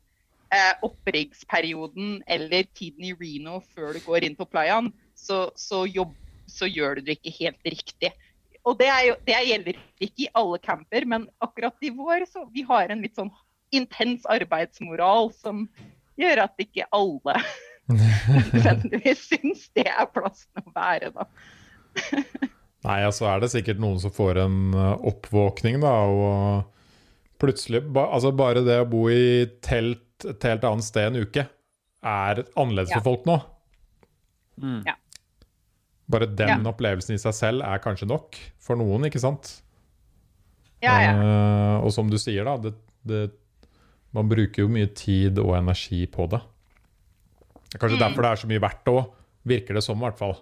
eh, 0.50 0.72
oppriggsperioden 0.86 2.20
eller 2.36 2.66
tiden 2.74 3.06
i 3.06 3.14
Reno 3.14 3.60
før 3.74 3.94
du 3.94 4.02
går 4.06 4.26
inn 4.26 4.38
på 4.38 4.48
playaen, 4.50 4.90
så, 5.14 5.46
så, 5.58 5.84
jobb, 5.86 6.14
så 6.50 6.68
gjør 6.70 6.98
du 6.98 7.10
det 7.10 7.18
ikke 7.20 7.36
helt 7.40 7.70
riktig. 7.76 8.12
Og 8.66 8.78
det, 8.80 8.90
jo, 9.06 9.14
det 9.28 9.38
gjelder 9.46 9.78
ikke 10.02 10.26
i 10.26 10.32
alle 10.40 10.58
camper, 10.62 11.06
men 11.06 11.28
akkurat 11.44 11.86
i 11.86 11.92
vår 11.94 12.26
så 12.30 12.46
vi 12.50 12.66
har 12.66 12.90
en 12.90 13.04
litt 13.06 13.14
sånn 13.18 13.30
intens 13.74 14.26
arbeidsmoral 14.30 15.30
som 15.36 15.66
gjør 16.18 16.46
at 16.46 16.62
ikke 16.62 16.86
alle 16.96 17.38
nødvendigvis 18.56 19.28
syns 19.30 19.68
det 19.78 19.86
er 19.86 20.08
plassen 20.10 20.64
å 20.64 20.74
være, 20.74 21.12
da. 21.14 21.30
Nei, 22.86 23.00
altså 23.02 23.26
er 23.26 23.40
det 23.42 23.50
sikkert 23.50 23.80
noen 23.82 23.98
som 24.02 24.12
får 24.14 24.38
en 24.44 24.58
eh, 24.74 24.92
oppvåkning, 25.10 25.80
da, 25.82 25.92
og 26.06 27.40
plutselig 27.42 27.82
ba, 27.92 28.06
Altså 28.14 28.30
bare 28.36 28.62
det 28.64 28.78
å 28.84 28.88
bo 28.88 29.06
i 29.12 29.46
telt 29.64 30.02
et 30.24 30.46
helt 30.48 30.62
annet 30.64 30.86
sted 30.86 31.10
en 31.10 31.18
uke 31.26 31.42
er 32.06 32.44
annerledes 32.56 32.92
Ja. 32.94 33.00
for 33.00 33.10
folk 33.10 33.26
nå. 33.28 33.34
Mm. 34.62 34.78
Ja. 34.86 34.94
Bare 36.08 36.26
den 36.30 36.48
Ja. 36.64 36.70
opplevelsen 36.70 37.14
i 37.16 37.20
seg 37.20 37.34
selv 37.34 37.62
er 37.66 37.82
kanskje 37.82 38.06
nok 38.08 38.38
for 38.62 38.76
noen, 38.78 39.04
ikke 39.10 39.20
sant? 39.20 39.60
Ja, 40.80 40.94
ja. 41.02 41.12
Eh, 41.18 41.84
og 41.84 41.90
som 41.92 42.08
du 42.08 42.16
sier, 42.20 42.44
da, 42.46 42.56
det, 42.56 42.74
det, 43.04 43.30
man 44.14 44.28
bruker 44.30 44.62
jo 44.62 44.68
mye 44.72 44.86
tid 44.94 45.38
og 45.42 45.56
energi 45.58 46.06
på 46.06 46.28
det. 46.30 46.40
Det 47.66 47.74
er 47.74 47.82
kanskje 47.82 47.98
Mm. 47.98 48.04
derfor 48.06 48.22
det 48.22 48.30
er 48.30 48.40
så 48.44 48.48
mye 48.48 48.62
verdt 48.62 48.84
òg, 48.94 49.10
virker 49.44 49.74
det 49.74 49.82
som, 49.84 49.98
i 49.98 50.04
hvert 50.06 50.18
fall. 50.18 50.36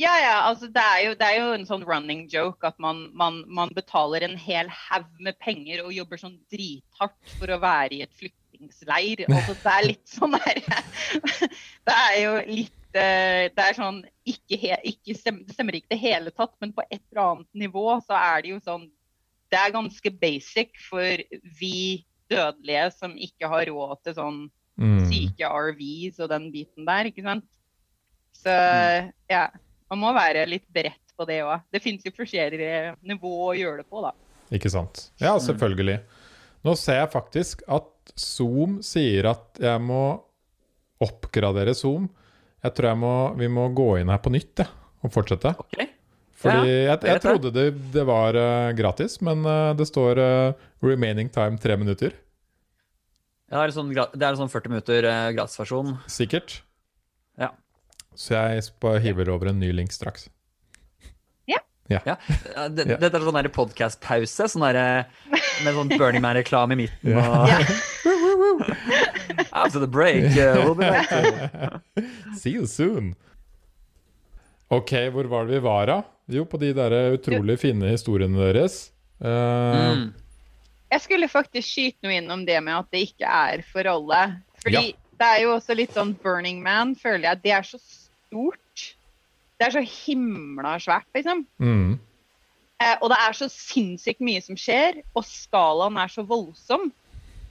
Ja, 0.00 0.12
ja, 0.20 0.36
altså 0.48 0.68
det 0.72 0.82
er, 0.82 1.00
jo, 1.04 1.14
det 1.20 1.26
er 1.26 1.38
jo 1.38 1.48
en 1.56 1.66
sånn 1.68 1.82
running 1.84 2.24
joke 2.32 2.66
at 2.66 2.78
man, 2.80 3.04
man, 3.18 3.42
man 3.46 3.72
betaler 3.76 4.24
en 4.24 4.38
hel 4.40 4.70
haug 4.72 5.08
med 5.20 5.36
penger 5.42 5.82
og 5.84 5.92
jobber 5.92 6.20
sånn 6.20 6.38
drithardt 6.52 7.34
for 7.38 7.52
å 7.52 7.58
være 7.62 7.98
i 7.98 8.04
et 8.06 8.14
flyktningsleir. 8.16 9.24
Altså, 9.32 9.56
det 9.58 9.74
er 9.74 9.88
litt 9.88 10.08
sånn 10.08 10.36
der 10.38 10.62
Det 11.88 11.98
er 11.98 12.16
jo 12.22 12.32
litt 12.46 12.96
eh, 12.96 13.50
Det 13.52 13.66
er 13.66 13.76
sånn 13.76 14.00
ikke, 14.28 14.58
he, 14.62 14.78
ikke 14.94 15.18
stemmer, 15.18 15.44
Det 15.48 15.56
stemmer 15.58 15.78
ikke 15.78 15.90
i 15.90 15.94
det 15.96 16.02
hele 16.04 16.32
tatt, 16.32 16.54
men 16.62 16.72
på 16.76 16.86
et 16.88 17.02
eller 17.02 17.22
annet 17.26 17.62
nivå 17.66 17.86
så 18.06 18.16
er 18.16 18.44
det 18.44 18.54
jo 18.54 18.62
sånn 18.64 18.88
Det 19.52 19.60
er 19.60 19.76
ganske 19.76 20.14
basic 20.22 20.78
for 20.88 21.24
vi 21.60 22.06
dødelige 22.32 22.88
som 22.96 23.18
ikke 23.20 23.50
har 23.50 23.68
råd 23.68 23.98
til 24.06 24.16
sånn 24.16 24.42
Mm. 24.80 25.04
syke 25.10 25.44
RVs 25.44 26.20
og 26.24 26.30
den 26.32 26.48
biten 26.52 26.86
der, 26.88 27.10
ikke 27.10 27.24
sant. 27.26 27.44
Så 28.32 28.52
ja, 29.30 29.42
man 29.92 30.00
må 30.00 30.12
være 30.16 30.46
litt 30.48 30.64
beredt 30.72 31.12
på 31.16 31.26
det 31.28 31.42
òg. 31.44 31.66
Det 31.72 31.82
fins 31.84 32.04
jo 32.06 32.14
forskjellige 32.16 32.96
nivå 33.04 33.32
å 33.50 33.54
gjøre 33.56 33.82
det 33.82 33.88
på, 33.92 34.00
da. 34.04 34.14
Ikke 34.52 34.72
sant? 34.72 35.06
Ja, 35.20 35.34
selvfølgelig. 35.40 35.98
Nå 36.64 36.74
ser 36.78 37.02
jeg 37.02 37.12
faktisk 37.12 37.64
at 37.70 37.88
Zoom 38.18 38.78
sier 38.84 39.28
at 39.32 39.60
jeg 39.60 39.82
må 39.84 40.02
oppgradere 41.02 41.74
Zoom. 41.76 42.08
Jeg 42.62 42.76
tror 42.76 42.92
jeg 42.92 43.00
må, 43.02 43.14
vi 43.40 43.48
må 43.52 43.66
gå 43.74 43.88
inn 44.00 44.12
her 44.12 44.20
på 44.22 44.32
nytt 44.32 44.62
ja, 44.62 44.68
og 45.02 45.12
fortsette. 45.14 45.54
Ok. 45.60 45.80
Fordi 46.42 46.72
Ja, 46.72 46.96
jeg, 46.96 46.98
jeg 47.06 47.22
trodde 47.22 47.52
det, 47.54 47.68
det 47.94 48.04
var 48.06 48.38
uh, 48.38 48.72
gratis, 48.74 49.18
men 49.22 49.44
uh, 49.46 49.70
det 49.78 49.86
står 49.90 50.18
uh, 50.18 50.68
'remaining 50.82 51.30
time 51.30 51.58
tre 51.62 51.76
minutter'. 51.78 52.14
Ja, 53.52 53.60
det 53.60 53.68
er, 53.68 53.74
sånn, 53.76 53.92
det 53.92 54.24
er 54.24 54.30
en 54.32 54.40
sånn 54.40 54.50
40 54.50 54.72
minutter 54.72 55.06
uh, 55.06 55.30
gratisversjon. 55.36 55.96
Sikkert. 56.10 56.62
Ja. 57.38 57.52
Så 58.14 58.34
jeg 58.36 58.62
hiver 59.02 59.28
over 59.32 59.46
en 59.48 59.58
ny 59.60 59.72
link 59.72 59.92
straks. 59.92 60.28
Ja, 61.90 61.98
ja, 62.06 62.14
det, 62.72 62.86
Ja. 62.88 62.96
Dette 62.96 63.16
er 63.18 63.20
sånn 63.26 63.48
podkast-pause 63.52 64.46
sånn 64.48 64.62
der, 64.64 65.04
med 65.64 65.74
sånn 65.76 65.90
Burning 65.98 66.22
Man-reklame 66.24 66.72
i 66.72 66.76
midten. 66.86 67.10
Ja. 67.10 67.44
After 69.52 69.78
the 69.80 69.86
break, 69.90 70.24
uh, 70.38 70.62
we'll 70.64 70.74
be 70.74 70.88
back. 70.88 71.08
to- 71.10 71.80
See 72.40 72.50
you 72.54 72.66
soon. 72.66 73.14
Ok, 74.72 74.90
hvor 75.12 75.24
var 75.28 75.44
det 75.46 75.52
vi 75.58 75.62
var 75.66 75.86
da? 75.90 75.98
Jo, 76.32 76.44
på 76.48 76.56
de 76.62 76.70
der 76.72 76.94
utrolig 77.18 77.58
fine 77.60 77.90
historiene 77.92 78.38
deres. 78.52 78.90
Uh, 79.20 79.92
Mm. 79.92 80.12
Jeg 80.92 81.00
skulle 81.06 81.28
faktisk 81.28 81.68
skyte 81.72 81.98
noe 82.04 82.12
inn 82.20 82.30
om 82.30 82.42
det 82.44 82.58
med 82.62 82.74
at 82.76 82.86
det 82.92 83.00
ikke 83.10 83.24
er 83.28 83.62
for 83.64 83.84
alle. 83.88 84.22
Fordi 84.62 84.76
Ja. 84.76 84.82
det 85.20 85.26
er 85.28 85.40
jo 85.42 85.54
også 85.56 85.74
litt 85.76 85.92
sånn 85.96 86.12
Burning 86.22 86.62
Man, 86.62 86.94
føler 86.94 87.24
jeg. 87.30 87.42
Det 87.42 87.52
er 87.52 87.62
så 87.64 87.78
stort. 88.32 88.86
Det 89.60 89.68
er 89.68 89.76
så 89.76 89.84
himla 89.84 90.78
svært, 90.82 91.06
liksom. 91.14 91.44
mm, 91.60 91.92
Eh, 92.82 92.96
og 92.98 93.12
det 93.12 93.18
er 93.22 93.36
så 93.36 93.46
sinnssykt 93.52 94.22
mye 94.24 94.40
som 94.42 94.58
skjer, 94.58 95.02
og 95.14 95.22
skalaen 95.28 96.00
er 96.02 96.10
så 96.10 96.24
voldsom. 96.26 96.88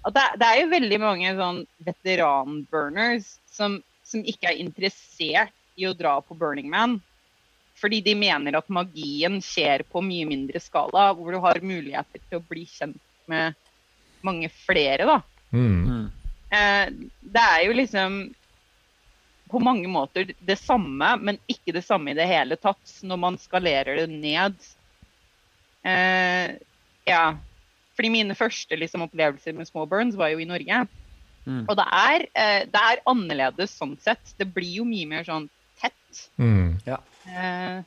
At 0.04 0.16
det, 0.18 0.26
det 0.42 0.48
er 0.50 0.60
jo 0.60 0.72
veldig 0.74 1.00
mange 1.00 1.32
sånn 1.38 1.62
veteran-burners 1.88 3.36
som, 3.52 3.78
som 4.04 4.26
ikke 4.28 4.50
er 4.50 4.60
interessert 4.60 5.56
i 5.80 5.86
å 5.88 5.94
dra 5.96 6.18
på 6.26 6.36
Burning 6.36 6.68
Man. 6.74 6.98
Fordi 7.80 8.02
de 8.04 8.16
mener 8.18 8.58
at 8.58 8.68
magien 8.74 9.40
skjer 9.46 9.86
på 9.90 10.04
mye 10.06 10.28
mindre 10.30 10.60
skala, 10.62 11.12
hvor 11.18 11.34
du 11.34 11.40
har 11.42 11.62
muligheter 11.64 12.22
til 12.28 12.42
å 12.42 12.46
bli 12.50 12.66
kjent 12.70 13.00
med 13.32 13.56
mange 14.26 14.52
flere, 14.66 15.08
da. 15.08 15.22
mm, 15.54 15.80
Mm. 15.88 16.10
Eh, 16.52 16.88
det 17.32 17.42
er 17.42 17.62
jo 17.64 17.74
liksom 17.78 18.16
på 19.52 19.60
mange 19.64 19.88
måter 19.92 20.32
det 20.48 20.58
samme, 20.60 21.14
men 21.22 21.38
ikke 21.52 21.74
det 21.76 21.84
samme 21.86 22.12
i 22.14 22.18
det 22.18 22.28
hele 22.30 22.58
tatt 22.58 22.96
når 23.04 23.20
man 23.20 23.38
skalerer 23.42 24.02
det 24.02 24.10
ned. 24.12 24.56
Eh, 25.84 26.56
ja. 27.10 27.24
Fordi 27.98 28.10
mine 28.14 28.36
første 28.38 28.78
liksom, 28.80 29.04
opplevelser 29.08 29.54
med 29.58 29.68
small 29.70 29.88
burns 29.92 30.16
var 30.20 30.32
jo 30.34 30.40
i 30.42 30.48
Norge. 30.50 30.84
Mm. 31.46 31.64
Og 31.68 31.76
det 31.80 31.86
er, 31.98 32.26
eh, 32.38 32.60
det 32.70 32.82
er 32.92 33.02
annerledes 33.10 33.74
sånn 33.78 33.96
sett. 34.02 34.34
Det 34.38 34.48
blir 34.54 34.78
jo 34.82 34.86
mye 34.86 35.08
mer 35.10 35.24
sånn 35.28 35.50
tett. 35.82 36.28
mm. 36.38 36.78
Eh, 36.88 37.82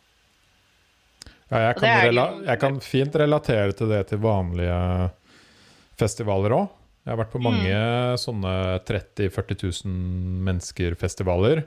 Ja, 1.51 1.59
jeg, 1.69 1.77
kan 1.77 2.15
jo- 2.15 2.45
jeg 2.47 2.59
kan 2.61 2.81
fint 2.81 3.15
relatere 3.15 3.73
til 3.77 3.89
det 3.89 4.09
til 4.09 4.19
vanlige 4.19 5.11
festivaler 6.01 6.51
òg. 6.57 6.69
Jeg 7.05 7.13
har 7.13 7.21
vært 7.21 7.35
på 7.35 7.43
mange 7.45 7.75
sånne 8.21 8.53
30 8.89 9.29
000-40 9.29 9.59
000 9.85 10.45
mennesker-festivaler. 10.47 11.67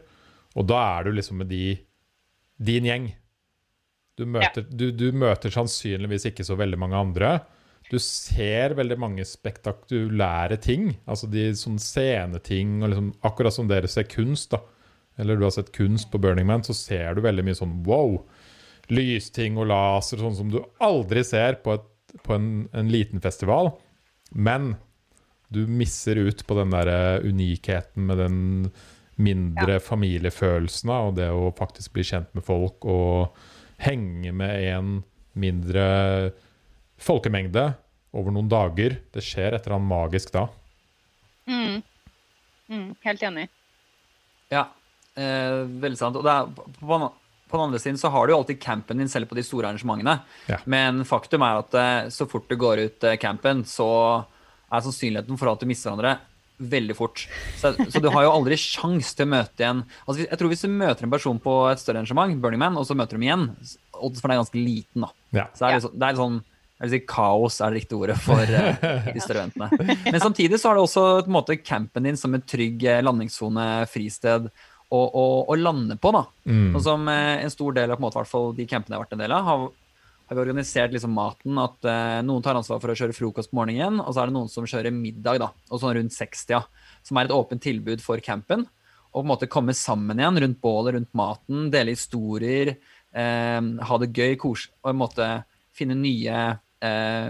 Og 0.58 0.66
da 0.66 0.80
er 0.98 1.06
du 1.06 1.14
liksom 1.14 1.44
med 1.44 1.52
de, 1.54 1.76
din 2.58 2.88
gjeng. 2.90 3.12
Du 4.18 4.26
møter, 4.26 4.66
du, 4.66 4.90
du 4.98 5.12
møter 5.14 5.54
sannsynligvis 5.54 6.26
ikke 6.32 6.46
så 6.48 6.58
veldig 6.58 6.80
mange 6.82 6.98
andre. 6.98 7.36
du 7.92 8.00
ser 8.02 8.74
veldig 8.76 8.98
mange 9.00 9.26
spektakulære 9.26 10.58
ting. 10.58 10.90
Altså 11.06 11.30
de 11.30 11.52
sånne 11.56 11.80
sceneting, 11.86 12.82
og 12.82 12.92
liksom, 12.92 13.12
akkurat 13.30 13.54
som 13.54 13.70
dere 13.70 13.88
ser 13.88 14.10
kunst, 14.10 14.56
da. 14.56 14.64
Eller 15.18 15.38
du 15.38 15.46
har 15.46 15.54
sett 15.54 15.72
kunst 15.74 16.10
på 16.12 16.20
Burning 16.22 16.50
Man, 16.50 16.66
så 16.66 16.74
ser 16.78 17.16
du 17.16 17.24
veldig 17.26 17.46
mye 17.46 17.58
sånn 17.58 17.78
wow. 17.86 18.18
Lysting 18.94 19.58
og 19.60 19.70
laser, 19.70 20.22
sånn 20.22 20.36
som 20.38 20.50
du 20.54 20.60
aldri 20.84 21.24
ser 21.28 21.62
på, 21.64 21.78
et, 21.78 22.20
på 22.26 22.36
en, 22.38 22.50
en, 22.74 22.92
liten 22.92 23.22
festival. 23.22 23.74
Men 24.32 24.76
du 25.54 25.64
misser 25.68 26.20
ut 26.20 26.44
på 26.48 26.58
den 26.60 26.74
der 26.76 26.92
eh, 26.92 27.28
unikheten 27.28 28.08
med 28.10 28.20
den 28.22 28.40
mindre 29.18 29.80
ja. 29.80 29.84
familiefølelsen 29.84 30.92
og 30.94 31.16
det 31.18 31.30
å 31.34 31.50
faktisk 31.58 31.96
bli 31.96 32.06
kjent 32.06 32.34
med 32.38 32.46
folk 32.46 32.86
og 32.86 33.38
henge 33.82 34.34
med 34.36 34.68
en 34.70 34.92
mindre 35.38 35.86
folkemengde 37.02 37.72
over 38.18 38.34
noen 38.34 38.50
dager. 38.50 38.98
Det 39.14 39.24
skjer 39.26 39.56
et 39.56 39.66
eller 39.66 39.78
annet 39.78 39.92
magisk 39.92 40.34
da. 40.34 40.48
Mm. 41.48 41.82
Mm, 42.68 42.90
helt 43.06 43.24
enig. 43.24 43.48
Ja, 44.54 44.68
eh, 45.16 45.64
veldig 45.66 46.00
sant. 46.00 46.18
Og 46.20 46.30
er, 46.30 46.48
på, 46.56 46.78
på, 46.80 47.58
den 47.58 47.66
andre 47.68 47.82
siden 47.82 48.00
så 48.02 48.12
har 48.14 48.28
du 48.28 48.34
jo 48.34 48.40
alltid 48.42 48.62
campen 48.64 49.02
din 49.02 49.12
selv 49.12 49.30
på 49.30 49.38
de 49.38 49.46
store 49.46 49.70
arrangementene. 49.70 50.20
Ja. 50.50 50.60
Men 50.66 51.06
faktum 51.08 51.46
er 51.46 51.62
at 51.62 51.78
eh, 51.78 52.10
så 52.14 52.28
fort 52.30 52.50
du 52.50 52.58
går 52.60 52.84
ut 52.86 53.08
eh, 53.08 53.20
campen, 53.22 53.64
så 53.68 53.90
er 54.68 54.84
sannsynligheten 54.84 55.40
for 55.40 55.52
at 55.52 55.64
du 55.64 55.70
mister 55.70 55.92
hverandre 55.92 56.18
veldig 56.58 56.96
fort. 56.98 57.28
Så, 57.62 57.74
så, 57.78 58.02
du 58.02 58.10
har 58.10 58.26
jo 58.26 58.34
aldri 58.34 58.58
sjans 58.60 59.14
til 59.14 59.28
å 59.28 59.30
møte 59.36 59.62
igjen 59.62 59.84
altså, 60.08 60.24
Jeg 60.24 60.40
tror 60.40 60.50
Hvis 60.50 60.64
du 60.66 60.72
møter 60.74 61.06
en 61.06 61.14
person 61.14 61.38
på 61.42 61.54
et 61.70 61.82
større 61.82 62.02
arrangement, 62.02 62.34
Burning 62.42 62.62
Man, 62.64 62.80
og 62.82 62.88
så 62.90 62.98
møter 62.98 63.14
du 63.14 63.22
dem 63.22 63.28
igjen, 63.28 63.48
oddsen 63.94 64.24
for 64.24 64.32
deg 64.32 64.38
er 64.38 64.42
ganske 64.42 64.62
liten. 64.62 65.06
da. 65.06 65.12
Ja. 65.38 65.50
Så 65.54 65.62
det 65.62 65.68
er, 65.68 65.78
liksom, 65.78 65.98
det 65.98 66.08
er 66.08 66.22
sånn 66.22 66.40
jeg 66.78 66.86
vil 66.86 66.94
si 66.94 67.06
kaos 67.10 67.56
er 67.58 67.74
det 67.74 67.80
riktige 67.80 67.98
ordet 68.06 68.16
for 68.22 68.38
uh, 68.54 69.08
de 69.10 69.22
større 69.24 69.48
eventene. 69.48 69.96
Men 70.14 70.22
samtidig 70.22 70.60
så 70.62 70.70
har 70.70 70.78
det 70.78 70.84
også 70.86 71.06
på 71.24 71.32
en 71.32 71.34
måte 71.34 71.58
campen 71.58 72.06
din 72.06 72.20
som 72.22 72.38
en 72.38 72.44
trygg 72.46 72.86
eh, 72.86 73.00
landingssone, 73.02 73.66
fristed, 73.90 74.46
å, 74.94 75.00
å, 75.00 75.24
å, 75.50 75.58
lande 75.58 75.98
på. 75.98 76.12
da. 76.14 76.22
Mm. 76.46 76.76
Og 76.78 76.84
som 76.86 77.10
uh, 77.10 77.42
en 77.42 77.54
stor 77.54 77.74
del 77.80 77.90
av 77.90 77.98
på 77.98 78.04
en 78.04 78.06
måte, 78.06 78.22
hvert 78.22 78.30
fall 78.30 78.54
de 78.60 78.68
campene 78.70 78.94
jeg 78.94 79.00
har 79.00 79.08
vært 79.08 79.18
en 79.18 79.24
del 79.24 79.34
av, 79.34 79.50
har, 79.50 79.66
har 80.28 80.36
vi 80.36 80.44
organisert 80.44 80.94
liksom 80.94 81.14
maten 81.16 81.60
at 81.62 81.88
uh, 81.88 82.20
noen 82.26 82.44
tar 82.44 82.58
ansvar 82.60 82.82
for 82.84 82.92
å 82.92 82.98
kjøre 83.00 83.16
frokost 83.16 83.52
på 83.52 83.60
morgenen, 83.62 84.02
og 84.04 84.12
så 84.12 84.24
er 84.24 84.30
det 84.30 84.36
noen 84.36 84.52
som 84.52 84.68
kjører 84.68 84.96
middag, 84.96 85.40
da, 85.44 85.52
og 85.72 85.82
sånn 85.82 85.96
rundt 85.98 86.16
60, 86.16 86.56
ja, 86.56 86.64
som 87.08 87.20
er 87.20 87.30
et 87.30 87.36
åpent 87.36 87.64
tilbud 87.64 88.04
for 88.04 88.22
campen. 88.24 88.68
Og 89.14 89.22
på 89.22 89.26
en 89.26 89.32
måte 89.32 89.50
komme 89.50 89.74
sammen 89.78 90.20
igjen 90.20 90.42
rundt 90.44 90.60
bålet, 90.62 90.98
rundt 90.98 91.14
maten, 91.18 91.70
dele 91.74 91.96
historier, 91.96 92.76
ha 93.18 93.98
det 94.04 94.12
gøy, 94.14 94.36
kos, 94.38 94.68
og 94.84 94.92
en 94.92 95.00
måte 95.00 95.28
finne 95.78 95.96
nye 95.98 96.36
eh, 96.84 97.30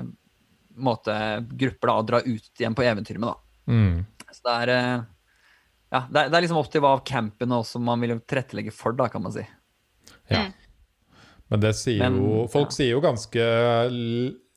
måte, 0.78 1.18
grupper 1.50 1.92
da, 1.92 1.96
å 1.96 2.08
dra 2.08 2.22
ut 2.24 2.62
igjen 2.62 2.76
på 2.78 2.86
eventyr 2.86 3.20
med. 3.22 3.30
Da. 3.30 3.74
Mm. 3.74 4.32
Så 4.32 4.46
det 4.48 4.56
er, 4.56 4.74
eh, 4.74 5.06
ja, 5.96 6.04
det 6.10 6.22
er, 6.22 6.30
det 6.30 6.38
er, 6.38 6.46
liksom 6.46 6.62
opp 6.62 6.72
til 6.74 6.84
hva 6.86 6.94
campen 7.08 7.56
også 7.58 7.82
man 7.84 8.04
vil 8.04 8.18
tilrettelegge 8.24 8.74
for, 8.76 8.96
da, 8.98 9.10
kan 9.12 9.26
man 9.26 9.36
si. 9.36 9.46
Ja. 10.32 10.48
Mm. 10.48 10.56
Men 11.52 11.64
det 11.64 11.74
sier 11.80 12.04
Men, 12.04 12.18
jo 12.20 12.46
Folk 12.52 12.74
ja. 12.74 12.78
sier 12.80 12.92
jo 12.96 13.04
ganske 13.04 13.44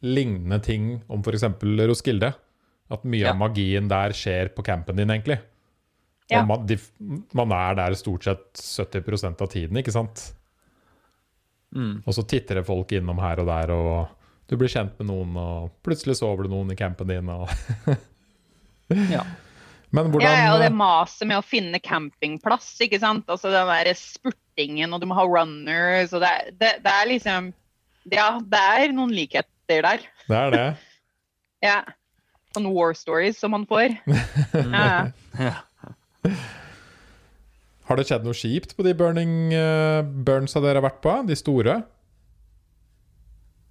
lignende 0.00 0.58
ting 0.64 0.92
om 1.12 1.22
f.eks. 1.22 1.46
Roskilde. 1.62 2.32
At 2.90 3.06
mye 3.06 3.22
ja. 3.22 3.34
av 3.34 3.38
magien 3.38 3.86
der 3.90 4.14
skjer 4.16 4.50
på 4.54 4.64
campen 4.66 4.98
din, 4.98 5.12
egentlig. 5.12 5.38
Ja. 6.30 6.42
Man, 6.46 6.64
de, 6.66 6.76
man, 7.34 7.52
er 7.54 7.76
der 7.78 7.94
stort 7.98 8.26
sett 8.26 8.58
70% 8.58 9.42
av 9.42 9.50
tiden, 9.50 9.78
ikke 9.78 9.94
sant? 9.94 10.28
Mm. 11.74 12.00
Og 12.02 12.14
så 12.14 12.24
titter 12.26 12.60
det 12.60 12.66
folk 12.66 12.90
innom 12.94 13.18
her 13.22 13.42
og 13.42 13.50
der, 13.50 13.72
og 13.74 14.50
du 14.50 14.56
blir 14.58 14.70
kjent 14.70 14.96
med 14.98 15.10
noen, 15.10 15.36
og 15.38 15.70
plutselig 15.86 16.18
sover 16.18 16.46
det 16.46 16.52
noen 16.54 16.70
i 16.74 16.78
campen 16.78 17.10
din. 17.10 17.30
Og 17.30 17.50
ja. 19.14 19.24
Men 19.90 20.10
hvordan 20.12 20.28
Ja, 20.28 20.50
og 20.54 20.60
det 20.62 20.70
maset 20.74 21.26
med 21.26 21.40
å 21.40 21.46
finne 21.46 21.80
campingplass, 21.82 22.72
ikke 22.84 23.00
sant. 23.02 23.26
Altså 23.30 23.50
den 23.52 23.70
der 23.70 23.90
spurtingen, 23.98 24.94
og 24.94 25.02
du 25.02 25.08
må 25.10 25.18
ha 25.18 25.26
runners, 25.26 26.14
og 26.14 26.22
det, 26.22 26.34
det, 26.60 26.76
det 26.84 26.92
er 26.94 27.10
liksom 27.10 27.50
Ja, 28.10 28.28
det 28.40 28.60
er 28.60 28.94
noen 28.96 29.12
likheter 29.14 29.82
der. 29.86 30.06
Det 30.26 30.38
er 30.38 30.54
det. 30.54 30.68
ja. 31.68 31.80
Sånne 32.54 32.72
war 32.74 32.94
stories 32.98 33.38
som 33.38 33.52
man 33.54 33.66
får. 33.70 33.98
ja. 34.78 35.10
ja. 35.38 35.54
Har 37.90 37.98
det 37.98 38.06
skjedd 38.06 38.22
noe 38.22 38.38
kjipt 38.38 38.76
på 38.78 38.84
de 38.86 38.92
burning 38.94 39.50
uh, 39.50 40.06
burns 40.06 40.54
dere 40.54 40.78
har 40.78 40.84
vært 40.84 41.00
på? 41.02 41.14
De 41.26 41.34
store? 41.34 41.80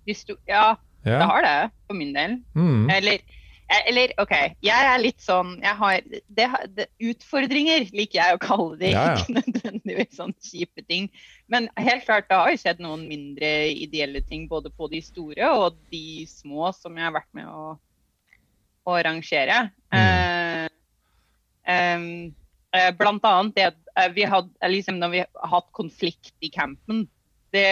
ja, 0.10 0.74
ja, 1.06 1.20
det 1.22 1.28
har 1.30 1.46
det, 1.46 1.60
for 1.88 1.96
min 1.96 2.12
del. 2.12 2.34
Mm. 2.58 2.90
Eller, 2.92 3.24
eller, 3.70 4.14
OK, 4.22 4.34
jeg 4.66 4.86
er 4.92 5.02
litt 5.02 5.20
sånn 5.22 5.52
jeg 5.62 5.78
har, 5.78 6.06
det, 6.10 6.46
det, 6.74 6.88
Utfordringer 7.12 7.86
liker 7.94 8.18
jeg 8.18 8.38
å 8.38 8.42
kalle 8.42 8.80
det, 8.80 8.94
ja, 8.96 9.04
ja. 9.12 9.20
ikke 9.20 9.36
nødvendigvis 9.40 10.16
sånn 10.18 10.34
kjipe 10.42 10.86
ting. 10.90 11.10
Men 11.52 11.70
helt 11.78 12.08
klart, 12.08 12.30
det 12.30 12.40
har 12.40 12.50
jo 12.50 12.62
skjedd 12.62 12.82
noen 12.84 13.06
mindre 13.10 13.52
ideelle 13.70 14.24
ting, 14.26 14.48
både 14.50 14.74
på 14.74 14.90
de 14.94 15.04
store 15.06 15.52
og 15.54 15.78
de 15.94 16.26
små 16.30 16.72
som 16.78 16.98
jeg 16.98 17.06
har 17.06 17.16
vært 17.20 17.30
med 17.38 17.52
å, 17.52 17.76
å 18.90 18.98
rangere. 19.06 19.62
Mm. 19.94 20.68
Um, 21.70 22.10
uh, 22.74 22.90
blant 22.98 23.26
annet 23.30 23.58
det 23.58 23.70
uh, 23.70 24.10
vi 24.16 24.26
hadde, 24.26 24.50
liksom, 24.74 24.98
når 25.02 25.14
vi 25.14 25.22
har 25.22 25.54
hatt 25.54 25.70
konflikt 25.78 26.34
i 26.42 26.50
campen 26.54 27.06
det, 27.54 27.70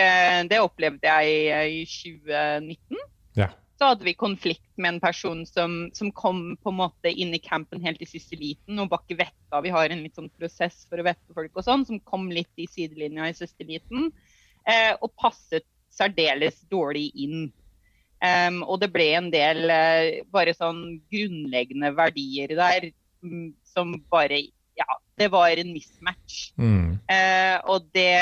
det 0.49 0.61
opplevde 0.61 1.05
jeg 1.05 1.81
i 1.81 1.81
2019. 1.85 3.01
Ja. 3.37 3.51
Så 3.77 3.91
hadde 3.91 4.07
vi 4.07 4.15
konflikt 4.17 4.71
med 4.81 4.95
en 4.95 4.99
person 5.03 5.43
som, 5.45 5.75
som, 5.93 6.09
kom 6.11 6.55
på 6.63 6.71
en 6.71 6.79
måte 6.79 7.11
inn 7.13 7.35
i 7.37 7.41
campen 7.43 7.83
helt 7.85 8.01
i 8.01 8.09
siste 8.09 8.39
liten 8.39 8.81
og 8.81 8.89
bakke 8.89 9.17
vetta. 9.19 9.61
Vi 9.61 9.73
har 9.73 9.93
en 9.93 10.01
litt 10.01 10.17
sånn 10.17 10.31
prosess 10.39 10.81
for 10.89 10.97
å 10.97 11.05
vette 11.05 11.35
folk 11.37 11.53
og 11.53 11.65
sånn, 11.67 11.85
som 11.85 12.01
kom 12.01 12.25
litt 12.33 12.51
i 12.57 12.65
sidelinja 12.71 13.29
i 13.29 13.37
siste 13.37 13.67
liten. 13.69 14.09
Eh, 14.65 14.95
og 14.97 15.13
passet 15.21 15.67
særdeles 15.93 16.59
dårlig 16.71 17.11
inn. 17.13 17.47
Um, 18.17 18.63
og 18.65 18.79
det 18.81 18.89
ble 18.89 19.11
en 19.13 19.27
del 19.29 19.69
eh, 19.69 20.23
bare 20.33 20.55
sånn 20.57 21.03
grunnleggende 21.13 21.91
verdier 21.93 22.49
der 22.57 22.87
um, 23.21 23.51
som 23.61 23.93
bare 24.09 24.39
Ja, 24.77 24.87
det 25.17 25.29
var 25.33 25.53
en 25.53 25.69
mismatch. 25.73 26.51
Mm. 26.57 26.97
Eh, 27.09 27.55
og 27.69 27.87
det, 27.93 28.17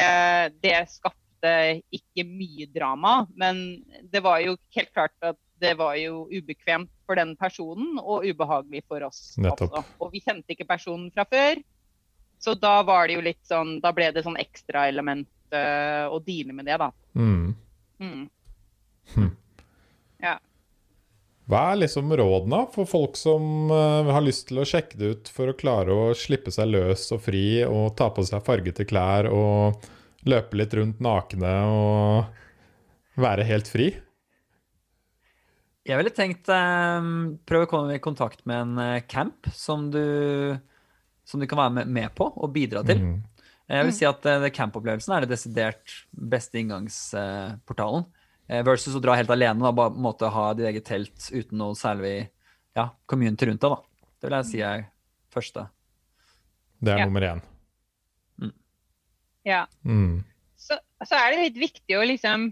det 0.63 0.75
skapte 0.91 1.55
ikke 1.95 2.23
mye 2.27 2.67
drama, 2.71 3.25
men 3.35 3.83
det 4.11 4.21
var 4.23 4.39
jo 4.43 4.55
helt 4.75 4.91
klart 4.95 5.15
at 5.19 5.39
det 5.61 5.73
var 5.79 5.95
jo 5.99 6.25
ubekvemt 6.31 6.91
for 7.05 7.19
den 7.19 7.35
personen 7.39 7.99
og 8.01 8.25
ubehagelig 8.25 8.83
for 8.89 9.05
oss 9.07 9.35
Nettopp. 9.41 9.71
også. 9.71 9.97
Og 10.03 10.11
vi 10.13 10.21
kjente 10.23 10.55
ikke 10.55 10.67
personen 10.67 11.07
fra 11.15 11.25
før, 11.29 11.61
så 12.39 12.55
da 12.59 12.75
var 12.85 13.07
det 13.07 13.15
jo 13.15 13.23
litt 13.23 13.39
sånn 13.47 13.77
Da 13.81 13.93
ble 13.95 14.09
det 14.13 14.25
sånn 14.25 14.35
ekstraelement 14.37 15.29
uh, 15.55 16.11
å 16.11 16.19
deale 16.25 16.55
med 16.55 16.67
det, 16.67 16.75
da. 16.81 16.89
Mm. 17.15 17.55
Mm. 18.03 18.25
Hm. 19.15 19.31
Ja. 20.25 20.35
Hva 21.45 21.61
er 21.71 21.81
liksom 21.83 22.11
rådene 22.17 22.63
for 22.73 22.89
folk 22.89 23.17
som 23.19 23.71
uh, 23.71 24.11
har 24.11 24.25
lyst 24.25 24.49
til 24.49 24.61
å 24.61 24.67
sjekke 24.67 24.99
det 24.99 25.11
ut 25.13 25.31
for 25.31 25.51
å 25.51 25.57
klare 25.57 25.95
å 25.95 26.07
slippe 26.17 26.53
seg 26.53 26.73
løs 26.73 27.07
og 27.15 27.21
fri 27.27 27.45
og 27.67 27.93
ta 27.97 28.09
på 28.13 28.25
seg 28.27 28.43
fargete 28.45 28.87
klær 28.89 29.29
og 29.31 29.85
løpe 30.25 30.57
litt 30.57 30.73
rundt 30.73 31.03
nakne 31.05 31.53
og 31.69 33.21
være 33.21 33.45
helt 33.47 33.69
fri? 33.69 33.93
Jeg 35.85 35.99
ville 35.99 36.13
tenkt 36.13 36.49
um, 36.49 37.35
prøve 37.45 37.67
å 37.67 37.69
komme 37.69 37.97
i 37.97 38.01
kontakt 38.01 38.41
med 38.49 38.61
en 38.63 38.79
uh, 38.81 39.05
camp 39.05 39.45
som 39.53 39.87
du, 39.93 40.01
som 41.29 41.41
du 41.41 41.45
kan 41.49 41.61
være 41.61 41.75
med, 41.77 41.91
med, 41.93 42.13
på 42.17 42.25
og 42.33 42.53
bidra 42.55 42.81
til. 42.87 43.03
Mm. 43.03 43.19
Jeg 43.69 43.85
vil 43.87 43.95
si 43.97 44.07
at 44.09 44.25
uh, 44.25 44.47
campopplevelsen 44.53 45.13
er 45.13 45.25
det 45.25 45.33
desidert 45.35 45.99
beste 46.09 46.57
inngangsportalen. 46.61 48.07
Uh, 48.49 48.61
versus 48.65 48.97
å 48.97 49.01
dra 49.03 49.17
helt 49.19 49.29
alene 49.33 49.61
og 49.61 49.77
bare 49.77 49.93
måte 50.07 50.29
ha 50.33 50.47
ditt 50.57 50.71
eget 50.71 50.89
telt 50.89 51.29
uten 51.29 51.61
noe 51.61 51.77
særlig 51.77 52.15
ja, 52.77 52.89
community 53.05 53.51
rundt 53.51 53.65
deg. 53.65 53.85
Det 54.17 54.29
vil 54.29 54.39
jeg 54.39 54.49
si 54.49 54.65
er 54.65 54.87
første. 55.33 55.67
Det 56.81 56.95
er 56.95 57.03
ja. 57.03 57.09
nummer 57.09 57.29
én. 57.29 57.45
Ja. 59.45 59.65
Mm. 59.85 60.23
Så, 60.57 60.77
så, 61.05 61.17
er 61.19 61.33
det 61.33 61.43
litt 61.43 61.59
viktig 61.61 61.97
å 61.97 62.05
liksom 62.09 62.49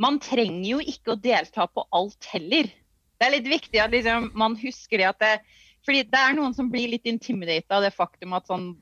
Man 0.00 0.18
trenger 0.22 0.66
jo 0.72 0.80
ikke 0.82 1.14
å 1.14 1.20
delta 1.20 1.68
på 1.70 1.84
alt 1.94 2.26
heller. 2.32 2.70
Det 3.18 3.26
er 3.26 3.34
litt 3.36 3.50
viktig 3.50 3.80
at 3.82 3.92
liksom, 3.94 4.32
man 4.38 4.56
husker 4.58 5.00
det 5.00 5.10
at 5.12 5.20
det, 5.22 5.34
fordi 5.86 6.02
det 6.10 6.20
er 6.20 6.34
noen 6.36 6.54
som 6.56 6.70
blir 6.72 6.90
litt 6.94 7.06
intimidata 7.08 7.78
av 7.78 7.86
det 7.86 7.92
faktum 7.94 8.34
at 8.36 8.48
sånn, 8.50 8.72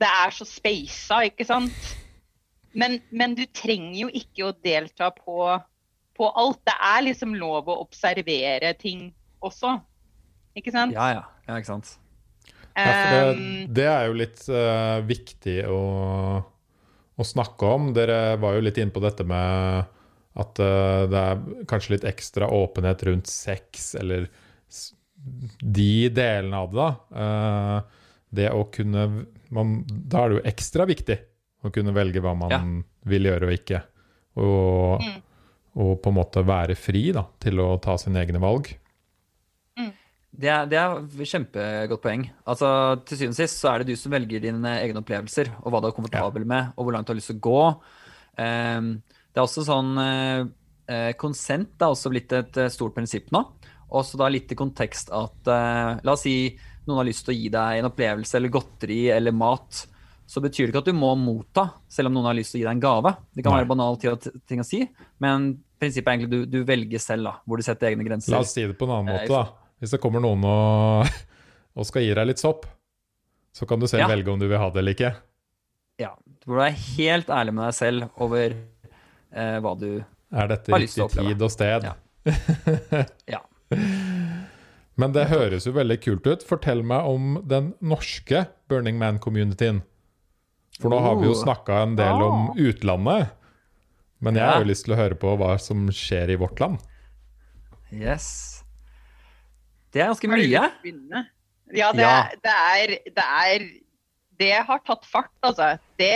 det 0.00 0.08
er 0.08 0.32
så 0.32 0.46
speisa, 0.48 1.20
ikke 1.26 1.44
sant? 1.48 1.90
Men, 2.72 3.00
men, 3.10 3.34
du 3.34 3.42
trenger 3.50 4.04
jo 4.04 4.10
ikke 4.14 4.46
å 4.46 4.54
delta 4.62 5.10
på, 5.14 5.48
på, 6.16 6.28
alt. 6.38 6.60
Det 6.66 6.76
er 6.76 7.02
liksom 7.08 7.34
lov 7.38 7.68
å 7.68 7.80
observere 7.82 8.72
ting 8.78 9.08
også. 9.42 9.74
Ikke 10.58 10.72
sant? 10.74 10.94
Ja, 10.94 11.10
ja. 11.16 11.24
ja 11.48 11.58
ikke 11.58 11.72
sant. 11.72 11.96
Ja, 12.78 12.86
det, 12.86 13.16
ehm, 13.18 13.48
det, 13.74 13.86
er 13.90 14.06
jo 14.06 14.18
litt 14.20 14.44
uh, 14.46 15.02
viktig 15.02 15.56
å, 15.66 15.80
å, 17.18 17.26
snakke 17.26 17.66
om. 17.66 17.90
Dere 17.96 18.38
var 18.40 18.54
jo 18.56 18.62
litt 18.62 18.78
inne 18.78 18.94
på 18.94 19.02
dette 19.02 19.26
med 19.26 19.90
At 20.38 20.60
uh, 20.62 21.06
det 21.10 21.18
er 21.20 21.40
kanskje 21.66 21.96
litt 21.96 22.04
ekstra 22.06 22.46
åpenhet 22.54 23.02
rundt 23.08 23.26
sex, 23.26 23.94
eller 23.98 24.28
de 25.60 26.08
delene 26.14 26.56
av 26.62 26.70
det, 26.70 26.76
da. 26.78 26.90
Uh, 27.10 28.04
det 28.30 28.46
å 28.54 28.62
kunne 28.70 29.08
man, 29.50 29.72
Da 29.88 30.22
er 30.22 30.28
det 30.30 30.36
jo 30.38 30.44
ekstra 30.52 30.86
viktig 30.86 31.16
å 31.66 31.72
kunne 31.74 31.92
velge 31.92 32.22
hva 32.22 32.36
man 32.38 32.50
Ja. 32.54 32.60
vil 33.10 33.26
gjøre 33.26 33.48
og 33.50 33.56
ikke. 33.56 33.82
Og, 34.38 35.02
Mm. 35.02 35.18
og 35.82 35.90
på 36.02 36.08
en 36.12 36.14
måte 36.14 36.44
være 36.46 36.76
fri 36.78 37.10
da, 37.12 37.24
til 37.42 37.58
å 37.58 37.80
ta 37.82 37.96
sine 37.98 38.22
egne 38.22 38.38
valg. 38.40 38.70
Det 40.40 40.46
er, 40.48 40.66
det 40.70 40.78
er 40.78 41.00
kjempegodt 41.26 42.00
poeng. 42.04 42.22
Altså, 42.46 42.68
til 43.04 43.18
syvende 43.18 43.34
og 43.34 43.40
sist 43.42 43.58
så 43.60 43.72
er 43.74 43.82
det 43.82 43.88
du 43.90 43.96
som 43.98 44.12
velger 44.14 44.40
dine 44.40 44.76
egne 44.78 45.02
opplevelser, 45.02 45.50
og 45.64 45.72
hva 45.72 45.80
du 45.82 45.88
er 45.88 45.96
komfortabel 45.96 46.46
med, 46.46 46.70
og 46.78 46.86
hvor 46.86 46.94
langt 46.94 47.08
du 47.08 47.12
har 47.12 47.18
lyst 47.18 47.32
til 47.32 47.40
å 47.40 47.46
gå. 47.48 47.64
Ehm, 48.38 48.92
det 49.30 49.38
er 49.40 49.44
også 49.46 49.62
sånn 49.66 49.92
eh, 50.02 50.40
eh, 50.90 51.12
Konsent 51.20 51.80
er 51.80 51.92
også 51.92 52.10
blitt 52.12 52.32
et 52.34 52.56
eh, 52.58 52.70
stort 52.72 52.94
prinsipp 52.96 53.30
nå. 53.34 53.44
Også 53.90 54.18
da 54.20 54.28
litt 54.30 54.50
i 54.52 54.58
kontekst 54.58 55.08
at 55.10 55.48
La 55.50 56.12
oss 56.12 56.22
si 56.22 56.34
noen 56.86 57.00
har 57.00 57.06
lyst 57.08 57.24
til 57.26 57.34
å 57.34 57.38
gi 57.38 57.48
deg 57.50 57.80
en 57.80 57.88
opplevelse 57.88 58.36
eller 58.38 58.52
godteri 58.54 59.00
eller 59.10 59.34
mat. 59.34 59.80
Så 60.30 60.38
betyr 60.42 60.68
det 60.68 60.70
ikke 60.72 60.82
at 60.84 60.90
du 60.92 60.94
må 60.94 61.08
motta, 61.18 61.64
selv 61.90 62.06
om 62.10 62.14
noen 62.14 62.28
har 62.30 62.36
lyst 62.38 62.54
til 62.54 62.60
å 62.60 62.62
gi 62.62 62.66
deg 62.68 62.76
en 62.76 62.82
gave. 62.84 63.12
Det 63.34 63.42
kan 63.42 63.50
Nei. 63.56 63.64
være 63.64 63.70
banal 63.72 63.98
ting 63.98 64.62
å- 64.62 64.66
si, 64.68 64.84
men 65.18 65.48
prinsippet 65.82 66.06
er 66.06 66.18
egentlig 66.20 66.30
du, 66.30 66.46
du 66.46 66.64
velger 66.68 67.02
selv, 67.02 67.26
da, 67.26 67.32
hvor 67.42 67.58
du 67.58 67.66
setter 67.66 67.90
egne 67.90 68.06
grenser. 68.06 68.30
La 68.36 68.44
oss 68.44 68.54
si 68.54 68.62
det 68.62 68.78
på 68.78 68.86
en 68.86 68.94
annen 69.00 69.10
måte, 69.16 69.26
da. 69.34 69.72
Hvis 69.82 69.90
det 69.96 70.00
kommer 70.04 70.22
noen 70.22 70.44
og, 70.46 71.10
og 71.76 71.88
skal 71.90 72.06
gi 72.06 72.14
deg 72.14 72.30
litt 72.30 72.42
sopp, 72.42 72.66
så 73.50 73.66
kan 73.66 73.82
du 73.82 73.88
selv 73.90 74.04
Ja. 74.06 74.08
velge 74.14 74.30
om 74.30 74.38
du 74.38 74.46
vil 74.46 74.62
ha 74.62 74.70
det 74.70 74.84
eller 74.84 74.94
ikke. 74.94 75.12
Ja, 75.98 76.14
du 76.22 76.46
burde 76.46 76.62
være 76.68 76.78
helt 76.94 77.26
ærlig 77.34 77.56
med 77.58 77.66
deg 77.66 77.74
selv 77.82 78.22
over 78.22 78.54
eh, 79.32 79.58
hva 79.62 79.74
du 79.78 79.90
Er 80.30 80.52
Har 80.52 80.82
lyst 80.82 80.94
til 80.94 81.04
å 81.04 81.08
oppleve. 81.08 81.26
Er 81.26 81.26
dette 81.26 81.26
riktig 81.26 81.36
tid 81.36 81.42
og 81.42 81.54
sted? 81.54 81.90
Ja. 81.90 81.94
Ja. 83.36 83.40
Men 85.00 85.14
det 85.14 85.28
høres 85.30 85.64
jo 85.64 85.72
veldig 85.72 85.96
kult 86.02 86.26
ut. 86.26 86.42
Fortell 86.44 86.82
meg 86.84 87.06
om 87.08 87.38
den 87.48 87.72
norske 87.80 88.44
Burning 88.68 88.98
Man-communityen. 89.00 89.80
For 90.80 90.92
nå 90.92 90.98
har 91.04 91.18
vi 91.20 91.28
jo 91.28 91.36
snakka 91.36 91.82
en 91.84 91.94
del 91.98 92.24
om 92.24 92.50
utlandet. 92.58 93.30
Men 94.20 94.36
jeg 94.36 94.44
har 94.44 94.60
jo 94.60 94.68
lyst 94.68 94.84
til 94.84 94.96
å 94.96 95.00
høre 95.00 95.16
på 95.16 95.32
hva 95.40 95.54
som 95.62 95.86
skjer 95.94 96.34
i 96.34 96.38
vårt 96.40 96.60
land. 96.60 96.80
Yes. 97.90 98.60
Det 99.90 100.02
er 100.02 100.10
ganske 100.12 100.30
mye. 100.30 100.66
Ja, 101.70 101.92
det, 101.94 102.02
Ja. 102.02 102.16
Det, 102.42 102.56
er, 102.74 102.92
det 103.14 103.24
er 103.24 103.64
Det 104.40 104.52
har 104.66 104.82
tatt 104.84 105.04
fart, 105.08 105.32
altså. 105.44 105.72
Det 106.00 106.12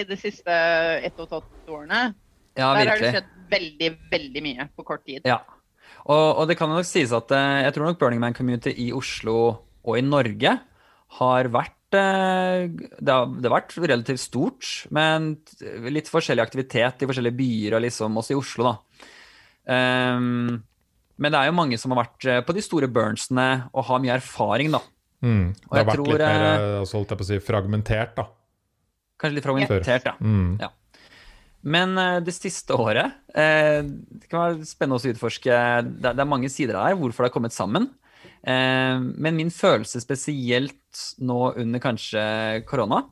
i 0.00 0.04
de 0.08 0.16
siste 0.16 0.52
ett 0.52 1.18
og 1.18 1.26
et 1.26 1.34
halvt 1.38 1.72
årene. 1.78 2.02
Ja, 2.54 2.70
Der 2.70 2.74
har 2.74 2.78
det 2.78 2.90
virkelig. 2.92 3.12
skjedd 3.16 3.30
veldig, 3.54 3.90
veldig 4.10 4.42
mye 4.44 4.68
på 4.74 4.86
kort 4.86 5.04
tid. 5.06 5.26
Ja. 5.28 5.40
Og, 6.04 6.26
og 6.40 6.48
det 6.50 6.58
kan 6.58 6.70
nok 6.72 6.86
sies 6.86 7.14
at 7.16 7.32
eh, 7.32 7.62
jeg 7.64 7.74
tror 7.76 7.88
nok 7.88 8.00
Burning 8.00 8.20
Man 8.22 8.36
Community 8.36 8.74
i 8.84 8.90
Oslo 8.94 9.38
og 9.84 9.96
i 9.98 10.04
Norge 10.04 10.52
har 11.18 11.48
vært 11.52 11.96
eh, 11.96 12.66
det, 12.68 13.08
har, 13.08 13.30
det 13.30 13.48
har 13.48 13.54
vært 13.54 13.76
relativt 13.78 14.22
stort, 14.22 14.68
men 14.94 15.34
litt 15.94 16.10
forskjellig 16.12 16.44
aktivitet 16.44 17.04
i 17.04 17.08
forskjellige 17.08 17.38
byer, 17.38 17.78
og 17.78 17.84
liksom 17.86 18.20
også 18.20 18.34
i 18.34 18.38
Oslo, 18.40 18.70
da. 18.70 19.10
Um, 19.64 20.60
men 21.16 21.32
det 21.32 21.40
er 21.40 21.48
jo 21.48 21.56
mange 21.56 21.78
som 21.80 21.94
har 21.94 22.02
vært 22.02 22.26
eh, 22.28 22.40
på 22.44 22.52
de 22.56 22.64
store 22.64 22.88
burnsene 22.92 23.48
og 23.72 23.86
har 23.88 24.02
mye 24.02 24.16
erfaring, 24.18 24.72
da. 24.74 24.82
Mm. 25.24 25.44
Det 25.54 25.68
Og 25.70 25.76
har 25.76 25.80
jeg 25.80 25.88
vært 25.88 26.00
tror, 26.00 26.10
litt 26.10 26.24
mer 26.26 26.48
altså, 26.82 26.98
holdt 26.98 27.14
jeg 27.14 27.20
på 27.20 27.24
å 27.24 27.28
si, 27.30 27.42
fragmentert, 27.44 28.16
da. 28.18 28.26
Kanskje 29.22 29.38
litt 29.38 29.46
fragmentert, 29.46 30.08
ja. 30.10 30.16
Mm. 30.20 30.56
Ja. 30.60 30.72
Men 31.64 31.96
eh, 31.98 32.20
det 32.24 32.34
siste 32.36 32.76
året 32.76 33.14
eh, 33.32 33.80
Det 33.84 34.28
kan 34.28 34.42
være 34.44 34.68
spennende 34.68 35.00
å 35.00 35.12
utforske. 35.14 35.58
Det, 35.88 36.10
er- 36.12 36.28
mange 36.28 36.50
sider 36.52 36.76
her 36.80 36.96
hvorfor 37.00 37.24
det 37.24 37.30
har 37.30 37.36
kommet 37.36 37.56
sammen. 37.56 37.88
Eh, 38.44 38.98
men 39.00 39.38
min 39.38 39.52
følelse 39.52 40.02
spesielt 40.04 41.04
nå 41.24 41.54
under 41.60 41.80
kanskje 41.82 42.24
korona, 42.68 43.02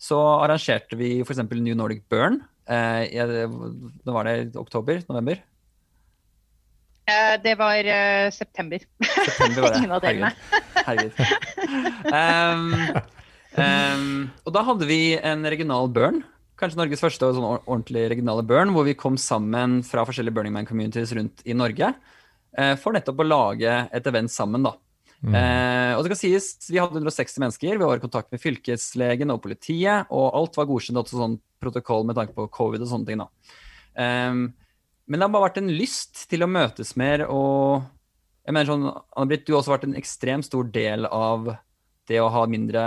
så 0.00 0.18
arrangerte 0.40 0.98
vi 0.98 1.20
f.eks. 1.22 1.44
New 1.52 1.76
Nordic 1.76 2.02
Burn. 2.10 2.40
Nå 2.70 4.12
var 4.14 4.28
det 4.28 4.56
oktober? 4.56 5.00
November? 5.08 5.40
Det 7.42 7.56
var 7.58 7.88
september. 8.30 8.84
September 9.02 9.64
var 9.64 9.72
det. 9.74 9.78
Ingen 9.82 9.94
av 9.96 10.04
delene. 10.04 10.30
Herregud. 10.86 11.16
Herregud. 11.18 12.12
Um, 12.14 12.68
um, 13.64 14.12
og 14.46 14.54
da 14.54 14.62
hadde 14.68 14.86
vi 14.88 15.00
en 15.18 15.42
regional 15.50 15.90
burn. 15.90 16.22
Kanskje 16.60 16.76
Norges 16.76 17.00
første 17.00 17.30
sånn 17.32 17.46
ordentlig 17.48 18.04
regionale 18.12 18.44
burn, 18.44 18.74
hvor 18.74 18.84
vi 18.84 18.96
kom 18.98 19.16
sammen 19.20 19.78
fra 19.86 20.04
forskjellige 20.04 20.36
Burning 20.36 20.52
Man 20.52 20.68
communities 20.68 21.14
rundt 21.16 21.40
i 21.48 21.56
Norge 21.56 21.88
eh, 21.88 22.74
for 22.80 22.92
nettopp 22.92 23.22
å 23.22 23.26
lage 23.26 23.76
et 23.96 24.10
event 24.10 24.32
sammen, 24.32 24.66
da. 24.68 24.74
Mm. 25.20 25.36
Eh, 25.36 25.92
og 25.94 26.04
det 26.04 26.10
skal 26.10 26.20
sies, 26.20 26.50
Vi 26.68 26.80
hadde 26.80 26.96
160 26.96 27.40
mennesker, 27.42 27.76
vi 27.76 27.88
var 27.88 28.00
i 28.00 28.04
kontakt 28.04 28.28
med 28.32 28.42
fylkeslegen 28.42 29.32
og 29.32 29.40
politiet, 29.44 30.08
og 30.12 30.36
alt 30.36 30.60
var 30.60 30.68
godkjent, 30.68 31.00
også 31.00 31.20
sånn 31.20 31.38
protokoll 31.60 32.04
med 32.08 32.20
tanke 32.20 32.36
på 32.36 32.48
covid 32.52 32.84
og 32.84 32.92
sånne 32.92 33.08
ting. 33.08 33.24
da. 33.24 33.56
Eh, 33.96 34.36
men 35.10 35.18
det 35.18 35.24
har 35.24 35.32
bare 35.32 35.48
vært 35.48 35.62
en 35.62 35.72
lyst 35.72 36.26
til 36.30 36.44
å 36.44 36.50
møtes 36.50 36.92
mer, 37.00 37.24
og 37.24 37.88
jeg 38.44 38.56
mener 38.56 38.68
sånn, 38.68 38.84
Anne-Britt, 39.16 39.46
du 39.46 39.54
har 39.54 39.62
også 39.62 39.72
vært 39.74 39.88
en 39.88 39.98
ekstremt 39.98 40.46
stor 40.46 40.68
del 40.74 41.08
av 41.08 41.54
det 42.10 42.20
å 42.20 42.30
ha 42.32 42.44
mindre 42.50 42.84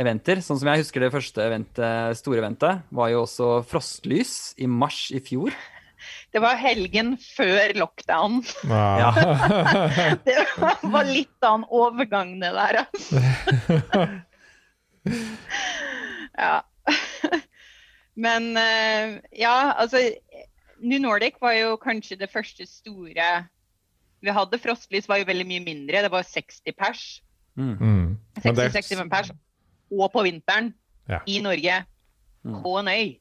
eventer. 0.00 0.40
Sånn 0.44 0.58
som 0.60 0.68
jeg 0.70 0.82
husker 0.84 1.00
det 1.04 1.12
første 1.14 1.42
eventet, 1.46 2.18
store 2.20 2.42
eventet, 2.42 2.84
var 2.94 3.10
jo 3.12 3.22
også 3.24 3.50
Frostlys 3.70 4.52
i 4.60 4.68
mars 4.68 5.06
i 5.16 5.22
fjor. 5.24 5.54
Det 6.30 6.42
var 6.44 6.58
helgen 6.60 7.14
før 7.18 7.72
lockdown. 7.80 8.42
Ja. 8.68 9.08
Det 10.26 10.36
var 10.92 11.08
litt 11.08 11.46
av 11.46 11.54
en 11.62 11.64
overgang, 11.72 12.34
det 12.42 12.52
der, 12.54 12.82
altså. 12.84 13.22
Ja. 16.36 16.60
Men 18.16 18.56
eh, 18.60 19.16
ja, 19.40 19.72
altså 19.78 20.02
New 20.84 21.00
Nordic 21.00 21.38
var 21.40 21.54
jo 21.56 21.76
kanskje 21.80 22.18
det 22.20 22.28
første 22.32 22.66
store 22.68 23.28
vi 24.24 24.32
hadde. 24.34 24.58
Frostlys 24.60 25.08
var 25.08 25.20
jo 25.22 25.28
veldig 25.28 25.46
mye 25.48 25.64
mindre. 25.64 26.02
Det 26.04 26.12
var 26.12 26.26
60 26.28 26.76
pers. 26.76 27.02
Mm. 27.56 27.72
Mm. 27.80 28.06
Men 28.44 28.58
det- 28.58 28.70
60-65 28.74 29.10
pers. 29.12 29.32
Og 29.92 30.10
på 30.12 30.22
vinteren 30.26 30.72
Ja. 31.08 31.20
i 31.26 31.38
Norge. 31.40 31.84
Mm. 32.44 32.62
På 32.62 32.78
en 32.80 32.88
øy. 32.88 33.16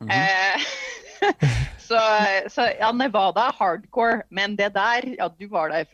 Mhm. 0.00 0.10
Eh, 0.10 0.60
så, 1.88 1.98
så 2.50 2.66
ja, 2.78 2.92
Nevada 2.92 3.48
er 3.48 3.56
hardcore, 3.58 4.22
men 4.30 4.56
det 4.56 4.72
der 4.74 5.06
Ja, 5.18 5.28
du 5.28 5.46
var 5.48 5.70
der. 5.70 5.86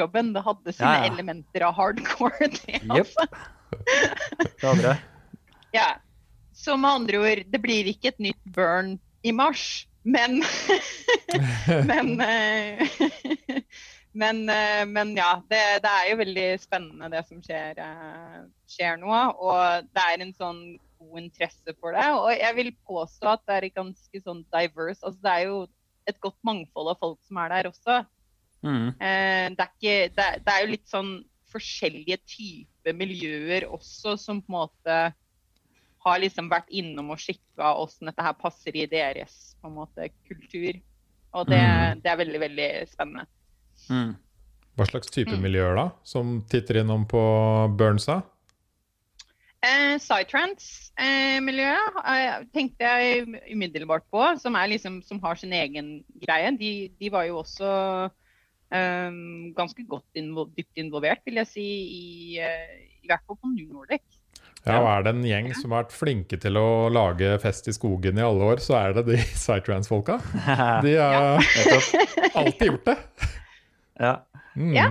Robin, 0.00 0.32
Det 0.34 0.42
hadde 0.44 0.72
sine 0.72 0.90
Ja, 0.94 1.04
ja. 1.04 1.12
elementer 1.12 1.62
av 1.66 1.74
hardcore. 1.74 2.48
Det, 2.66 2.80
altså. 2.90 3.26
Det 4.60 4.82
det. 4.82 4.96
Ja. 5.74 5.94
Så 6.54 6.76
med 6.76 6.90
andre 6.90 7.18
ord, 7.18 7.40
det 7.50 7.58
blir 7.62 7.84
ikke 7.90 8.08
et 8.12 8.20
nytt 8.22 8.44
burn 8.54 8.98
i 9.24 9.32
mars, 9.32 9.86
men 10.04 10.44
Men 11.86 12.20
eh, 12.20 12.78
men, 14.14 14.44
eh, 14.48 14.84
men 14.86 15.12
ja, 15.18 15.36
det, 15.50 15.60
det 15.84 15.90
er 15.90 16.08
jo 16.10 16.18
veldig 16.22 16.46
spennende 16.62 17.10
det 17.12 17.22
som 17.28 17.40
skjer, 17.42 17.80
eh, 17.82 18.40
skjer 18.70 18.98
nå. 19.02 19.12
Og 19.42 19.88
det 19.90 20.04
er 20.04 20.22
en 20.24 20.34
sånn 20.38 20.60
god 21.02 21.20
interesse 21.20 21.74
for 21.80 21.96
det. 21.96 22.06
Og 22.16 22.30
jeg 22.32 22.56
vil 22.60 22.72
påstå 22.86 23.32
at 23.34 23.44
det 23.50 23.56
er 23.58 23.68
ganske 23.80 24.22
sånn 24.22 24.44
diverse. 24.54 25.02
Altså 25.02 25.20
det 25.24 25.34
er 25.34 25.48
jo 25.48 25.58
et 26.10 26.20
godt 26.22 26.38
mangfold 26.46 26.92
av 26.92 27.00
folk 27.00 27.20
som 27.26 27.40
er 27.42 27.52
der 27.56 27.70
også. 27.72 27.98
Mm. 28.64 28.88
Eh, 28.96 29.46
det, 29.56 29.66
er 29.66 29.74
ikke, 29.74 29.98
det, 30.16 30.28
det 30.46 30.54
er 30.54 30.62
jo 30.62 30.72
litt 30.72 30.88
sånn 30.88 31.12
forskjellige 31.54 32.18
typer 32.26 32.96
miljøer 32.98 33.68
også 33.70 34.16
som 34.18 34.40
på 34.42 34.50
en 34.50 34.56
måte 34.56 34.96
har 36.04 36.18
liksom 36.20 36.50
vært 36.52 36.68
innom 36.74 37.12
og 37.14 37.20
sjekka 37.22 37.70
åssen 37.80 38.10
dette 38.10 38.24
her 38.24 38.34
passer 38.36 38.76
i 38.76 38.88
deres 38.90 39.54
måte 39.64 40.10
kultur. 40.28 40.76
Og 41.34 41.48
det, 41.48 41.58
Mm. 41.58 42.00
det 42.04 42.10
er 42.10 42.18
veldig, 42.20 42.40
veldig 42.42 42.68
spennende. 42.90 43.24
Mm. 43.90 44.14
Hva 44.76 44.86
slags 44.90 45.10
type 45.14 45.30
Mm. 45.36 45.42
miljøer 45.44 45.76
da, 45.78 45.88
som 46.02 46.40
titter 46.50 46.80
innom 46.82 47.04
på 47.06 47.20
Burnsa? 47.78 48.22
Eh, 49.64 49.96
Psytrance-miljøet 50.02 51.96
eh, 52.04 52.42
tenkte 52.52 52.84
jeg 52.84 53.24
umiddelbart 53.54 54.04
på, 54.12 54.24
som, 54.42 54.54
er 54.60 54.68
liksom, 54.74 54.98
som 55.06 55.20
har 55.24 55.38
sin 55.40 55.52
egen 55.56 56.04
greie. 56.20 56.50
De, 56.60 56.72
de 57.00 57.08
var 57.14 57.24
jo 57.30 57.38
også 57.40 57.70
eh, 58.74 59.10
ganske 59.56 59.86
godt 59.88 60.20
invo 60.20 60.44
dypt 60.52 60.76
involvert, 60.82 61.22
vil 61.24 61.40
jeg 61.40 61.48
si, 61.48 61.64
i, 61.64 62.04
eh, 62.44 62.74
i 63.04 63.08
hvert 63.08 63.24
fall 63.26 63.38
på 63.40 63.48
New 63.54 63.70
Nordic. 63.72 64.02
Ja, 64.64 64.78
og 64.80 64.86
er 64.88 65.02
det 65.04 65.10
en 65.12 65.24
gjeng 65.28 65.50
som 65.58 65.72
har 65.74 65.82
vært 65.84 65.92
flinke 65.96 66.36
til 66.40 66.56
å 66.56 66.88
lage 66.92 67.34
fest 67.42 67.66
i 67.68 67.74
skogen 67.76 68.16
i 68.20 68.24
alle 68.24 68.46
år, 68.54 68.62
så 68.64 68.78
er 68.80 68.94
det 68.96 69.06
de 69.10 69.16
Psytrance-folka. 69.36 70.18
De 70.84 70.92
har 70.98 71.40
alltid 72.40 72.66
gjort 72.72 72.86
det. 72.92 72.98
Ja. 74.00 74.14
Mm. 74.56 74.72
Ja. 74.74 74.86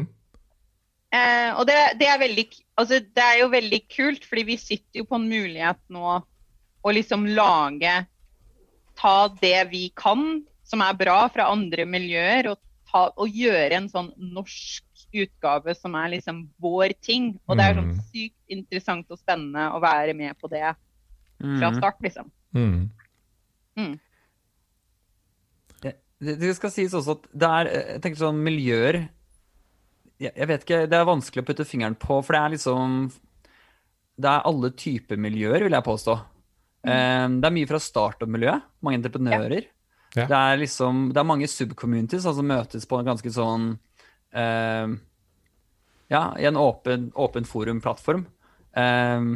Eh, 1.14 1.52
og 1.60 1.68
det, 1.70 1.76
det, 2.00 2.08
er 2.10 2.20
veldig, 2.20 2.46
altså, 2.80 3.00
det 3.00 3.24
er 3.24 3.38
jo 3.44 3.50
veldig 3.54 3.82
kult, 3.94 4.26
fordi 4.26 4.44
vi 4.48 4.58
sitter 4.58 5.04
jo 5.04 5.06
på 5.06 5.20
en 5.20 5.30
mulighet 5.30 5.80
nå 5.94 6.16
å 6.84 6.94
liksom 6.94 7.28
lage 7.36 7.94
Ta 9.00 9.28
det 9.42 9.72
vi 9.72 9.88
kan 9.98 10.44
som 10.64 10.82
er 10.86 10.94
bra 10.94 11.24
fra 11.34 11.48
andre 11.50 11.82
miljøer, 11.90 12.52
og, 12.52 12.60
ta, 12.92 13.08
og 13.18 13.32
gjøre 13.34 13.80
en 13.80 13.88
sånn 13.90 14.12
norsk 14.22 14.86
utgave 15.18 15.74
som 15.76 15.96
er 15.98 16.12
liksom 16.14 16.44
vår 16.62 16.94
ting. 17.02 17.32
Og 17.48 17.58
det 17.58 17.66
er 17.66 17.80
sånn 17.80 17.90
Mm. 17.90 18.04
sykt 18.12 18.54
interessant 18.54 19.10
og 19.10 19.18
spennende 19.18 19.66
å 19.74 19.82
være 19.82 20.14
med 20.14 20.38
på 20.38 20.48
det 20.50 20.62
fra 21.42 21.72
Mm. 21.72 21.78
start, 21.80 21.98
liksom. 22.06 22.30
Mm. 23.78 24.00
Det, 26.24 26.38
det 26.42 26.54
skal 26.58 26.72
sies 26.74 26.94
også 26.96 27.18
at 27.18 27.28
det 27.34 27.50
er 27.60 27.70
jeg 27.74 28.02
tenker 28.04 28.22
sånn 28.22 28.42
miljøer 28.46 29.04
jeg, 30.22 30.32
jeg 30.32 30.50
vet 30.50 30.66
ikke, 30.66 30.82
Det 30.90 30.98
er 30.98 31.08
vanskelig 31.10 31.44
å 31.44 31.48
putte 31.48 31.66
fingeren 31.68 31.98
på, 32.00 32.20
for 32.24 32.36
det 32.36 32.42
er 32.42 32.54
liksom 32.56 32.98
Det 34.16 34.30
er 34.30 34.48
alle 34.50 34.72
typer 34.78 35.20
miljøer, 35.20 35.66
vil 35.66 35.74
jeg 35.74 35.88
påstå. 35.88 36.18
Eh, 36.84 37.26
det 37.40 37.48
er 37.48 37.56
mye 37.56 37.70
fra 37.70 37.80
startup-miljøet. 37.82 38.68
Mange 38.86 39.00
entreprenører. 39.02 39.66
Ja. 40.14 40.28
Det 40.30 40.38
er 40.38 40.60
liksom 40.62 41.08
Det 41.14 41.18
er 41.20 41.26
mange 41.26 41.50
subcommunities 41.50 42.28
altså 42.30 42.46
møtes 42.46 42.86
på 42.86 43.00
en 43.00 43.08
ganske 43.08 43.32
sånn 43.34 43.72
eh, 44.38 44.94
Ja, 46.14 46.24
i 46.38 46.46
en 46.46 46.60
åpen, 46.62 47.10
åpen 47.18 47.50
forum-plattform. 47.50 48.28
Eh, 48.78 49.34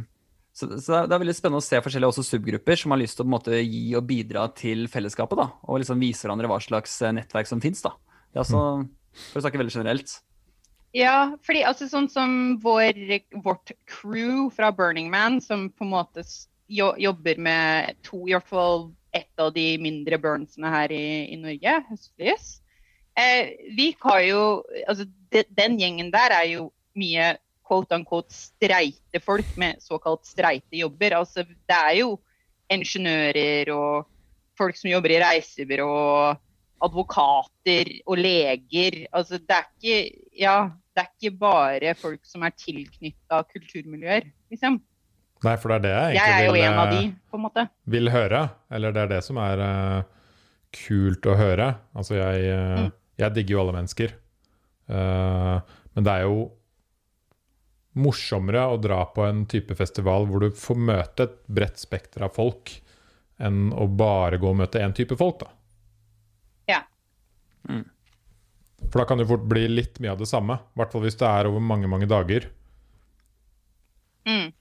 så, 0.58 0.68
så 0.82 1.04
det 1.06 1.14
er- 1.14 1.22
veldig 1.22 1.36
spennende 1.38 1.62
å 1.62 1.66
se 1.66 1.80
forskjellige 1.86 2.10
også 2.14 2.26
subgrupper 2.26 2.80
som 2.82 2.94
har 2.96 3.02
lyst 3.04 3.20
til 3.20 3.24
å 3.24 3.28
på 3.28 3.30
en 3.30 3.36
måte, 3.38 3.60
gi 3.62 3.84
og 4.00 4.08
bidra 4.10 4.48
til 4.58 4.88
fellesskapet. 4.90 5.38
da, 5.38 5.52
Og 5.70 5.82
liksom 5.84 6.02
vise 6.02 6.26
hverandre 6.26 6.50
hva 6.50 6.58
slags 6.64 6.96
eh, 7.06 7.14
nettverk 7.14 7.50
som 7.50 7.62
fins. 7.62 7.84
For 8.34 9.40
å 9.40 9.42
snakke 9.44 9.62
veldig 9.62 9.74
generelt. 9.76 10.18
Ja, 10.98 11.36
fordi 11.46 11.64
altså 11.68 11.88
sånn 11.92 12.08
som 12.10 12.32
vår, 12.64 12.98
vårt 13.44 13.74
crew 13.86 14.48
fra 14.56 14.72
Burning 14.74 15.10
Man, 15.14 15.42
som 15.44 15.68
på 15.70 15.86
en 15.86 15.92
måte 15.94 16.24
jo, 16.68 16.94
jobber 16.98 17.38
med 17.38 17.98
to, 18.08 18.24
i 18.28 18.34
hvert 18.34 18.48
fall 18.50 18.88
ett 19.16 19.42
av 19.42 19.54
de 19.54 19.78
mindre 19.82 20.18
burnsene 20.22 20.70
her 20.72 20.92
i, 20.94 21.04
i 21.34 21.38
Norge, 21.42 21.76
Høstlys. 21.90 22.62
Eh, 23.18 23.54
vi 23.78 23.92
har 24.04 24.20
jo 24.28 24.42
Altså 24.88 25.08
de, 25.34 25.42
den 25.58 25.80
gjengen 25.82 26.12
der 26.14 26.34
er 26.36 26.46
jo 26.52 26.68
mye 26.98 27.36
quote 27.68 27.96
unquote 27.98 28.32
streite 28.34 29.20
folk 29.24 29.50
med 29.60 29.82
såkalt 29.84 30.26
streite 30.26 30.80
jobber. 30.80 31.18
Altså 31.20 31.44
det 31.44 31.78
er 31.78 31.98
jo 32.00 32.14
ingeniører 32.72 33.72
og 33.76 34.08
folk 34.58 34.78
som 34.80 34.90
jobber 34.90 35.14
i 35.14 35.22
reisebyrå, 35.22 35.92
advokater 36.88 37.90
og 38.08 38.20
leger. 38.22 39.04
Altså 39.16 39.40
det 39.42 39.56
er 39.58 39.66
ikke 39.78 39.98
Ja, 40.38 40.58
det 40.96 41.04
er 41.04 41.10
ikke 41.14 41.38
bare 41.40 41.96
folk 41.98 42.22
som 42.26 42.44
er 42.46 42.54
tilknytta 42.58 43.44
kulturmiljøer, 43.54 44.28
liksom. 44.52 44.80
Nei, 45.46 45.54
for 45.62 45.70
det 45.70 45.78
er 45.78 45.84
det 45.86 45.94
jeg 45.94 46.16
Jeg 46.18 46.22
er 46.24 46.34
egentlig 46.34 46.48
jo 46.48 46.54
vil, 46.54 46.64
en 46.66 46.80
av 46.82 46.92
de, 46.92 47.02
eh, 47.06 47.16
på 47.30 47.38
en 47.38 47.44
måte. 47.44 47.64
vil 47.86 48.10
høre. 48.10 48.50
Eller 48.74 48.92
det 48.96 49.02
er 49.04 49.08
det 49.12 49.24
som 49.24 49.38
er 49.38 49.60
uh, 49.62 50.04
kult 50.74 51.26
å 51.30 51.36
høre. 51.38 51.68
Altså, 51.96 52.16
jeg, 52.18 52.48
uh, 52.54 52.80
Mm. 52.88 52.92
jeg 53.20 53.34
digger 53.36 53.54
jo 53.54 53.60
alle 53.62 53.76
mennesker. 53.78 54.14
Uh, 54.90 55.60
men 55.96 56.04
det 56.06 56.14
er 56.14 56.22
jo 56.26 56.52
morsommere 57.98 58.64
å 58.72 58.78
dra 58.82 59.02
på 59.14 59.26
en 59.26 59.46
type 59.50 59.76
festival 59.78 60.28
hvor 60.30 60.46
du 60.46 60.52
får 60.56 60.80
møte 60.90 61.28
et 61.28 61.38
bredt 61.50 61.82
spekter 61.82 62.26
av 62.28 62.36
folk, 62.38 62.72
enn 63.42 63.72
å 63.74 63.88
bare 63.90 64.40
gå 64.42 64.50
og 64.50 64.60
møte 64.64 64.82
én 64.82 64.96
type 64.98 65.18
folk, 65.20 65.42
da. 65.44 65.50
Ja. 66.72 66.82
For 68.88 69.02
da 69.02 69.06
kan 69.10 69.20
det 69.22 69.28
fort 69.30 69.46
bli 69.50 69.66
litt 69.70 70.00
mye 70.04 70.14
av 70.14 70.22
det 70.22 70.30
samme. 70.30 70.60
I 70.62 70.80
hvert 70.80 70.94
fall 70.94 71.04
hvis 71.06 71.18
det 71.20 71.28
er 71.28 71.50
over 71.50 71.64
mange, 71.64 71.90
mange 71.92 72.08
dager. 72.10 72.48
Mm. 74.28 74.52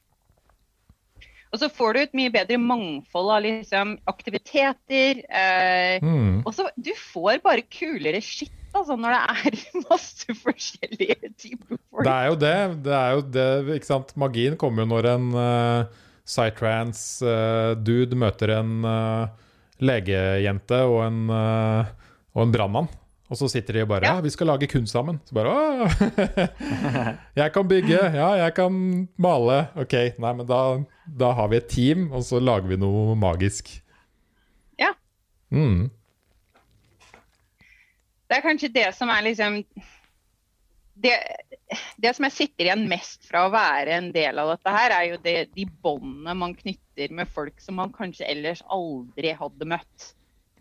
Og 1.54 1.60
så 1.62 1.68
får 1.72 1.94
du 1.94 2.00
et 2.02 2.16
mye 2.18 2.32
bedre 2.34 2.58
mangfold 2.60 3.30
av 3.32 3.44
liksom, 3.46 3.96
aktiviteter. 4.10 5.22
Eh, 5.30 6.02
Mm. 6.02 6.42
og 6.44 6.52
så 6.52 6.68
du 6.76 6.92
får 7.12 7.40
bare 7.44 7.62
kulere 7.62 8.20
skitt 8.20 8.55
altså, 8.80 8.96
når 9.00 9.14
det 9.14 9.22
er 9.22 9.56
masse 9.90 10.36
forskjellige 10.42 11.32
typer 11.38 11.78
folk. 11.78 12.04
Det 12.04 12.12
er 12.12 12.26
jo 12.28 12.36
det. 12.42 12.58
det, 12.86 12.98
er 12.98 13.16
jo 13.16 13.24
det 13.36 13.48
ikke 13.78 13.90
sant? 13.90 14.12
Magien 14.20 14.58
kommer 14.60 14.84
jo 14.84 14.90
når 14.94 15.10
en 15.14 15.26
uh, 15.36 16.04
psytrance-dude 16.26 18.18
møter 18.18 18.56
en 18.58 18.76
uh, 18.84 19.26
legejente 19.82 20.78
og 20.88 21.02
en, 21.06 21.26
uh, 21.32 22.14
og 22.36 22.46
en 22.46 22.54
brannmann. 22.54 22.94
Og 23.26 23.38
så 23.40 23.48
sitter 23.50 23.74
de 23.74 23.82
og 23.82 23.90
bare 23.90 24.06
Ja. 24.06 24.14
Ja, 24.14 24.22
vi 24.22 24.30
skal 24.30 24.46
lage 24.46 24.68
kunst 24.70 24.94
sammen. 24.94 25.18
Så 25.26 25.34
bare 25.34 25.50
Å! 25.50 25.88
jeg 27.40 27.52
kan 27.52 27.68
bygge. 27.68 27.98
Ja, 28.20 28.28
jeg 28.38 28.54
kan 28.54 28.76
male. 29.18 29.58
OK, 29.74 29.96
nei, 30.22 30.32
men 30.38 30.46
da, 30.46 30.60
da 31.06 31.32
har 31.34 31.50
vi 31.50 31.58
et 31.58 31.68
team, 31.72 32.10
og 32.14 32.22
så 32.26 32.38
lager 32.42 32.70
vi 32.70 32.78
noe 32.80 33.16
magisk. 33.18 33.72
Ja. 34.78 34.92
Mm. 35.50 35.90
Det 38.26 38.36
er 38.36 38.44
kanskje 38.44 38.72
det 38.74 38.88
som 38.96 39.10
er 39.12 39.22
liksom 39.28 39.60
det, 40.96 41.12
det 42.00 42.12
som 42.16 42.26
jeg 42.26 42.34
sitter 42.34 42.68
igjen 42.68 42.86
mest 42.88 43.26
fra 43.28 43.44
å 43.46 43.52
være 43.52 43.98
en 43.98 44.10
del 44.14 44.38
av 44.40 44.54
dette 44.54 44.72
her, 44.72 44.94
er 44.96 45.08
jo 45.10 45.18
det, 45.22 45.36
de 45.56 45.66
båndene 45.84 46.36
man 46.38 46.54
knytter 46.56 47.12
med 47.14 47.28
folk 47.32 47.60
som 47.60 47.76
man 47.80 47.92
kanskje 47.94 48.28
ellers 48.30 48.62
aldri 48.72 49.34
hadde 49.36 49.68
møtt. 49.68 50.12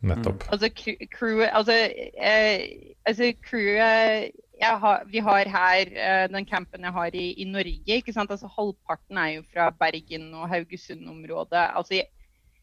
Nettopp. 0.06 0.44
Altså 0.54 0.70
crewet 0.76 1.54
Altså, 1.56 1.78
eh, 2.20 2.92
altså 3.08 3.32
crewet 3.42 4.36
jeg 4.56 4.80
har, 4.80 5.04
vi 5.12 5.20
har 5.24 5.50
her, 5.52 5.90
eh, 5.92 6.26
den 6.32 6.46
campen 6.48 6.86
jeg 6.88 6.96
har 6.96 7.16
i, 7.16 7.26
i 7.42 7.48
Norge, 7.50 7.98
ikke 8.00 8.14
sant? 8.16 8.32
Altså, 8.32 8.48
halvparten 8.56 9.18
er 9.20 9.34
jo 9.38 9.44
fra 9.52 9.70
Bergen 9.76 10.30
og 10.34 10.48
Haugesund-området. 10.52 11.66
Altså, 11.76 11.98
jeg, 11.98 12.08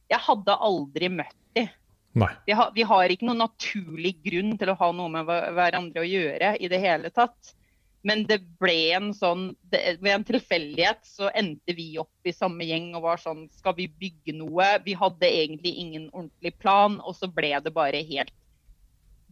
jeg 0.09 0.21
hadde 0.29 0.57
aldri 0.69 1.11
møtt 1.13 1.37
de. 1.57 1.67
Nei. 2.19 2.29
Vi, 2.47 2.53
har- 2.53 2.73
vi 2.77 2.83
har 2.85 3.09
ikke 3.09 3.25
noen 3.29 3.41
naturlig 3.47 4.17
grunn 4.25 4.57
til 4.61 4.69
å 4.69 4.77
ha 4.77 4.91
noe 4.93 5.09
med 5.09 5.25
hverandre 5.27 6.03
å 6.03 6.09
gjøre 6.09 6.55
i 6.61 6.69
det 6.69 6.81
hele 6.83 7.11
tatt. 7.11 7.55
Men 8.05 8.25
det 8.27 8.41
ble 8.59 8.75
en 8.97 9.13
sånn 9.15 9.53
det, 9.71 9.79
Ved 10.03 10.11
en 10.17 10.25
tilfeldighet 10.27 11.05
så 11.07 11.29
endte 11.39 11.71
vi 11.79 11.93
opp 12.03 12.27
i 12.27 12.33
samme 12.35 12.67
gjeng 12.67 12.89
og 12.99 13.05
var 13.05 13.21
sånn 13.23 13.45
Skal 13.55 13.77
vi 13.79 13.87
bygge 13.87 14.35
noe? 14.35 14.67
Vi 14.83 14.97
hadde 14.99 15.29
egentlig 15.31 15.77
ingen 15.79 16.09
ordentlig 16.11 16.51
plan, 16.59 16.97
og 16.99 17.15
så 17.15 17.29
ble 17.31 17.53
det 17.63 17.71
bare 17.77 18.01
helt 18.09 18.33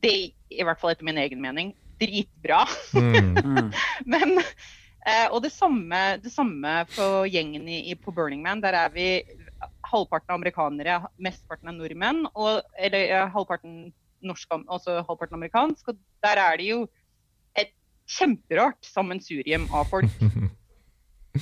Det, 0.01 0.13
i 0.55 0.63
hvert 0.63 0.79
fall 0.79 0.93
etter 0.95 1.05
min 1.09 1.19
egen 1.19 1.43
mening, 1.43 1.75
dritbra. 2.01 2.63
Mm. 2.95 3.35
Mm. 3.51 3.73
Men 4.07 4.39
eh, 4.39 5.27
Og 5.33 5.43
det 5.43 5.51
samme, 5.53 5.99
det 6.23 6.31
samme 6.33 6.85
på 6.95 7.11
gjengen 7.27 7.67
i, 7.69 7.81
i, 7.91 7.97
på 7.99 8.15
Burning 8.15 8.43
Man. 8.47 8.63
Der 8.63 8.77
er 8.85 8.95
vi 8.95 9.09
halvparten 9.91 10.35
amerikanere, 10.35 11.01
mesteparten 11.19 11.69
er 11.69 11.77
nordmenn. 11.79 12.25
Og, 12.35 12.63
eller 12.79 13.29
halvparten 13.35 13.93
norsk, 14.23 14.49
altså 14.71 15.01
halvparten 15.09 15.35
amerikansk. 15.39 15.89
Og 15.93 15.99
der 16.25 16.39
er 16.39 16.57
det 16.61 16.67
jo 16.71 16.81
et 17.59 17.73
kjemperart 18.11 18.85
sammensurium 18.87 19.69
av 19.75 19.85
folk. 19.91 20.11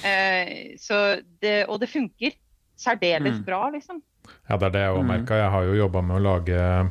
Eh, 0.05 0.75
så 0.77 1.17
det, 1.41 1.63
og 1.65 1.79
det 1.81 1.89
funker 1.89 2.35
særdeles 2.77 3.39
Mm. 3.39 3.45
bra, 3.47 3.71
liksom. 3.73 4.03
Ja, 4.47 4.59
det 4.61 4.67
er 4.67 4.71
det 4.75 4.81
jeg 4.83 4.93
òg 4.93 5.01
Mm. 5.01 5.07
merka. 5.09 5.35
Jeg 5.41 5.51
har 5.51 5.63
jo 5.65 5.79
jobba 5.79 6.03
med 6.03 6.17
å 6.19 6.23
lage 6.27 6.91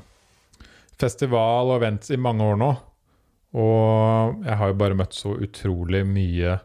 festival 0.98 1.70
og 1.72 1.78
events 1.78 2.10
i 2.10 2.18
mange 2.18 2.42
år 2.44 2.58
nå. 2.58 2.72
Og 3.54 4.44
jeg 4.46 4.58
har 4.58 4.68
jo 4.68 4.74
bare 4.82 4.98
møtt 4.98 5.14
så 5.14 5.36
utrolig 5.38 6.02
mye 6.10 6.58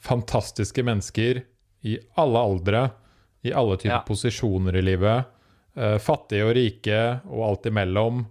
fantastiske 0.00 0.82
mennesker 0.84 1.42
i 1.84 1.98
alle 2.18 2.38
aldre, 2.38 2.82
i 3.42 3.52
alle 3.52 3.76
typer 3.76 3.94
Ja. 3.94 4.04
posisjoner 4.06 4.76
i 4.76 4.82
livet. 4.82 5.24
Uh, 5.76 5.96
fattige 6.02 6.44
og 6.44 6.54
rike 6.56 7.20
og 7.30 7.44
alt 7.48 7.66
imellom. 7.70 8.24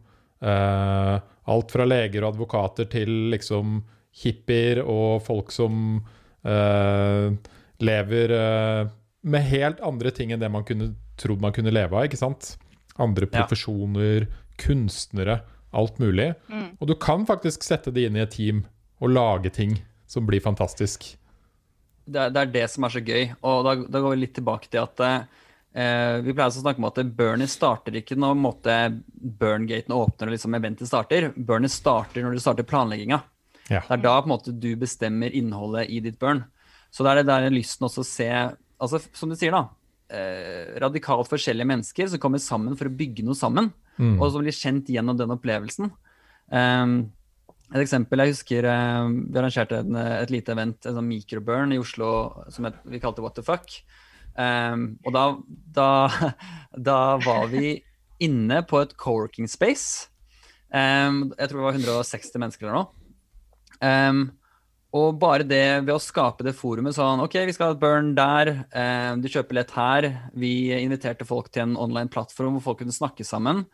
Uh, 0.44 1.20
alt 1.50 1.72
fra 1.72 1.86
leger 1.88 2.24
og 2.24 2.34
advokater 2.36 2.86
til 2.92 3.10
liksom 3.34 3.80
hippier 4.24 4.82
og 4.84 5.22
folk 5.26 5.52
som 5.52 6.02
uh, 6.46 7.32
lever 7.80 8.32
eh, 8.36 8.88
med 9.24 9.46
helt 9.48 9.80
andre 9.86 10.12
ting 10.12 10.34
enn 10.34 10.42
det 10.42 10.50
man 10.52 10.66
kunne 10.68 10.90
trodd 11.20 11.40
man 11.42 11.54
kunne 11.56 11.72
leve 11.72 11.96
av. 11.96 12.06
ikke 12.10 12.20
sant? 12.20 12.58
Andre 13.00 13.28
Ja. 13.32 13.42
profesjoner, 13.46 14.28
kunstnere, 14.60 15.40
alt 15.74 16.00
mulig. 16.00 16.34
Mm. 16.50 16.78
Og 16.82 16.88
du 16.88 16.96
kan 16.96 17.26
faktisk 17.26 17.64
sette 17.64 17.94
det 17.96 18.06
inn 18.10 18.18
i 18.18 18.24
et 18.26 18.32
team 18.36 18.66
og 19.00 19.10
lage 19.16 19.50
ting 19.56 19.78
som 20.08 20.26
blir 20.28 20.42
fantastisk. 20.44 21.16
Det, 22.12 22.20
er- 22.26 22.34
det 22.36 22.42
er 22.42 22.52
det 22.58 22.66
som 22.74 22.86
er 22.88 22.94
så 22.96 23.02
gøy. 23.06 23.30
Og 23.46 23.62
da, 23.68 23.76
da 23.86 24.02
går 24.04 24.16
vi 24.16 24.22
litt 24.26 24.36
tilbake 24.38 24.70
til 24.72 24.82
at 24.84 25.04
eh, 25.06 26.20
vi 26.26 26.34
pleier 26.34 26.50
å 26.52 26.56
snakke 26.64 26.82
om 26.82 26.88
at 26.90 27.02
Bernie 27.16 27.50
starter 27.50 27.98
ikke 28.02 28.18
når 28.20 28.38
måte 28.42 28.78
Burngaten 29.14 29.94
åpner 29.96 30.30
og 30.32 30.36
liksom 30.36 30.56
eventet 30.58 30.90
starter. 30.90 31.30
Bernie 31.36 31.72
starter 31.72 32.26
når 32.26 32.38
du 32.38 32.44
starter 32.44 32.68
planlegginga. 32.68 33.22
Ja. 33.70 33.84
Det 33.86 34.00
er 34.00 34.02
da 34.08 34.16
på 34.22 34.26
en 34.30 34.34
måte 34.34 34.54
du 34.58 34.72
bestemmer 34.82 35.30
innholdet 35.38 35.92
i 35.94 36.00
ditt 36.02 36.18
burn. 36.22 36.44
Så 36.90 37.06
det 37.06 37.12
er 37.12 37.20
det 37.22 37.30
der 37.30 37.52
lysten 37.54 37.86
også 37.86 38.02
å 38.02 38.08
se 38.08 38.30
altså 38.80 38.98
Som 39.14 39.30
du 39.30 39.36
sier, 39.38 39.52
da. 39.54 39.68
Eh, 40.10 40.80
radikalt 40.82 41.28
forskjellige 41.30 41.68
mennesker 41.68 42.08
som 42.10 42.22
kommer 42.24 42.40
sammen 42.42 42.78
for 42.80 42.88
å 42.90 42.96
bygge 42.96 43.26
noe 43.28 43.38
sammen. 43.38 43.68
Mm. 44.00 44.16
Og 44.18 44.32
som 44.32 44.42
blir 44.42 44.56
kjent 44.56 44.88
gjennom 44.90 45.18
den 45.20 45.34
opplevelsen. 45.36 45.92
Um, 46.50 46.94
et 47.70 47.82
eksempel, 47.84 48.24
jeg 48.24 48.34
husker 48.34 48.66
eh, 48.66 49.10
Vi 49.30 49.40
arrangerte 49.40 49.82
en, 49.84 49.98
et 50.00 50.32
lite 50.34 50.54
event, 50.56 50.78
en 50.86 51.00
sånn 51.00 51.10
microburn 51.10 51.76
i 51.76 51.82
Oslo 51.82 52.12
som 52.54 52.70
het, 52.70 52.80
vi 52.90 53.02
kalte 53.02 53.26
What 53.26 53.38
the 53.38 53.46
fuck. 53.46 53.74
Um, 54.40 54.94
og 55.04 55.14
da, 55.14 55.26
da, 55.76 55.90
da 56.90 57.02
var 57.26 57.50
vi 57.52 57.76
inne 58.24 58.64
på 58.68 58.80
et 58.84 58.96
co-working 59.00 59.50
space 59.52 60.10
Um, 60.70 61.32
jeg 61.34 61.50
tror 61.50 61.58
det 61.58 61.66
var 61.66 61.78
160 61.80 62.42
mennesker 62.44 62.68
eller 62.68 62.78
noe. 62.78 62.92
Um, 63.82 64.22
og 64.94 65.20
bare 65.22 65.46
det 65.46 65.84
ved 65.86 65.94
å 65.94 66.02
skape 66.02 66.46
det 66.46 66.56
forumet 66.58 66.96
sånn 66.98 67.22
OK, 67.22 67.38
vi 67.46 67.54
skal 67.54 67.72
ha 67.72 67.76
et 67.76 67.82
burn 67.82 68.14
der. 68.18 68.54
Um, 68.74 69.22
du 69.22 69.30
kjøper 69.30 69.60
lett 69.60 69.74
her. 69.76 70.10
Vi 70.38 70.72
inviterte 70.78 71.28
folk 71.30 71.52
til 71.54 71.68
en 71.68 71.78
online 71.78 72.12
plattform 72.14 72.58
hvor 72.58 72.70
folk 72.70 72.84
kunne 72.84 72.96
snakke 72.96 73.26
sammen. 73.26 73.66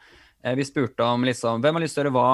Uh, 0.43 0.53
vi 0.59 0.67
spurte 0.67 1.07
om 1.07 1.27
liksom 1.27 1.63
hvem 1.63 1.79
har 1.79 1.85
lyst 1.85 1.99
til 1.99 2.05
å 2.05 2.07
gjøre 2.07 2.17
hva. 2.17 2.29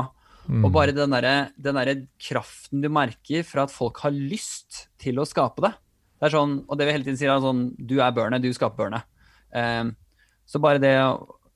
Mm. 0.47 0.65
Og 0.65 0.71
bare 0.73 0.95
den 0.95 1.13
derre 1.13 1.51
der 1.55 1.91
kraften 2.21 2.81
du 2.81 2.89
merker 2.91 3.45
fra 3.47 3.67
at 3.67 3.73
folk 3.73 4.01
har 4.05 4.13
lyst 4.15 4.87
til 5.01 5.21
å 5.21 5.27
skape 5.27 5.63
det. 5.63 5.73
Det 6.21 6.29
er 6.29 6.35
sånn, 6.35 6.57
Og 6.69 6.77
det 6.77 6.85
vi 6.85 6.93
hele 6.93 7.05
tiden 7.05 7.17
sier, 7.17 7.31
er 7.33 7.41
sånn 7.41 7.71
Du 7.77 7.95
er 7.99 8.11
børnet, 8.13 8.43
du 8.43 8.53
skaper 8.53 8.83
børnet. 8.83 9.07
Um, 9.53 9.95
så 10.45 10.61
bare 10.61 10.81
det 10.81 10.93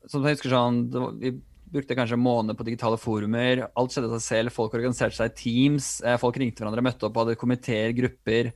Som 0.09 0.25
jeg 0.25 0.35
husker 0.35 0.51
sånn 0.51 0.79
Vi 1.21 1.35
brukte 1.75 1.95
kanskje 1.97 2.17
en 2.17 2.23
måned 2.23 2.57
på 2.57 2.65
digitale 2.67 2.97
forumer. 2.97 3.65
Alt 3.75 3.93
skjedde 3.93 4.13
seg 4.15 4.23
selv. 4.23 4.53
Folk 4.55 4.73
organiserte 4.77 5.17
seg 5.17 5.33
i 5.33 5.35
teams. 5.35 5.89
Eh, 6.05 6.15
folk 6.21 6.37
ringte 6.39 6.61
hverandre, 6.61 6.83
møtte 6.85 7.07
opp, 7.09 7.17
hadde 7.19 7.35
komiteer, 7.35 7.91
grupper. 7.97 8.53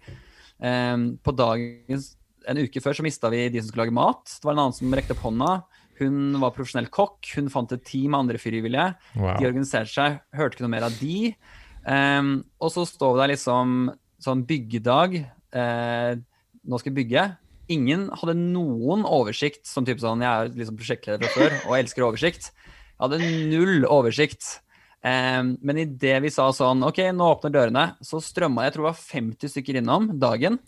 Um, 0.61 1.17
på 1.19 1.33
dagen 1.35 1.99
en 2.47 2.61
uke 2.63 2.81
før 2.83 2.95
så 2.95 3.03
mista 3.03 3.31
vi 3.33 3.41
de 3.51 3.59
som 3.59 3.71
skulle 3.71 3.87
lage 3.87 3.97
mat. 3.97 4.23
Det 4.29 4.47
var 4.47 4.55
en 4.55 4.63
annen 4.65 4.77
som 4.77 4.95
rekte 4.95 5.17
opp 5.17 5.25
hånda. 5.25 5.51
Hun 5.99 6.37
var 6.41 6.53
profesjonell 6.55 6.89
kokk. 6.93 7.31
Hun 7.35 7.51
fant 7.53 7.71
et 7.75 7.83
team 7.87 8.15
av 8.15 8.23
andre 8.25 8.39
frivillige. 8.41 8.91
Wow. 9.15 9.35
De 9.39 9.49
organiserte 9.49 9.93
seg. 9.93 10.21
Hørte 10.35 10.57
ikke 10.57 10.67
noe 10.67 10.75
mer 10.75 10.87
av 10.87 10.95
de. 11.01 11.33
Um, 11.85 12.31
og 12.61 12.73
så 12.73 12.85
står 12.87 13.15
vi 13.15 13.21
der 13.23 13.33
liksom 13.33 13.75
sånn 14.23 14.45
byggedag. 14.47 15.19
Uh, 15.55 16.19
nå 16.69 16.79
skal 16.81 16.93
vi 16.93 17.01
bygge. 17.03 17.27
Ingen 17.73 18.07
hadde 18.17 18.37
noen 18.39 19.05
oversikt 19.05 19.67
som 19.69 19.85
type 19.85 20.01
sånn 20.01 20.23
Jeg 20.25 20.29
er 20.29 20.55
liksom 20.57 20.77
prosjektleder 20.79 21.21
fra 21.29 21.35
før 21.35 21.57
og 21.69 21.77
elsker 21.77 22.07
oversikt. 22.07 22.49
Jeg 22.49 23.03
hadde 23.05 23.31
null 23.51 23.85
oversikt. 23.89 24.57
Um, 24.99 25.53
men 25.63 25.85
idet 25.85 26.17
vi 26.25 26.31
sa 26.33 26.49
sånn 26.51 26.83
OK, 26.83 26.99
nå 27.15 27.27
åpner 27.31 27.53
dørene, 27.55 27.85
så 28.03 28.19
strømma 28.19 28.65
jeg 28.65 28.73
tror 28.75 28.83
det 28.83 28.89
var 28.89 29.03
50 29.05 29.53
stykker 29.53 29.79
innom 29.79 30.09
dagen. 30.19 30.59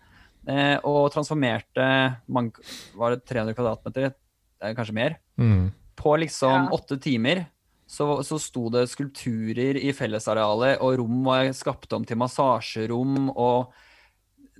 Uh, 0.47 0.77
og 0.87 1.11
transformerte 1.13 1.85
mange, 2.31 2.63
Var 2.97 3.13
det 3.13 3.25
300 3.29 3.57
kvadratmeter? 3.57 4.13
Kanskje 4.61 4.95
mer. 4.95 5.17
Mm. 5.41 5.71
På 5.97 6.15
liksom 6.21 6.53
ja. 6.53 6.69
åtte 6.75 6.97
timer 7.01 7.45
så, 7.91 8.21
så 8.23 8.37
sto 8.39 8.69
det 8.71 8.85
skulpturer 8.87 9.75
i 9.81 9.91
fellesarealet, 9.91 10.79
og 10.79 10.95
rom 11.01 11.25
var 11.27 11.49
skapt 11.55 11.91
om 11.97 12.05
til 12.07 12.19
massasjerom. 12.21 13.31
og 13.35 13.73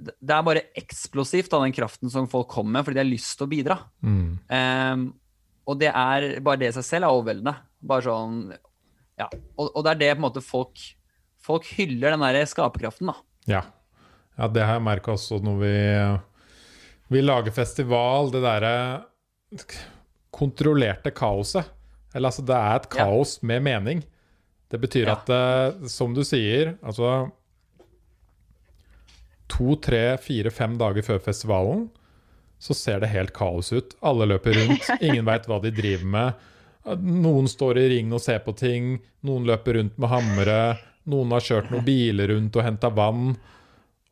det 0.01 0.33
er 0.35 0.43
bare 0.43 0.63
eksplosivt 0.77 1.53
av 1.55 1.63
den 1.63 1.75
kraften 1.75 2.11
som 2.11 2.27
folk 2.29 2.49
kommer 2.51 2.79
med, 2.79 2.85
fordi 2.85 2.97
de 2.97 3.03
har 3.03 3.11
lyst 3.11 3.37
til 3.37 3.47
å 3.47 3.51
bidra. 3.51 3.77
Mm. 4.03 4.25
Um, 4.51 5.05
og 5.69 5.77
det 5.79 5.91
er 5.93 6.25
bare 6.43 6.59
det 6.59 6.71
i 6.71 6.75
seg 6.75 6.87
selv 6.87 7.07
er 7.07 7.15
overveldende. 7.15 7.55
Bare 7.81 8.05
sånn 8.05 8.41
Ja. 9.19 9.27
Og, 9.55 9.69
og, 9.69 9.79
det 9.85 9.91
er 9.91 10.01
det 10.01 10.09
på 10.15 10.19
en 10.19 10.25
måte 10.27 10.43
folk 10.45 10.81
Folk 11.41 11.65
hyller 11.73 12.13
den 12.13 12.21
der 12.21 12.45
skaperkraften, 12.45 13.09
da. 13.09 13.15
Ja. 13.49 13.61
ja 14.37 14.47
det 14.53 14.61
har 14.61 14.75
jeg 14.77 14.85
merka 14.85 15.15
også 15.15 15.39
når 15.41 15.55
vi, 15.57 15.77
vi 17.15 17.23
lager 17.23 17.55
festival. 17.55 18.29
Det 18.29 18.43
derre 18.43 18.75
kontrollerte 20.31 21.11
kaoset. 21.15 21.67
Eller 22.13 22.31
altså, 22.31 22.43
det 22.47 22.57
er 22.57 22.79
et 22.79 22.89
kaos 22.91 23.37
ja. 23.39 23.47
med 23.51 23.63
mening. 23.67 24.03
Det 24.71 24.79
betyr 24.79 25.07
ja. 25.07 25.17
at, 25.17 25.31
uh, 25.31 25.87
som 25.91 26.15
du 26.15 26.23
sier, 26.27 26.75
altså 26.81 27.29
to, 29.51 29.75
tre, 29.83 30.15
fire, 30.23 30.51
fem 30.53 30.77
dager 30.79 31.03
før 31.03 31.19
festivalen 31.23 31.89
så 32.61 32.75
ser 32.77 33.01
det 33.01 33.09
helt 33.11 33.33
kaos 33.33 33.71
ut. 33.73 33.95
Alle 34.05 34.27
løper 34.29 34.53
rundt, 34.53 34.85
ingen 35.07 35.25
veit 35.25 35.47
hva 35.49 35.57
de 35.63 35.73
driver 35.73 36.07
med. 36.13 36.47
Noen 37.01 37.49
står 37.49 37.79
i 37.81 37.87
ring 37.95 38.13
og 38.13 38.21
ser 38.21 38.41
på 38.45 38.53
ting, 38.57 38.95
noen 39.25 39.47
løper 39.49 39.79
rundt 39.79 39.97
med 40.01 40.11
hammere, 40.11 40.61
noen 41.09 41.33
har 41.33 41.45
kjørt 41.45 41.71
noen 41.73 41.85
biler 41.85 42.29
rundt 42.35 42.57
og 42.57 42.65
henta 42.65 42.91
vann. 42.93 43.33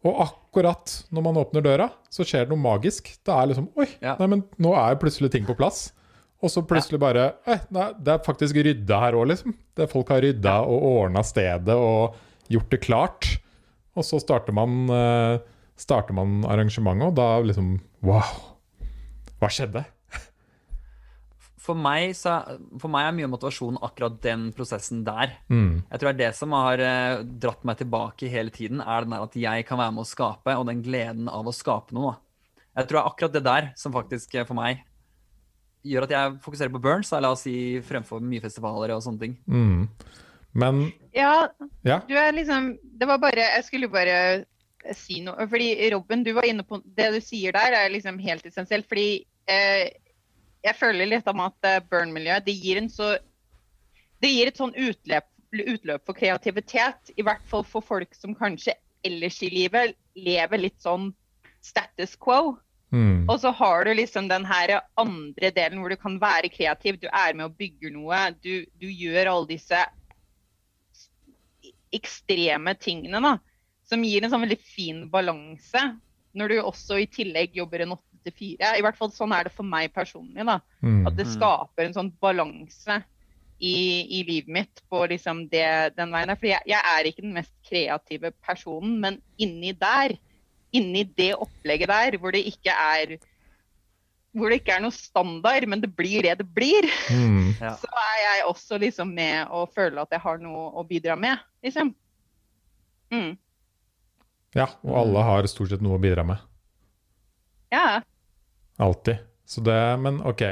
Og 0.02 0.22
akkurat 0.26 0.39
når 0.56 1.24
man 1.26 1.38
åpner 1.38 1.64
døra, 1.66 1.90
så 2.10 2.26
skjer 2.26 2.46
det 2.46 2.54
noe 2.54 2.62
magisk. 2.62 3.12
Det 3.26 3.34
er 3.34 3.50
liksom 3.52 3.70
Oi, 3.80 3.88
ja. 4.02 4.16
nei, 4.20 4.28
men 4.34 4.44
nå 4.58 4.74
er 4.78 4.98
plutselig 5.02 5.32
ting 5.34 5.46
på 5.48 5.58
plass. 5.58 5.90
Og 6.40 6.52
så 6.52 6.64
plutselig 6.64 7.02
bare 7.02 7.34
nei, 7.76 7.90
det 8.00 8.14
er 8.14 8.24
faktisk 8.24 8.56
rydda 8.64 9.00
her 9.04 9.18
òg, 9.20 9.28
liksom. 9.34 9.54
Det 9.76 9.90
folk 9.92 10.12
har 10.14 10.24
rydda 10.24 10.56
og 10.72 10.86
ordna 10.88 11.24
stedet 11.28 11.76
og 11.76 12.16
gjort 12.50 12.72
det 12.72 12.82
klart. 12.86 13.30
Og 14.00 14.08
så 14.08 14.22
starter 14.24 14.56
man, 14.56 14.86
uh, 14.88 15.42
starter 15.80 16.16
man 16.16 16.42
arrangementet, 16.48 17.12
og 17.12 17.18
da 17.20 17.30
liksom 17.44 17.76
Wow! 18.06 18.56
Hva 19.40 19.50
skjedde? 19.52 19.84
For 21.70 21.78
meg, 21.78 22.16
så, 22.18 22.40
for 22.82 22.90
meg, 22.90 23.06
er 23.06 23.14
mye 23.14 23.28
av 23.28 23.34
motivasjonen 23.36 23.84
akkurat 23.86 24.16
den 24.24 24.48
prosessen 24.58 25.04
der. 25.06 25.36
Mm. 25.54 25.84
Jeg 25.84 26.02
tror 26.02 26.10
det 26.10 26.16
er 26.16 26.22
det 26.24 26.38
som 26.40 26.56
har 26.58 26.82
uh, 26.82 27.22
dratt 27.46 27.68
meg 27.70 27.78
tilbake 27.78 28.32
hele 28.32 28.54
tiden, 28.56 28.82
er 28.82 29.06
den 29.06 29.14
der 29.14 29.28
at 29.28 29.38
jeg 29.38 29.68
kan 29.70 29.78
være 29.78 29.94
med 29.94 30.02
å 30.02 30.10
skape, 30.10 30.56
og 30.58 30.66
den 30.72 30.82
gleden 30.86 31.30
av 31.30 31.46
å 31.46 31.54
skape 31.54 31.94
noe. 31.94 32.16
Jeg 32.74 32.90
tror 32.90 32.98
det 32.98 33.04
er 33.04 33.12
akkurat 33.12 33.36
det 33.36 33.46
der 33.46 33.70
som 33.78 33.94
faktisk 33.94 34.34
uh, 34.40 34.48
for 34.50 34.58
meg 34.58 34.82
gjør 35.86 36.08
at 36.08 36.16
jeg 36.16 36.40
fokuserer 36.44 36.74
på 36.74 36.82
Burns, 36.84 37.14
la 37.14 37.32
oss 37.32 37.46
si 37.46 37.56
fremfor 37.86 38.24
mye 38.24 38.44
festivaler 38.44 38.96
og 38.96 39.06
sånne 39.06 39.24
ting. 39.24 39.38
Mm. 39.46 39.86
Men 40.60 40.82
ja, 41.14 41.48
ja, 41.86 42.00
du 42.10 42.16
er 42.18 42.32
liksom 42.34 42.72
Det 42.82 43.06
var 43.06 43.20
bare 43.22 43.44
Jeg 43.54 43.66
skulle 43.68 43.90
bare 43.94 44.16
si 44.96 45.20
noe. 45.22 45.46
Fordi 45.50 45.90
Robin, 45.94 46.24
du 46.26 46.32
var 46.34 46.48
inne 46.48 46.66
på 46.66 46.80
det 46.98 47.10
du 47.14 47.20
sier 47.22 47.54
der, 47.56 47.76
er 47.76 47.92
liksom 47.94 48.20
helt 48.24 48.46
essensielt. 48.48 48.88
Fordi 48.90 49.26
eh, 49.52 49.92
jeg 50.66 50.76
føler 50.76 51.08
litt 51.08 51.28
om 51.32 51.42
at 51.46 51.68
uh, 51.68 51.82
burn-miljøet 51.90 52.48
det 52.48 52.56
gir 52.60 52.82
en 52.82 52.90
så 52.92 53.16
Det 54.20 54.32
gir 54.34 54.50
et 54.50 54.58
sånn 54.60 54.74
utløp, 54.76 55.28
utløp 55.56 56.04
for 56.04 56.18
kreativitet. 56.18 57.14
I 57.16 57.24
hvert 57.24 57.46
fall 57.48 57.64
for 57.64 57.86
folk 57.86 58.12
som 58.18 58.36
kanskje 58.36 58.74
ellers 59.08 59.38
i 59.48 59.50
livet 59.54 59.96
lever 60.20 60.60
litt 60.60 60.82
sånn 60.84 61.14
status 61.64 62.18
quo. 62.20 62.58
Mm. 62.92 63.30
Og 63.30 63.40
så 63.40 63.54
har 63.56 63.86
du 63.86 63.94
liksom 63.94 64.28
den 64.28 64.44
her 64.50 64.74
andre 65.00 65.52
delen 65.56 65.80
hvor 65.80 65.94
du 65.94 65.96
kan 66.02 66.18
være 66.20 66.52
kreativ. 66.52 67.00
Du 67.00 67.08
er 67.08 67.32
med 67.38 67.48
og 67.48 67.56
bygger 67.56 67.94
noe. 67.96 68.20
Du, 68.44 68.66
du 68.82 68.90
gjør 68.90 69.32
alle 69.32 69.52
disse 69.54 69.86
ekstreme 71.96 72.76
tingene 72.78 73.22
da, 73.24 73.38
som 73.88 74.04
gir 74.06 74.24
en 74.24 74.34
sånn 74.34 74.44
veldig 74.46 74.60
fin 74.62 75.06
balanse. 75.12 75.86
Når 76.38 76.52
du 76.52 76.60
også 76.62 77.00
i 77.02 77.08
tillegg 77.10 77.56
jobber 77.58 77.86
en 77.86 77.96
åtte 77.96 78.09
til 78.26 78.36
fire. 78.36 78.74
I 78.78 78.84
hvert 78.86 78.98
fall 79.00 79.12
sånn 79.14 79.34
er 79.36 79.48
det 79.48 79.54
for 79.56 79.68
meg 79.68 79.94
personlig. 79.96 80.46
da, 80.48 80.60
mm. 80.82 81.08
At 81.10 81.18
det 81.18 81.28
skaper 81.32 81.86
en 81.86 81.96
sånn 81.96 82.12
balanse 82.22 83.00
i, 83.60 83.76
i 84.20 84.24
livet 84.24 84.52
mitt 84.56 84.84
på 84.92 85.04
liksom 85.12 85.44
det, 85.52 85.96
den 85.98 86.14
veien 86.16 86.32
Fordi 86.32 86.40
For 86.40 86.52
jeg, 86.54 86.68
jeg, 86.72 86.94
er 86.94 87.10
ikke 87.10 87.26
den 87.26 87.36
mest 87.36 87.54
kreative 87.68 88.32
personen, 88.46 89.00
men 89.04 89.20
inni 89.42 89.74
der, 89.76 90.16
inni 90.76 91.04
det 91.18 91.34
opplegget 91.36 91.92
der, 91.92 92.18
hvor 92.22 92.36
det 92.36 92.46
ikke 92.48 92.76
er 92.76 93.20
hvor 94.38 94.52
det 94.52 94.60
ikke 94.60 94.76
er 94.76 94.84
noe 94.84 94.94
standard, 94.94 95.66
men 95.66 95.82
det 95.82 95.90
blir 95.98 96.22
det 96.22 96.36
det 96.40 96.46
blir, 96.54 96.86
mm. 97.10 97.58
så 97.82 97.90
er 97.90 98.18
jeg 98.24 98.48
også 98.48 98.78
liksom 98.82 99.14
med 99.18 99.50
og 99.50 99.72
føler 99.76 100.04
at 100.04 100.14
jeg 100.14 100.24
har 100.24 100.42
noe 100.42 100.70
å 100.78 100.86
bidra 100.88 101.18
med, 101.20 101.42
liksom. 101.66 101.96
Mm. 103.10 103.34
Ja, 104.58 104.70
og 104.86 104.94
alle 105.02 105.26
har 105.26 105.50
stort 105.50 105.74
sett 105.74 105.82
noe 105.86 105.98
å 105.98 106.02
bidra 106.02 106.26
med. 106.26 106.42
Ja. 107.70 108.02
Alltid. 108.78 109.18
Så 109.46 109.62
det 109.62 109.98
Men 109.98 110.22
OK. 110.22 110.44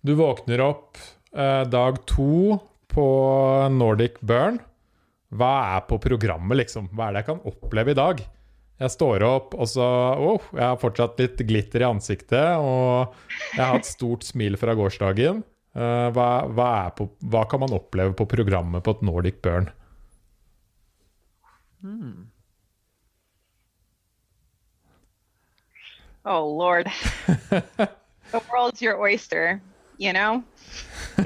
Du 0.00 0.14
våkner 0.14 0.60
opp 0.60 0.98
eh, 1.36 1.62
dag 1.68 2.06
to 2.06 2.58
på 2.88 3.06
Nordic 3.74 4.20
Burn. 4.20 4.58
Hva 5.28 5.52
er 5.76 5.86
på 5.88 5.98
programmet, 6.00 6.56
liksom? 6.62 6.88
Hva 6.94 7.08
er 7.08 7.16
det 7.16 7.22
jeg 7.22 7.28
kan 7.32 7.46
oppleve 7.50 7.92
i 7.92 7.98
dag? 7.98 8.22
Jeg 8.78 8.94
står 8.94 9.24
opp, 9.26 9.56
og 9.58 9.66
så 9.66 9.84
oh, 10.22 10.50
Jeg 10.54 10.62
har 10.62 10.78
fortsatt 10.78 11.18
litt 11.18 11.40
glitter 11.48 11.82
i 11.82 11.88
ansiktet, 11.88 12.62
og 12.62 13.16
jeg 13.56 13.64
har 13.64 13.80
et 13.80 13.88
stort 13.88 14.26
smil 14.26 14.54
fra 14.60 14.76
gårsdagen. 14.78 15.42
Uh, 15.74 16.08
hva, 16.14 16.46
hva, 16.46 16.70
på, 16.96 17.08
hva, 17.28 17.44
kan 17.50 17.62
man 17.62 17.74
oppleve 17.74 18.14
på 18.18 18.26
programmet 18.30 18.82
på 18.86 18.94
et 18.94 19.04
Nordic 19.04 19.42
Burn? 19.44 19.68
Hmm. 21.82 22.27
Oh 26.28 26.44
lord. 26.52 26.90
The 28.30 28.42
world's 28.52 28.82
your 28.82 29.00
oyster, 29.00 29.62
you 29.96 30.12
know? 30.12 30.44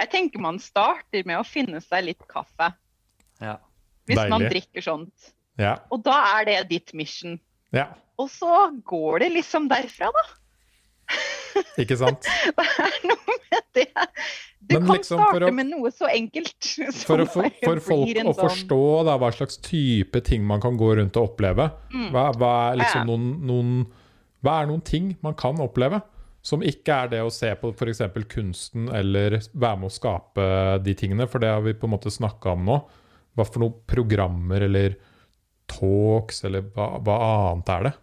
jeg 0.00 0.08
tenker 0.08 0.40
man 0.40 0.56
starter 0.56 1.28
med 1.28 1.36
å 1.36 1.44
finne 1.44 1.82
seg 1.84 2.06
litt 2.08 2.24
kaffe. 2.30 2.70
Ja. 3.36 3.58
Hvis 4.08 4.16
Deilig. 4.16 4.32
man 4.32 4.46
drikker 4.48 4.86
sånt. 4.86 5.28
Ja. 5.60 5.74
Og 5.92 6.00
da 6.08 6.16
er 6.38 6.48
det 6.48 6.56
ditt 6.72 6.94
mission. 6.96 7.36
Ja. 7.76 7.90
Og 8.16 8.32
så 8.32 8.70
går 8.88 9.26
det 9.26 9.30
liksom 9.34 9.68
derfra, 9.68 10.08
da. 10.16 10.24
Ikke 11.82 11.96
sant? 11.98 12.26
Hva 12.56 12.66
er 12.86 12.98
noe 13.06 13.36
med 13.50 13.66
det. 13.76 13.88
Du 14.66 14.74
Men 14.74 14.86
kan 14.88 14.96
liksom 14.98 15.20
starte 15.20 15.48
å, 15.48 15.54
med 15.54 15.68
noe 15.70 15.92
så 15.94 16.08
enkelt. 16.10 16.56
For, 17.06 17.22
å, 17.22 17.28
for, 17.30 17.46
for 17.62 17.82
folk 17.84 18.10
å 18.10 18.24
sånn... 18.24 18.40
forstå 18.40 18.82
da, 19.06 19.14
hva 19.20 19.30
slags 19.34 19.60
type 19.62 20.22
ting 20.26 20.42
man 20.46 20.62
kan 20.64 20.78
gå 20.80 20.90
rundt 20.98 21.18
og 21.20 21.30
oppleve. 21.30 21.68
Mm. 21.94 22.10
Hva, 22.14 22.26
hva, 22.40 22.52
er 22.72 22.80
liksom 22.82 23.06
noen, 23.10 23.30
noen, 23.46 23.72
hva 24.42 24.60
er 24.62 24.70
noen 24.72 24.82
ting 24.86 25.12
man 25.22 25.36
kan 25.38 25.60
oppleve? 25.62 26.02
Som 26.46 26.62
ikke 26.66 26.94
er 27.04 27.12
det 27.14 27.20
å 27.26 27.30
se 27.34 27.50
på 27.58 27.72
f.eks. 27.74 28.02
kunsten 28.30 28.90
eller 28.94 29.38
være 29.50 29.80
med 29.82 29.88
å 29.88 29.94
skape 29.94 30.46
de 30.82 30.94
tingene, 30.98 31.26
for 31.30 31.42
det 31.42 31.50
har 31.50 31.62
vi 31.64 31.74
på 31.74 31.88
en 31.88 31.94
måte 31.96 32.12
snakka 32.14 32.54
om 32.54 32.66
nå. 32.66 32.80
Hva 33.36 33.46
for 33.46 33.62
noen 33.62 33.80
programmer 33.90 34.66
eller 34.66 34.94
talks, 35.70 36.44
eller 36.46 36.66
hva, 36.74 36.96
hva 37.02 37.16
annet 37.50 37.72
er 37.74 37.88
det? 37.88 37.94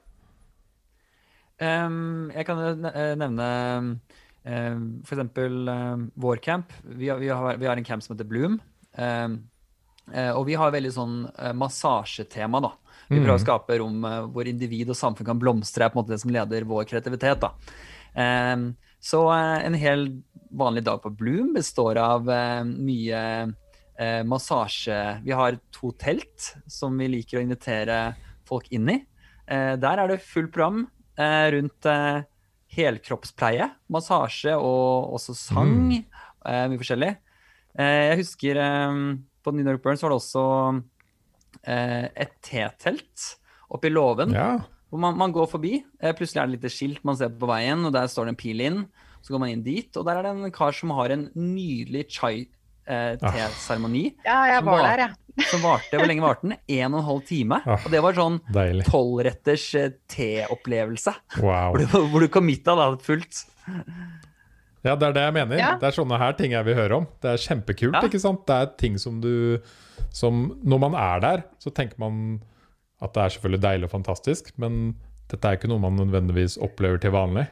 Um, 1.64 2.32
jeg 2.34 2.48
kan 2.48 2.60
eh, 2.90 3.14
nevne 3.20 3.48
um, 3.80 4.86
for 5.06 5.16
eksempel 5.16 5.70
um, 5.70 6.06
vår 6.20 6.42
camp. 6.44 6.74
Vi 6.84 7.10
har, 7.12 7.22
vi, 7.22 7.30
har, 7.32 7.60
vi 7.62 7.70
har 7.70 7.80
en 7.80 7.88
camp 7.88 8.04
som 8.04 8.16
heter 8.16 8.28
Bloom. 8.28 8.60
Eh, 9.00 10.32
og 10.36 10.44
vi 10.50 10.58
har 10.60 10.74
veldig 10.74 10.92
sånn 10.92 11.20
eh, 11.32 11.54
massasjetema, 11.56 12.60
da. 12.64 12.74
Vi 13.08 13.20
prøver 13.20 13.38
å 13.38 13.42
skape 13.44 13.78
rom 13.78 14.04
hvor 14.34 14.48
individ 14.50 14.90
og 14.90 14.98
samfunn 14.98 15.28
kan 15.28 15.40
blomstre, 15.40 15.86
er 15.86 15.92
på 15.92 16.00
en 16.00 16.02
måte 16.02 16.16
det 16.16 16.22
som 16.24 16.32
leder 16.34 16.66
vår 16.66 16.88
kreativitet. 16.90 17.44
da. 17.44 17.52
Så 19.04 19.20
en 19.30 19.76
hel 19.78 20.08
vanlig 20.56 20.86
dag 20.88 21.02
på 21.04 21.12
Bloom 21.20 21.52
består 21.54 22.00
av 22.00 22.32
mye 22.72 23.20
massasje. 24.26 24.98
Vi 25.28 25.36
har 25.36 25.60
to 25.76 25.92
telt 26.00 26.48
som 26.66 26.96
vi 26.98 27.12
liker 27.12 27.42
å 27.42 27.44
invitere 27.44 28.00
folk 28.50 28.72
inn 28.74 28.90
i. 28.96 28.98
Der 29.46 30.02
er 30.02 30.10
det 30.10 30.24
fullt 30.24 30.56
program 30.56 30.88
rundt 31.18 31.86
eh, 31.86 32.24
helkroppspleie, 32.74 33.68
massasje 33.94 34.56
og 34.58 35.14
også 35.18 35.36
sang. 35.38 35.92
Eh, 36.46 36.66
mye 36.72 36.80
forskjellig. 36.82 37.12
Eh, 37.78 38.02
jeg 38.10 38.18
husker 38.24 38.58
eh, 38.58 38.98
på 39.44 39.54
New 39.54 39.66
York 39.68 39.84
Burns 39.84 40.02
var 40.04 40.10
det 40.14 40.20
også 40.22 40.44
eh, 41.68 42.08
et 42.26 42.34
T-telt 42.42 43.38
oppe 43.74 43.88
i 43.90 43.94
låven. 43.94 44.34
Ja. 44.34 44.58
Hvor 44.90 45.00
man, 45.02 45.18
man 45.18 45.32
går 45.34 45.48
forbi. 45.50 45.84
Eh, 46.02 46.14
plutselig 46.18 46.42
er 46.42 46.48
det 46.50 46.54
et 46.58 46.62
lite 46.64 46.74
skilt 46.74 47.04
man 47.08 47.18
ser 47.18 47.30
på 47.34 47.50
veien, 47.50 47.86
og 47.86 47.94
der 47.96 48.06
står 48.12 48.26
det 48.30 48.34
en 48.36 48.42
pil 48.44 48.62
inn. 48.62 48.84
Så 49.24 49.32
går 49.34 49.40
man 49.46 49.54
inn 49.54 49.64
dit, 49.64 49.88
og 49.98 50.04
der 50.06 50.20
er 50.20 50.24
det 50.28 50.34
en 50.36 50.52
kar 50.54 50.74
som 50.76 50.92
har 50.98 51.14
en 51.16 51.30
nydelig 51.40 52.04
chai-teseremoni. 52.12 54.04
Ja, 54.26 54.42
jeg 54.52 54.64
var 54.66 54.72
var- 54.78 54.84
der, 54.90 54.98
jeg. 55.08 55.16
Som 55.50 55.64
varte 55.66 55.98
Hvor 55.98 56.08
lenge 56.10 56.24
varte 56.24 56.46
den? 56.48 56.58
En 56.78 56.94
og 56.94 57.00
en 57.02 57.08
halv 57.08 57.22
time. 57.28 57.60
Ah. 57.66 57.80
Og 57.86 57.94
det 57.94 58.02
var 58.06 58.18
sånn 58.18 58.40
tolvretters 58.90 59.66
eh, 59.80 59.96
teopplevelse. 60.14 61.14
Wow. 61.42 61.74
Hvor 61.74 61.82
du, 61.82 61.98
hvor 62.14 62.26
du 62.26 62.28
committa 62.34 62.76
da 62.78 62.92
fullt. 63.02 63.44
Ja, 64.84 64.98
det 65.00 65.08
er 65.08 65.16
det 65.16 65.24
jeg 65.30 65.36
mener. 65.38 65.58
Ja. 65.62 65.72
Det 65.80 65.88
er 65.90 65.96
sånne 65.96 66.20
her 66.20 66.36
ting 66.38 66.54
jeg 66.54 66.68
vil 66.68 66.76
høre 66.78 67.02
om. 67.02 67.08
Det 67.24 67.32
er 67.34 67.42
kjempekult, 67.46 67.96
Ja. 67.96 68.04
ikke 68.06 68.20
sant? 68.22 68.44
Det 68.50 68.56
er 68.60 68.72
ting 68.80 69.00
som 69.00 69.22
du 69.24 69.60
som 70.14 70.60
Når 70.62 70.80
man 70.84 70.96
er 71.00 71.22
der, 71.24 71.44
så 71.64 71.72
tenker 71.74 71.98
man 72.02 72.42
at 73.02 73.14
det 73.16 73.24
er 73.24 73.34
selvfølgelig 73.34 73.62
deilig 73.64 73.88
og 73.90 73.92
fantastisk, 73.96 74.52
men 74.62 74.96
dette 75.32 75.48
er 75.50 75.58
ikke 75.58 75.68
noe 75.72 75.82
man 75.82 75.98
nødvendigvis 75.98 76.60
opplever 76.62 77.02
til 77.02 77.12
vanlig. 77.16 77.48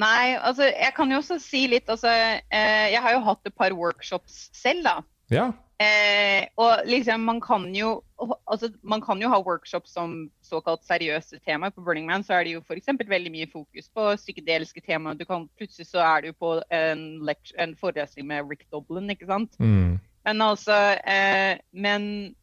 Nei, 0.00 0.34
altså 0.40 0.66
jeg 0.68 0.92
kan 0.96 1.10
jo 1.12 1.20
også 1.20 1.36
si 1.42 1.66
litt 1.68 1.88
altså, 1.92 2.08
eh, 2.08 2.86
Jeg 2.94 3.02
har 3.04 3.12
jo 3.16 3.22
hatt 3.26 3.48
et 3.50 3.56
par 3.56 3.74
workshops 3.76 4.48
selv, 4.56 4.84
da. 4.86 4.94
Ja. 5.32 5.50
Eh, 5.80 6.44
og 6.60 6.82
liksom, 6.84 7.22
man 7.24 7.38
kan 7.40 7.62
jo 7.72 8.02
altså, 8.46 8.68
man 8.82 9.00
kan 9.00 9.22
jo 9.22 9.30
ha 9.32 9.38
workshops 9.40 9.94
som 9.96 10.30
såkalt 10.44 10.84
seriøse 10.84 11.40
temaer. 11.46 11.72
På 11.72 11.80
Burning 11.80 12.06
Man 12.06 12.24
så 12.24 12.36
er 12.36 12.44
det 12.44 12.52
jo 12.52 12.60
f.eks. 12.60 12.90
veldig 13.08 13.32
mye 13.32 13.48
fokus 13.52 13.88
på 13.88 14.10
psykedeliske 14.20 14.82
temaer. 14.84 15.16
Du 15.16 15.24
kan, 15.24 15.48
plutselig 15.56 15.88
så 15.88 16.02
er 16.04 16.26
du 16.26 16.32
på 16.36 16.58
en, 16.68 17.24
en 17.56 17.76
forelesning 17.80 18.28
med 18.28 18.50
Rick 18.50 18.66
Doblin, 18.72 19.08
ikke 19.10 19.30
sant. 19.30 19.56
Mm. 19.58 19.96
Men 20.24 20.42
altså 20.44 20.76
eh, 21.00 21.56
Men 21.72 22.34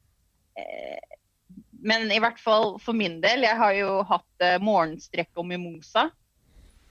eh, 0.58 1.18
Men 1.70 2.12
i 2.12 2.18
hvert 2.20 2.40
fall 2.42 2.80
for 2.82 2.98
min 2.98 3.20
del, 3.22 3.46
jeg 3.46 3.58
har 3.58 3.76
jo 3.78 4.00
hatt 4.10 4.42
eh, 4.42 4.58
morgenstrekk 4.58 5.30
og 5.38 5.46
mimosa. 5.46 6.10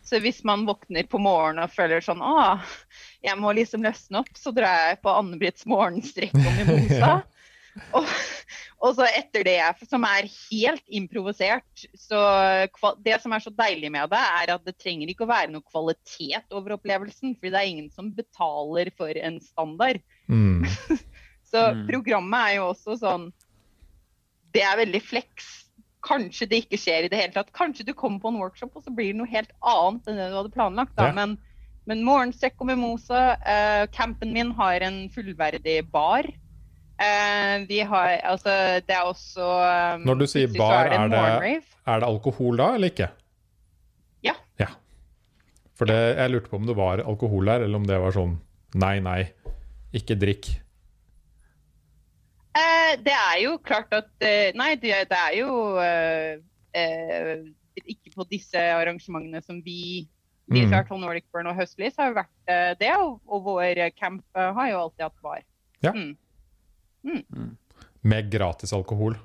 Så 0.07 0.21
hvis 0.23 0.45
man 0.47 0.63
våkner 0.69 1.09
på 1.11 1.19
morgenen 1.19 1.65
og 1.65 1.73
føler 1.75 2.05
sånn 2.05 2.23
Å, 2.23 2.61
jeg 3.27 3.39
må 3.43 3.53
liksom 3.57 3.83
løsne 3.85 4.23
opp, 4.23 4.33
så 4.39 4.53
drar 4.55 4.91
jeg 4.91 5.01
på 5.03 5.13
Anne-Britts 5.13 5.67
morgenstrekk 5.69 6.37
og 6.39 6.53
mimosa. 6.61 7.11
og, 7.99 8.07
og 8.87 8.95
så 8.97 9.09
etter 9.19 9.45
det, 9.45 9.59
som 9.91 10.05
er 10.09 10.29
helt 10.31 10.85
improvisert, 10.89 11.87
så 11.99 12.21
Det 13.05 13.19
som 13.21 13.35
er 13.37 13.43
så 13.45 13.53
deilig 13.53 13.91
med 13.93 14.09
det, 14.15 14.23
er 14.41 14.55
at 14.55 14.65
det 14.65 14.77
trenger 14.81 15.11
ikke 15.13 15.27
å 15.27 15.33
være 15.33 15.53
noe 15.53 15.67
kvalitet 15.67 16.55
over 16.57 16.77
opplevelsen. 16.79 17.35
fordi 17.37 17.53
det 17.53 17.61
er 17.61 17.73
ingen 17.73 17.91
som 17.93 18.13
betaler 18.15 18.93
for 18.97 19.11
en 19.11 19.41
standard. 19.45 20.01
Mm. 20.29 20.65
Så 21.47 21.61
Mm. 21.73 21.87
programmet 21.87 22.41
er 22.43 22.55
jo 22.57 22.65
også 22.73 22.97
sånn 22.99 23.29
Det 24.53 24.63
er 24.67 24.81
veldig 24.81 25.01
flex. 25.05 25.45
Kanskje 26.07 26.49
det 26.51 26.59
ikke 26.65 26.79
skjer 26.81 27.07
i 27.07 27.11
det 27.13 27.19
hele 27.21 27.35
tatt. 27.35 27.53
Kanskje 27.55 27.85
du 27.87 27.93
kommer 27.95 28.19
på 28.23 28.29
en 28.33 28.39
workshop, 28.41 28.75
og 28.75 28.83
så 28.83 28.91
blir 28.95 29.13
det 29.13 29.19
noe 29.21 29.31
helt 29.31 29.53
annet 29.63 30.07
enn 30.09 30.19
det 30.19 30.27
du 30.33 30.37
hadde 30.39 30.53
planlagt. 30.55 30.95
Da. 30.99 31.11
Ja. 31.11 31.17
Men, 31.17 31.37
men 31.87 32.03
morgensekk 32.07 32.61
og 32.61 32.67
mimosa. 32.73 33.21
Eh, 33.47 33.85
campen 33.95 34.33
min 34.35 34.51
har 34.59 34.83
en 34.87 35.07
fullverdig 35.15 35.81
bar. 35.93 36.27
Eh, 36.99 37.67
vi 37.69 37.81
har 37.85 38.17
Altså, 38.25 38.81
det 38.87 38.95
er 38.97 39.05
også 39.05 39.45
um, 39.99 40.05
Når 40.09 40.19
du 40.23 40.27
sier 40.27 40.49
bar, 40.57 40.87
er 40.89 41.09
det, 41.13 41.19
er 41.19 41.41
det- 41.41 41.65
Er 41.87 42.01
det 42.01 42.09
alkohol 42.09 42.57
da, 42.57 42.71
eller 42.75 42.89
ikke? 42.91 43.11
Ja. 44.25 44.33
ja. 44.59 44.71
For 45.77 45.85
det, 45.87 45.99
jeg 46.17 46.31
lurte 46.33 46.49
på 46.51 46.57
om 46.57 46.67
det 46.67 46.77
var 46.77 47.03
alkohol 47.05 47.45
der, 47.53 47.67
eller 47.67 47.77
om 47.77 47.85
det 47.87 47.99
var 48.01 48.17
sånn 48.17 48.39
nei, 48.75 48.99
nei, 49.05 49.21
ikke 49.95 50.17
drikk. 50.19 50.49
Eh, 52.57 52.97
det 53.05 53.13
er 53.13 53.39
jo 53.45 53.59
klart 53.61 53.93
at 53.93 54.09
eh, 54.25 54.51
Nei, 54.57 54.73
det, 54.81 54.95
det 55.11 55.17
er 55.21 55.35
jo 55.37 55.77
eh, 55.77 56.39
Ikke 57.85 58.15
på 58.15 58.25
disse 58.31 58.57
arrangementene 58.57 59.43
som 59.45 59.59
vi 59.65 60.07
vi 60.47 60.63
Mm. 60.63 60.71
Sartol 60.71 61.01
Nordic 61.03 61.25
Burn 61.35 61.47
og 61.51 61.57
Høstlys 61.59 61.97
har 61.99 62.13
jo 62.13 62.15
vært 62.21 62.51
eh, 62.53 62.73
det, 62.79 62.93
og, 63.03 63.17
og 63.27 63.43
vår 63.49 63.81
camp 63.99 64.23
eh, 64.39 64.53
har 64.55 64.69
jo 64.71 64.79
alltid 64.85 65.03
hatt 65.09 65.23
bar. 65.23 65.41
Ja. 65.83 65.93
Mm. 65.93 66.17
Med 68.07 68.31
gratis 68.31 68.73
alkohol. 68.77 69.17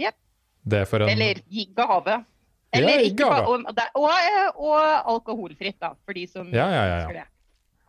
Jep. 0.00 0.16
Det 0.64 0.84
for 0.88 1.04
en 1.04 1.08
Eller 1.12 1.40
gi 1.48 1.66
gave. 1.76 2.24
Eller 2.72 3.00
ja, 3.00 3.06
ikke 3.10 3.24
gave. 3.24 3.46
og, 3.50 3.64
og, 3.98 4.10
eh, 4.10 4.48
og 4.56 4.80
alkoholfritt, 5.14 5.76
da, 5.82 5.92
for 6.06 6.12
de 6.16 6.26
som 6.30 6.48
Ja, 6.54 6.68
ja, 6.70 6.72
ja, 6.72 6.84
ja. 6.86 6.98
ønsker 7.00 7.18
det. 7.20 7.26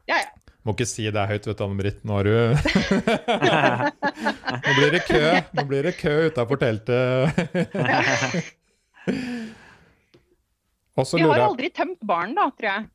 Ja, 0.10 0.16
ja. 0.26 0.30
Må 0.62 0.76
ikke 0.76 0.86
si 0.86 1.08
det 1.10 1.24
høyt, 1.26 1.48
vet 1.50 1.58
du, 1.58 1.64
Anne-Britt. 1.66 2.04
Nå 2.06 2.20
du 2.22 2.32
Nå 4.62 4.74
blir 4.78 4.92
det 4.94 5.02
kø 5.08 5.22
Nå 5.58 5.64
blir 5.66 5.88
det 5.90 5.96
kø 5.98 6.14
utafor 6.30 6.60
teltet. 6.62 7.34
Og 11.00 11.08
så 11.08 11.20
Vi 11.20 11.24
har 11.24 11.40
jeg 11.40 11.48
aldri 11.48 11.70
tømt 11.74 12.02
baren, 12.08 12.36
da, 12.38 12.50
tror 12.56 12.70
jeg. 12.70 12.90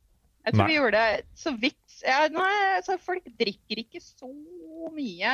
Jeg 0.47 0.55
tror 0.55 0.63
Nei. 0.63 0.69
vi 0.69 0.77
gjorde 0.79 1.03
det 1.03 1.41
så 1.43 1.53
vidt. 1.59 1.97
Ja, 2.07 2.19
nei, 2.31 2.53
altså, 2.77 2.99
folk 3.03 3.25
drikker 3.41 3.81
ikke 3.83 4.03
så 4.05 4.29
mye 4.95 5.33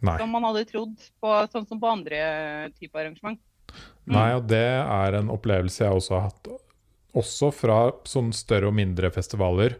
Nei. 0.00 0.16
som 0.16 0.32
man 0.32 0.46
hadde 0.48 0.64
trodd, 0.70 0.96
på, 1.22 1.34
sånn 1.52 1.68
som 1.68 1.82
på 1.82 1.90
andre 1.90 2.18
typer 2.78 3.04
arrangement. 3.04 3.38
Nei, 4.10 4.32
og 4.34 4.48
det 4.50 4.64
er 4.80 5.20
en 5.20 5.30
opplevelse 5.30 5.84
jeg 5.84 6.00
også 6.00 6.16
har 6.16 6.26
hatt. 6.30 6.50
Også 7.20 7.52
fra 7.54 7.78
sånn 8.08 8.32
større 8.34 8.70
og 8.70 8.76
mindre 8.78 9.12
festivaler. 9.14 9.76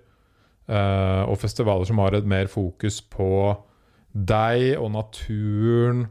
Uh, 0.70 1.26
og 1.26 1.40
festivaler 1.42 1.88
som 1.88 1.98
har 1.98 2.14
et 2.14 2.28
mer 2.30 2.46
fokus 2.50 3.00
på 3.02 3.26
deg 4.14 4.76
og 4.78 4.92
naturen, 4.94 6.04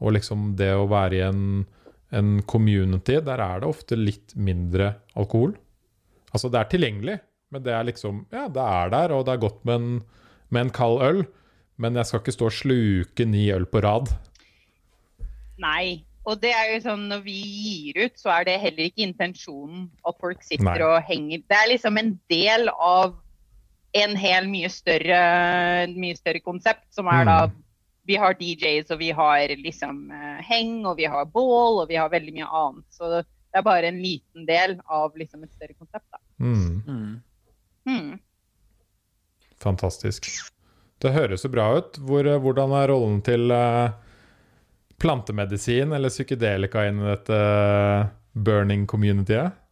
og 0.00 0.14
liksom 0.16 0.54
det 0.56 0.70
å 0.76 0.86
være 0.88 1.18
i 1.18 1.24
en, 1.26 1.42
en 2.14 2.42
community. 2.46 3.18
Der 3.24 3.40
er 3.42 3.62
det 3.62 3.70
ofte 3.70 3.98
litt 3.98 4.34
mindre 4.36 4.94
alkohol. 5.16 5.56
Altså, 6.32 6.50
det 6.52 6.60
er 6.60 6.70
tilgjengelig, 6.70 7.16
men 7.50 7.64
det 7.64 7.72
er 7.74 7.86
liksom 7.88 8.26
Ja, 8.32 8.46
det 8.52 8.62
er 8.62 8.92
der, 8.92 9.14
og 9.16 9.26
det 9.26 9.36
er 9.36 9.44
godt 9.46 9.64
med 9.64 9.74
en, 9.74 9.90
med 10.50 10.66
en 10.66 10.74
kald 10.74 11.02
øl. 11.02 11.24
Men 11.76 11.96
jeg 11.98 12.08
skal 12.08 12.22
ikke 12.22 12.32
stå 12.32 12.48
og 12.48 12.56
sluke 12.56 13.26
ni 13.28 13.50
øl 13.52 13.66
på 13.68 13.82
rad. 13.84 14.12
Nei. 15.60 16.04
Og 16.26 16.40
det 16.42 16.50
er 16.50 16.72
jo 16.72 16.80
sånn, 16.82 17.04
når 17.06 17.20
vi 17.22 17.36
gir 17.38 18.00
ut, 18.08 18.16
så 18.18 18.32
er 18.34 18.48
det 18.48 18.56
heller 18.58 18.88
ikke 18.88 19.04
intensjonen 19.04 19.84
at 20.08 20.16
folk 20.18 20.40
sitter 20.42 20.66
Nei. 20.66 20.80
og 20.82 20.96
henger 21.06 21.44
Det 21.46 21.54
er 21.54 21.68
liksom 21.70 22.00
en 22.00 22.16
del 22.32 22.66
av 22.72 23.14
en 23.96 24.16
hel 24.18 24.48
mye 24.50 24.68
større, 24.72 25.20
mye 25.94 26.16
større 26.18 26.42
konsept, 26.42 26.84
som 26.92 27.06
er 27.12 27.28
da 27.28 27.36
Mm. 27.46 27.62
Vi 28.06 28.16
har 28.16 28.36
DJs, 28.38 28.90
og 28.94 29.00
vi 29.00 29.10
har 29.10 29.54
liksom 29.62 30.10
eh, 30.14 30.42
heng, 30.46 30.78
og 30.86 30.96
vi 31.00 31.08
har 31.10 31.26
bål, 31.26 31.82
og 31.82 31.88
vi 31.90 31.98
har 31.98 32.12
veldig 32.12 32.34
mye 32.36 32.50
annet. 32.60 32.86
Så 32.94 33.10
det 33.10 33.24
er 33.58 33.66
bare 33.66 33.90
en 33.90 33.98
liten 34.02 34.46
del 34.46 34.76
av 34.86 35.16
liksom 35.18 35.42
et 35.46 35.52
større 35.54 35.74
konsept, 35.74 36.06
da. 36.12 36.20
Mm. 36.38 36.82
Mm. 36.86 37.14
Hmm. 37.86 38.14
Fantastisk. 39.62 40.28
Det 41.02 41.12
høres 41.12 41.42
så 41.44 41.50
bra 41.52 41.68
ut. 41.78 41.98
Hvor, 41.98 42.28
hvordan 42.42 42.74
er 42.78 42.90
rollen 42.92 43.20
til 43.26 43.50
eh, 43.52 43.90
plantemedisin 45.02 45.92
eller 45.96 46.12
psykedelika 46.12 46.86
inn 46.88 47.02
i 47.02 47.10
dette 47.10 47.36
eh, 47.36 48.08
burning 48.36 48.86
communityet? 48.88 49.62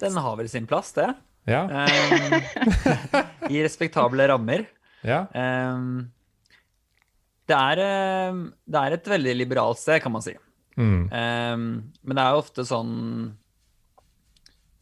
Den 0.00 0.18
har 0.20 0.36
vel 0.36 0.48
sin 0.48 0.66
plass, 0.68 0.92
det. 0.96 1.08
Ja? 1.46 1.62
Um, 1.70 2.40
I 3.52 3.62
respektable 3.64 4.28
rammer. 4.28 4.66
ja. 5.06 5.24
Um, 5.32 6.12
det, 7.46 7.56
er, 7.56 8.30
um, 8.32 8.42
det 8.66 8.82
er 8.82 8.96
et 8.96 9.10
veldig 9.10 9.34
liberalt 9.36 9.80
sted, 9.80 10.00
kan 10.02 10.12
man 10.14 10.24
si. 10.24 10.34
Mm. 10.76 11.06
Um, 11.08 11.66
men 12.04 12.18
det 12.18 12.22
er 12.22 12.34
jo 12.34 12.42
ofte 12.42 12.64
sånn 12.68 12.90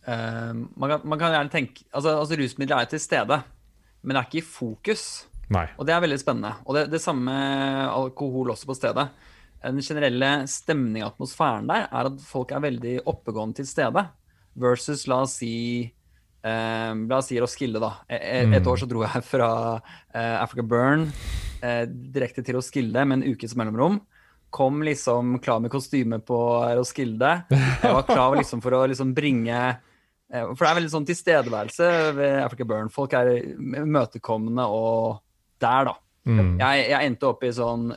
um, 0.08 0.62
man, 0.74 0.88
kan, 0.90 1.04
man 1.06 1.20
kan 1.20 1.30
gjerne 1.36 1.52
tenke 1.52 1.84
Altså, 1.94 2.16
altså 2.18 2.38
rusmidler 2.40 2.80
er 2.82 2.88
til 2.90 3.02
stede, 3.02 3.38
men 4.02 4.16
det 4.16 4.22
er 4.22 4.26
ikke 4.30 4.42
i 4.42 4.48
fokus. 4.48 5.04
Nei. 5.54 5.68
Og 5.78 5.86
det 5.86 5.94
er 5.94 6.02
veldig 6.02 6.18
spennende. 6.20 6.52
Og 6.64 6.76
det, 6.76 6.88
det 6.92 7.02
samme 7.04 7.28
med 7.28 7.86
alkohol 7.92 8.52
også 8.54 8.68
på 8.68 8.76
stedet. 8.78 9.06
Den 9.64 9.80
generelle 9.84 10.30
stemningen 10.50 11.00
i 11.00 11.06
atmosfæren 11.06 11.68
der 11.70 11.86
er 11.86 12.10
at 12.10 12.20
folk 12.26 12.52
er 12.52 12.64
veldig 12.64 12.98
oppegående 13.08 13.60
til 13.60 13.68
stede. 13.68 14.02
Versus, 14.60 15.06
la 15.10 15.22
oss 15.24 15.38
si 15.40 15.54
eh, 16.44 16.92
La 17.08 17.18
oss 17.18 17.30
si 17.32 17.38
Roskilde, 17.40 17.80
da. 17.82 17.92
Et, 18.08 18.20
e- 18.20 18.54
Et 18.54 18.62
Mm. 18.62 18.68
år 18.72 18.76
så 18.82 18.88
dro 18.90 19.02
jeg 19.06 19.22
fra 19.32 19.48
uh, 19.80 20.36
Africa 20.42 20.62
Burn 20.62 21.06
uh, 21.08 21.84
direkte 21.88 22.44
til 22.44 22.58
Roskilde 22.58 23.04
med 23.08 23.22
en 23.22 23.32
ukes 23.34 23.56
mellomrom. 23.56 24.00
Kom 24.54 24.82
liksom 24.86 25.38
klar 25.42 25.58
med 25.60 25.72
kostyme 25.72 26.20
på 26.22 26.36
Roskilde. 26.78 27.32
Jeg 27.50 27.90
var 27.96 28.04
klar 28.06 28.36
liksom 28.38 28.60
for 28.62 28.70
å 28.76 28.84
liksom 28.86 29.10
bringe 29.16 29.56
uh, 29.74 30.44
For 30.54 30.62
det 30.62 30.70
er 30.70 30.78
veldig 30.78 30.92
sånn 30.92 31.06
tilstedeværelse 31.08 31.88
ved 32.14 32.36
Africa 32.44 32.64
Burn. 32.70 32.88
Folk 32.92 33.12
er 33.18 33.32
imøtekommende 33.84 34.66
og 34.70 35.20
der, 35.62 35.88
da. 35.90 35.94
Mm. 36.26 36.54
Jeg, 36.60 36.84
jeg 36.88 37.06
endte 37.10 37.26
opp 37.28 37.42
i 37.44 37.50
sånn 37.52 37.90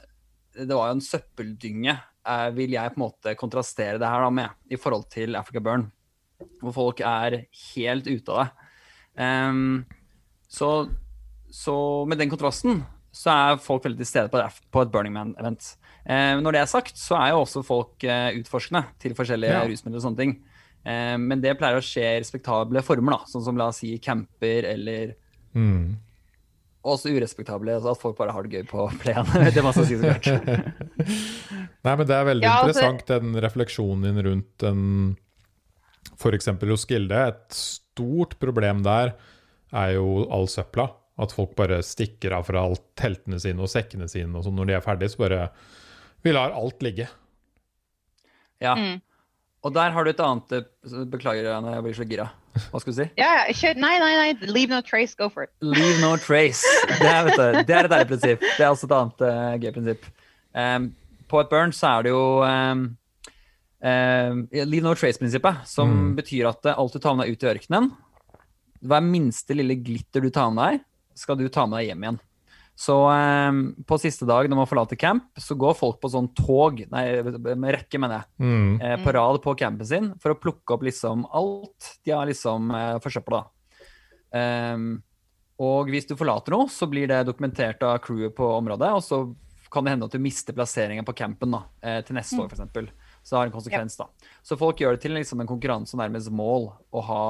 Det 0.58 0.68
var 0.76 0.90
jo 0.90 0.96
en 0.98 1.04
søppeldynge, 1.06 1.94
vil 2.58 2.74
jeg 2.76 2.92
på 2.92 2.98
en 3.00 3.04
måte 3.06 3.36
kontrastere 3.40 4.00
det 4.02 4.10
her 4.12 4.26
da 4.26 4.30
med, 4.36 4.50
i 4.74 4.76
forhold 4.76 5.06
til 5.14 5.38
Africa 5.40 5.62
Burn. 5.64 5.86
Hvor 6.62 6.74
folk 6.76 7.00
er 7.02 7.40
helt 7.76 8.08
ute 8.08 8.34
av 8.34 8.44
det. 8.44 8.52
Um, 9.18 9.86
så, 10.48 10.70
så 11.50 11.76
med 12.08 12.20
den 12.22 12.30
kontrasten 12.30 12.84
så 13.18 13.32
er 13.34 13.58
folk 13.64 13.84
veldig 13.88 13.98
til 14.04 14.10
stede 14.12 14.30
på, 14.30 14.42
på 14.72 14.82
et 14.86 14.92
Burning 14.94 15.16
Man-event. 15.16 15.72
Um, 16.06 16.44
når 16.46 16.54
det 16.54 16.62
er 16.62 16.70
sagt, 16.70 17.00
så 17.02 17.18
er 17.18 17.32
jo 17.34 17.42
også 17.42 17.64
folk 17.66 18.06
uh, 18.06 18.30
utforskende 18.38 18.84
til 19.02 19.16
forskjellige 19.18 19.56
Ja. 19.56 19.64
rusmidler 19.68 19.98
og 19.98 20.06
sånne 20.06 20.22
ting. 20.22 20.36
Um, 20.88 21.26
men 21.32 21.42
det 21.44 21.56
pleier 21.60 21.80
å 21.82 21.84
skje 21.84 22.06
i 22.06 22.20
respektable 22.22 22.84
former, 22.86 23.18
da, 23.18 23.26
sånn 23.32 23.44
som 23.48 23.58
la 23.60 23.72
oss 23.74 23.82
si 23.84 23.96
camper 24.00 24.70
eller 24.76 25.16
Mm. 25.58 25.96
også 26.86 27.10
urespektable, 27.10 27.74
altså 27.80 27.96
at 27.96 28.02
folk 28.04 28.18
bare 28.20 28.32
har 28.36 28.44
det 28.46 28.60
gøy 28.60 28.68
på 28.70 28.84
plenen. 29.02 29.26
det 29.50 29.58
er 29.58 29.66
masse 29.66 29.82
å 29.82 29.88
si 29.90 29.98
så 29.98 30.12
klart. 30.14 30.28
Nei, 31.88 31.94
men 31.96 32.06
det 32.06 32.14
er 32.16 32.28
veldig 32.30 32.46
Ja, 32.46 32.60
altså- 32.62 32.84
interessant, 32.84 33.08
den 33.10 33.34
refleksjonen 33.42 34.06
din 34.06 34.22
rundt 34.28 34.64
en 34.70 34.84
F.eks. 36.18 36.50
Roskilde. 36.66 37.24
Et 37.32 37.58
stort 37.58 38.38
problem 38.42 38.84
der 38.86 39.14
er 39.76 39.96
jo 39.98 40.26
all 40.34 40.50
søpla. 40.52 40.90
At 41.18 41.34
folk 41.34 41.56
bare 41.58 41.82
stikker 41.86 42.36
av 42.38 42.46
fra 42.50 42.62
alt 42.68 42.84
teltene 43.00 43.40
sine 43.42 43.64
og 43.66 43.72
sekkene 43.72 44.06
sine, 44.12 44.36
og 44.38 44.46
sånn 44.46 44.54
når 44.60 44.70
de 44.70 44.76
er 44.78 44.84
ferdige, 44.86 45.14
så 45.16 45.24
bare 45.24 45.48
Vi 46.26 46.34
lar 46.34 46.54
alt 46.54 46.84
ligge. 46.86 47.08
Ja. 48.62 48.76
Mm. 48.78 49.00
Og 49.66 49.74
der 49.74 49.94
har 49.94 50.06
du 50.06 50.12
et 50.12 50.22
annet 50.22 50.54
eh, 50.54 50.68
Beklager, 51.10 51.50
Anna, 51.52 51.74
jeg 51.78 51.86
blir 51.86 51.98
så 51.98 52.06
gira. 52.08 52.28
Hva 52.72 52.82
skal 52.82 52.94
du 52.94 53.00
si? 53.00 53.08
Ja, 53.22 53.32
ja. 53.50 53.74
Nei, 53.78 53.96
nei, 54.02 54.14
nei. 54.18 54.30
Leave 54.50 54.74
no 54.74 54.82
trace. 54.82 55.18
Go 55.18 55.30
for 55.30 55.48
it. 55.48 55.52
Leave 55.62 56.00
no 56.02 56.16
trace. 56.22 56.62
Det 56.88 57.10
er, 57.10 57.26
vet 57.28 57.38
du, 57.38 57.60
det 57.68 57.76
er 57.76 57.90
et 57.90 57.94
deilig 57.94 58.10
prinsipp. 58.14 58.46
Det 58.46 58.64
er 58.64 58.70
også 58.70 58.90
et 58.90 58.96
annet 58.98 59.26
uh, 59.26 59.58
gøy 59.62 59.74
prinsipp. 59.76 60.08
Um, 60.58 60.88
på 61.28 61.42
et 61.42 61.52
burn 61.52 61.74
så 61.76 61.98
er 61.98 62.08
det 62.08 62.14
jo 62.14 62.24
um, 62.46 62.86
leave 63.82 64.82
no 64.84 64.94
trace-prinsippet, 64.96 65.66
som 65.70 65.90
Mm. 65.90 66.16
betyr 66.18 66.48
at 66.50 66.66
eh, 66.66 66.74
alt 66.78 66.94
du 66.94 67.00
tar 67.00 67.16
med 67.16 67.28
deg 67.28 67.34
ut 67.38 67.44
i 67.44 67.52
ørkenen, 67.54 67.92
hver 68.84 69.02
minste 69.06 69.54
lille 69.58 69.76
glitter 69.82 70.22
du 70.22 70.30
tar 70.30 70.50
med 70.52 70.64
deg, 70.72 70.82
skal 71.18 71.36
du 71.38 71.48
ta 71.50 71.66
med 71.66 71.80
deg 71.80 71.88
hjem 71.92 72.04
igjen. 72.04 72.20
Så 72.78 72.94
um, 73.10 73.74
på 73.90 73.98
siste 73.98 74.26
dag 74.30 74.46
når 74.50 74.56
man 74.60 74.68
forlater 74.70 74.96
camp, 75.02 75.24
så 75.42 75.56
går 75.58 75.74
folk 75.76 76.00
på 76.00 76.12
sånn 76.14 76.28
tog, 76.38 76.84
nei, 76.92 77.24
med 77.58 77.74
rekke, 77.74 77.98
mener 78.00 78.20
jeg, 78.20 78.26
Mm. 78.46 78.82
eh, 78.82 78.98
på 79.04 79.14
rad 79.14 79.42
på 79.42 79.56
campen 79.58 79.86
sin 79.86 80.14
for 80.22 80.34
å 80.36 80.40
plukke 80.40 80.74
opp 80.76 80.84
liksom 80.86 81.26
alt 81.34 81.98
de 82.06 82.12
har 82.14 82.28
liksom 82.30 82.70
eh, 82.70 83.00
forsøpla. 83.02 83.44
Um, 84.32 85.02
og 85.60 85.90
hvis 85.90 86.06
du 86.06 86.16
forlater 86.16 86.54
noe, 86.54 86.68
så 86.70 86.86
blir 86.90 87.08
det 87.10 87.24
dokumentert 87.26 87.82
av 87.82 87.98
crewet 88.04 88.36
på 88.38 88.46
området, 88.60 88.92
og 88.94 89.02
så 89.02 89.24
kan 89.74 89.84
det 89.84 89.96
hende 89.96 90.06
at 90.06 90.14
du 90.14 90.20
mister 90.22 90.54
plasseringen 90.54 91.04
på 91.08 91.16
campen 91.18 91.52
da, 91.52 91.64
eh, 91.82 92.02
til 92.06 92.16
neste 92.16 92.38
år, 92.38 92.52
f.eks. 92.54 92.92
Så 93.28 93.36
det 93.36 93.40
har 93.42 93.50
en 93.50 93.56
konsekvens, 93.58 93.98
da. 94.00 94.08
Så 94.40 94.56
folk 94.56 94.80
gjør 94.80 94.96
det 94.96 95.04
til 95.04 95.12
liksom 95.18 95.42
en 95.44 95.50
konkurranse 95.50 95.98
og 95.98 96.00
nærmest 96.00 96.32
mål 96.32 96.70
å 96.96 97.02
ha 97.10 97.24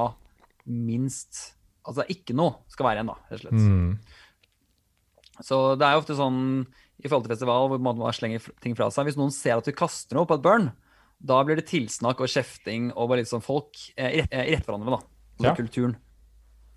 minst 0.70 1.56
Altså 1.88 2.04
ikke 2.12 2.34
noe 2.36 2.58
skal 2.68 2.84
være 2.84 2.98
igjen, 2.98 3.08
da, 3.08 3.14
rett 3.30 3.38
og 3.38 3.42
slett. 3.46 3.62
Mm. 3.64 5.38
Så 5.40 5.58
det 5.80 5.86
er 5.86 5.94
jo 5.94 6.00
ofte 6.02 6.16
sånn 6.18 6.40
i 6.98 7.06
forhold 7.06 7.24
til 7.24 7.32
festival 7.32 7.70
hvor 7.70 7.80
man 7.80 8.02
slenger 8.12 8.44
ting 8.60 8.74
fra 8.76 8.90
seg. 8.92 9.06
Hvis 9.08 9.16
noen 9.16 9.32
ser 9.32 9.56
at 9.56 9.64
du 9.64 9.72
kaster 9.72 10.18
noe 10.18 10.28
på 10.28 10.36
et 10.36 10.44
burn, 10.44 10.66
da 11.18 11.38
blir 11.46 11.56
det 11.56 11.64
tilsnakk 11.70 12.20
og 12.20 12.28
kjefting 12.28 12.90
og 12.92 13.08
bare 13.08 13.22
litt 13.22 13.30
sånn 13.30 13.44
folk 13.44 13.78
eh, 13.96 14.18
rett, 14.20 14.34
eh, 14.34 14.50
rett 14.52 14.68
hverandre, 14.68 14.98
da. 14.98 15.00
Altså 15.38 15.48
Ja. 15.48 15.54
kulturen. 15.56 15.96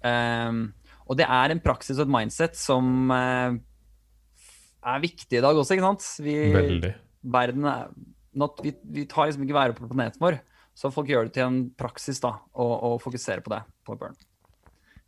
Um, 0.01 0.61
og 1.11 1.17
det 1.19 1.27
er 1.27 1.51
en 1.51 1.61
praksis 1.61 1.99
og 1.99 2.07
et 2.07 2.13
mindset 2.15 2.55
som 2.55 3.11
eh, 3.11 3.59
er 4.81 5.03
viktig 5.03 5.37
i 5.37 5.43
dag 5.43 5.57
også, 5.59 5.75
ikke 5.75 5.89
sant? 5.89 6.07
Vi, 6.23 6.37
Veldig. 6.55 6.93
verden 7.35 7.67
er 7.69 7.91
not, 8.37 8.59
vi, 8.63 8.73
vi 8.83 9.05
tar 9.09 9.27
liksom 9.27 9.43
ikke 9.45 9.57
være 9.57 9.75
på 9.77 9.89
planeten 9.89 10.23
vår, 10.23 10.39
så 10.77 10.91
folk 10.93 11.09
gjør 11.11 11.27
det 11.27 11.35
til 11.35 11.47
en 11.47 11.61
praksis 11.77 12.21
da, 12.23 12.37
å, 12.53 12.95
fokusere 13.01 13.43
på 13.43 13.51
det 13.53 13.61
på 13.87 13.97
burn, 13.99 14.15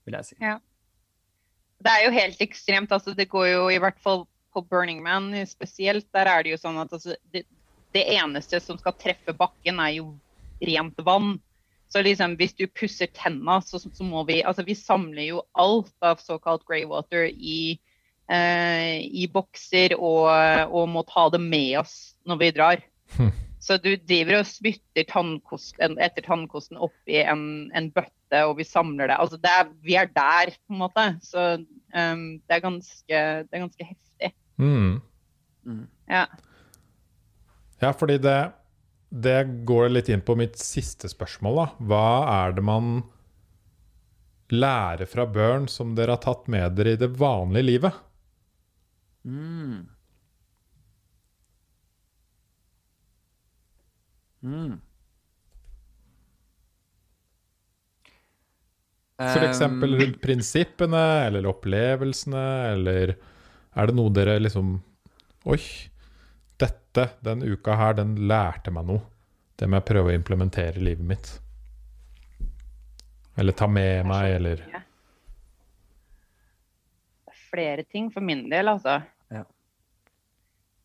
vil 0.07 0.17
jeg 0.19 0.33
si. 0.33 0.37
Det 1.83 1.91
er 1.91 2.05
jo 2.05 2.13
helt 2.15 2.43
ekstremt. 2.43 2.91
altså 2.91 3.15
Det 3.15 3.29
går 3.31 3.47
jo 3.49 3.63
i 3.71 3.79
hvert 3.81 3.99
fall 4.03 4.25
på 4.53 4.63
Burning 4.69 5.01
Man 5.03 5.31
spesielt. 5.47 6.07
Der 6.15 6.29
er 6.29 6.43
det 6.43 6.53
jo 6.53 6.59
sånn 6.61 6.79
at 6.79 6.93
altså, 6.93 7.15
det, 7.33 7.45
det 7.95 8.05
eneste 8.15 8.59
som 8.63 8.79
skal 8.79 8.95
treffe 8.99 9.35
bakken, 9.35 9.81
er 9.83 9.97
jo 9.97 10.13
rent 10.63 10.99
vann. 11.03 11.37
Så 11.91 12.01
liksom, 12.01 12.37
hvis 12.39 12.55
du 12.57 12.65
pusser 12.67 13.09
tenna, 13.13 13.59
så, 13.61 13.79
så 13.81 14.05
må 14.05 14.23
vi 14.29 14.41
Altså, 14.43 14.65
vi 14.65 14.75
samler 14.77 15.27
jo 15.27 15.43
alt 15.59 15.93
av 16.01 16.21
såkalt 16.23 16.63
greywater 16.69 17.27
i, 17.29 17.77
eh, 18.31 18.97
i 19.03 19.27
bokser 19.31 19.93
og, 19.99 20.31
og 20.73 20.89
må 20.89 21.03
ta 21.09 21.27
det 21.33 21.41
med 21.43 21.83
oss 21.83 22.15
når 22.27 22.41
vi 22.41 22.51
drar. 22.55 22.87
Hm. 23.17 23.31
Så 23.63 23.77
du 23.79 23.93
driver 23.95 24.41
og 24.41 24.47
spytter 24.49 25.05
tannkosten, 25.07 25.95
etter 26.03 26.25
tannkosten 26.25 26.79
oppi 26.83 27.21
en, 27.21 27.45
en 27.71 27.87
bøtte, 27.95 28.41
og 28.43 28.57
vi 28.59 28.65
samler 28.67 29.07
det. 29.07 29.19
Altså 29.23 29.39
det 29.39 29.53
er, 29.55 29.69
vi 29.85 29.95
er 29.99 30.09
der, 30.11 30.51
på 30.67 30.75
en 30.75 30.81
måte. 30.81 31.05
Så 31.23 31.45
um, 31.61 32.25
det, 32.43 32.57
er 32.57 32.65
ganske, 32.65 33.21
det 33.47 33.55
er 33.55 33.63
ganske 33.63 33.87
heftig. 33.87 34.33
Mm. 34.59 34.97
Mm. 35.63 35.85
Ja. 36.11 36.25
Ja, 37.79 37.93
fordi 37.95 38.19
det, 38.23 38.37
det 39.15 39.39
går 39.69 39.93
litt 39.93 40.11
inn 40.11 40.25
på 40.25 40.35
mitt 40.39 40.59
siste 40.59 41.07
spørsmål. 41.11 41.61
da. 41.61 41.67
Hva 41.87 42.05
er 42.33 42.57
det 42.59 42.67
man 42.67 42.93
lærer 44.53 45.07
fra 45.09 45.23
Børn 45.29 45.69
som 45.71 45.95
dere 45.95 46.17
har 46.17 46.23
tatt 46.25 46.51
med 46.51 46.75
dere 46.75 46.97
i 46.97 46.99
det 46.99 47.13
vanlige 47.15 47.69
livet? 47.71 48.03
Mm. 49.23 49.87
Mm. 54.43 54.81
Rundt 59.23 60.21
prinsippene 60.21 61.03
eller 61.27 61.47
opplevelsene, 61.47 62.43
eller 62.73 63.15
er 63.73 63.87
det 63.87 63.95
noe 63.95 64.11
dere 64.13 64.39
liksom 64.41 64.75
Oi, 65.43 65.59
dette 66.59 67.09
den 67.25 67.41
uka 67.43 67.75
her, 67.75 67.97
den 67.97 68.13
lærte 68.31 68.71
meg 68.71 68.87
noe. 68.87 69.01
Det 69.59 69.67
må 69.67 69.75
jeg 69.79 69.87
prøve 69.89 70.11
å 70.11 70.15
implementere 70.15 70.79
i 70.79 70.85
livet 70.87 71.07
mitt. 71.07 71.31
Eller 73.35 73.55
ta 73.57 73.67
med 73.67 74.05
meg, 74.07 74.37
eller 74.37 74.63
er 74.71 74.83
flere 77.53 77.83
ting 77.83 78.09
for 78.13 78.25
min 78.25 78.47
del, 78.49 78.71
altså. 78.71 78.99
Ja. 79.33 79.43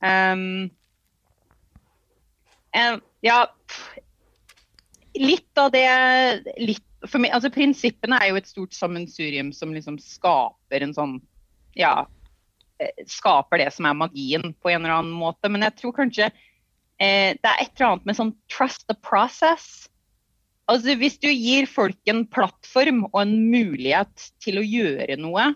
Um, 0.05 0.69
ja 3.25 3.39
Litt 5.19 5.59
av 5.59 5.73
det 5.75 5.89
litt, 6.61 6.85
meg, 7.17 7.33
altså 7.33 7.51
Prinsippene 7.51 8.19
er 8.21 8.31
jo 8.31 8.39
et 8.39 8.51
stort 8.51 8.77
sammensurium 8.77 9.51
som 9.57 9.73
liksom 9.75 9.97
skaper 10.03 10.85
en 10.85 10.95
sånn 10.95 11.17
Ja, 11.79 12.07
eh, 12.79 13.05
skaper 13.09 13.63
det 13.63 13.73
som 13.75 13.89
er 13.89 13.99
magien 13.99 14.53
på 14.63 14.71
en 14.71 14.85
eller 14.85 15.01
annen 15.01 15.17
måte. 15.17 15.51
Men 15.51 15.65
jeg 15.67 15.79
tror 15.81 15.97
kanskje 15.97 16.29
eh, 16.29 17.35
det 17.35 17.51
er 17.51 17.63
et 17.65 17.73
eller 17.75 17.89
annet 17.89 18.11
med 18.11 18.19
sånn 18.21 18.35
trust 18.53 18.87
the 18.87 18.99
process. 19.03 19.89
Altså 20.69 20.95
Hvis 21.01 21.19
du 21.23 21.31
gir 21.33 21.67
folk 21.71 22.13
en 22.13 22.27
plattform 22.29 23.07
og 23.09 23.23
en 23.23 23.37
mulighet 23.49 24.29
til 24.45 24.61
å 24.61 24.67
gjøre 24.67 25.17
noe, 25.19 25.53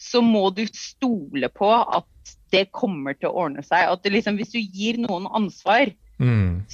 så 0.00 0.22
må 0.24 0.46
du 0.56 0.62
stole 0.72 1.50
på 1.52 1.68
at 1.68 2.36
det 2.54 2.66
kommer 2.76 3.16
til 3.18 3.30
å 3.30 3.44
ordne 3.46 3.64
seg. 3.66 3.90
At 3.92 4.02
det 4.04 4.14
liksom, 4.14 4.38
hvis 4.40 4.54
du 4.54 4.60
gir 4.60 5.00
noen 5.02 5.28
ansvar, 5.36 5.92
mm, 6.22 6.64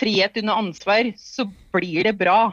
frihet 0.00 0.38
under 0.40 0.62
ansvar, 0.62 1.10
så 1.20 1.48
blir 1.74 2.06
det 2.08 2.16
bra. 2.20 2.52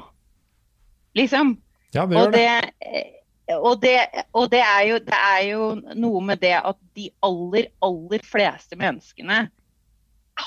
Liksom. 1.17 1.55
Ja, 1.95 2.05
det 2.05 2.17
Og 2.17 2.27
gjør 2.27 2.33
det. 2.33 2.41
det, 2.41 3.05
eh, 3.47 3.57
og, 3.57 3.81
det, 3.81 3.95
og 4.35 4.49
det, 4.51 4.61
er 4.61 4.83
jo, 4.89 4.99
det 5.07 5.21
er 5.29 5.43
jo 5.47 5.69
noe 5.95 6.21
med 6.27 6.41
det 6.43 6.57
at 6.59 6.77
de 6.97 7.07
aller, 7.23 7.69
aller 7.85 8.25
fleste 8.27 8.75
menneskene 8.79 9.45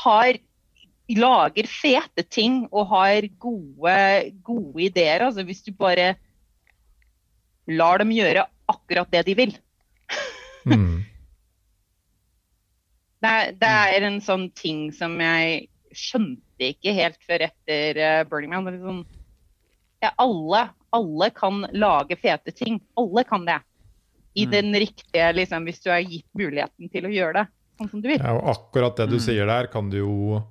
har 0.04 0.38
lager 1.10 1.66
fete 1.66 2.22
ting 2.30 2.64
og 2.70 2.90
har 2.92 3.26
gode, 3.42 3.94
gode 4.46 4.84
ideer. 4.84 5.24
Altså 5.26 5.42
hvis 5.46 5.62
du 5.66 5.72
bare 5.74 6.14
lar 7.70 8.02
dem 8.02 8.12
gjøre 8.14 8.46
akkurat 8.70 9.10
det 9.10 9.24
de 9.26 9.36
vil. 9.38 9.56
Mm. 10.66 11.02
Det, 13.20 13.32
det 13.60 13.70
er 13.96 14.06
en 14.08 14.20
sånn 14.24 14.46
ting 14.56 14.86
som 14.96 15.18
jeg 15.20 15.66
skjønte 15.92 16.70
ikke 16.72 16.94
helt 16.96 17.18
før 17.26 17.44
etter 17.48 17.98
eh, 18.00 18.20
Burning 18.30 18.52
Man. 18.54 18.78
Sånn, 18.80 19.00
ja, 20.00 20.12
alle, 20.22 20.62
alle 20.96 21.28
kan 21.36 21.66
lage 21.76 22.16
fete 22.16 22.54
ting. 22.56 22.78
Alle 23.00 23.24
kan 23.28 23.44
det. 23.48 23.58
I 24.38 24.46
Mm. 24.46 24.50
den 24.52 24.74
riktige, 24.78 25.32
liksom, 25.34 25.64
hvis 25.66 25.80
du 25.82 25.90
er 25.90 26.04
gitt 26.06 26.28
muligheten 26.38 26.88
til 26.92 27.04
å 27.08 27.10
gjøre 27.12 27.40
det 27.40 27.46
sånn 27.80 27.90
som 27.90 28.00
du 28.00 28.08
vil. 28.08 28.20
Ja, 28.22 28.36
og 28.38 28.46
akkurat 28.54 28.96
det 28.96 29.08
du 29.10 29.16
Mm. 29.18 29.24
sier 29.24 29.46
der, 29.46 29.66
kan 29.66 29.90
du 29.90 29.98
jo 29.98 30.42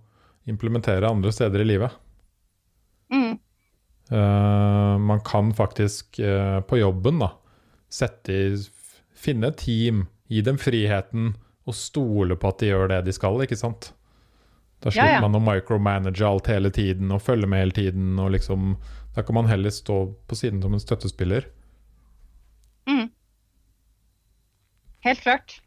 implementere 0.46 1.08
andre 1.10 1.32
steder 1.32 1.62
i 1.62 1.70
livet. 1.72 1.92
Mm. 3.12 3.40
Uh, 4.12 4.98
man 4.98 5.20
kan 5.22 5.54
faktisk 5.54 6.20
uh, 6.20 6.60
på 6.66 6.80
jobben 6.82 7.20
da, 7.22 7.32
sette 7.90 8.34
i, 8.34 8.58
finne 9.16 9.48
et 9.52 9.58
team, 9.62 10.08
gi 10.30 10.42
dem 10.42 10.58
friheten 10.58 11.36
og 11.70 11.78
stole 11.78 12.36
på 12.40 12.50
at 12.52 12.60
de 12.64 12.72
gjør 12.72 12.90
det 12.92 13.04
de 13.08 13.14
skal, 13.16 13.40
ikke 13.46 13.58
sant? 13.60 13.92
Da 14.80 14.90
Ja, 14.90 14.96
slipper 14.96 15.18
ja. 15.18 15.22
man 15.26 15.36
å 15.36 15.44
micromanage 15.44 16.24
alt 16.26 16.48
hele 16.48 16.72
tiden 16.72 17.12
og 17.12 17.22
følge 17.22 17.48
med 17.52 17.60
hele 17.66 17.76
tiden. 17.76 18.14
og 18.20 18.32
liksom, 18.32 18.78
Da 19.16 19.24
kan 19.28 19.36
man 19.36 19.50
heller 19.52 19.70
stå 19.76 19.98
på 20.28 20.36
siden 20.40 20.62
som 20.64 20.74
en 20.74 20.80
støttespiller. 20.80 21.50
Mm. 22.88 23.10
Helt 25.06 25.22
klart. 25.24 25.60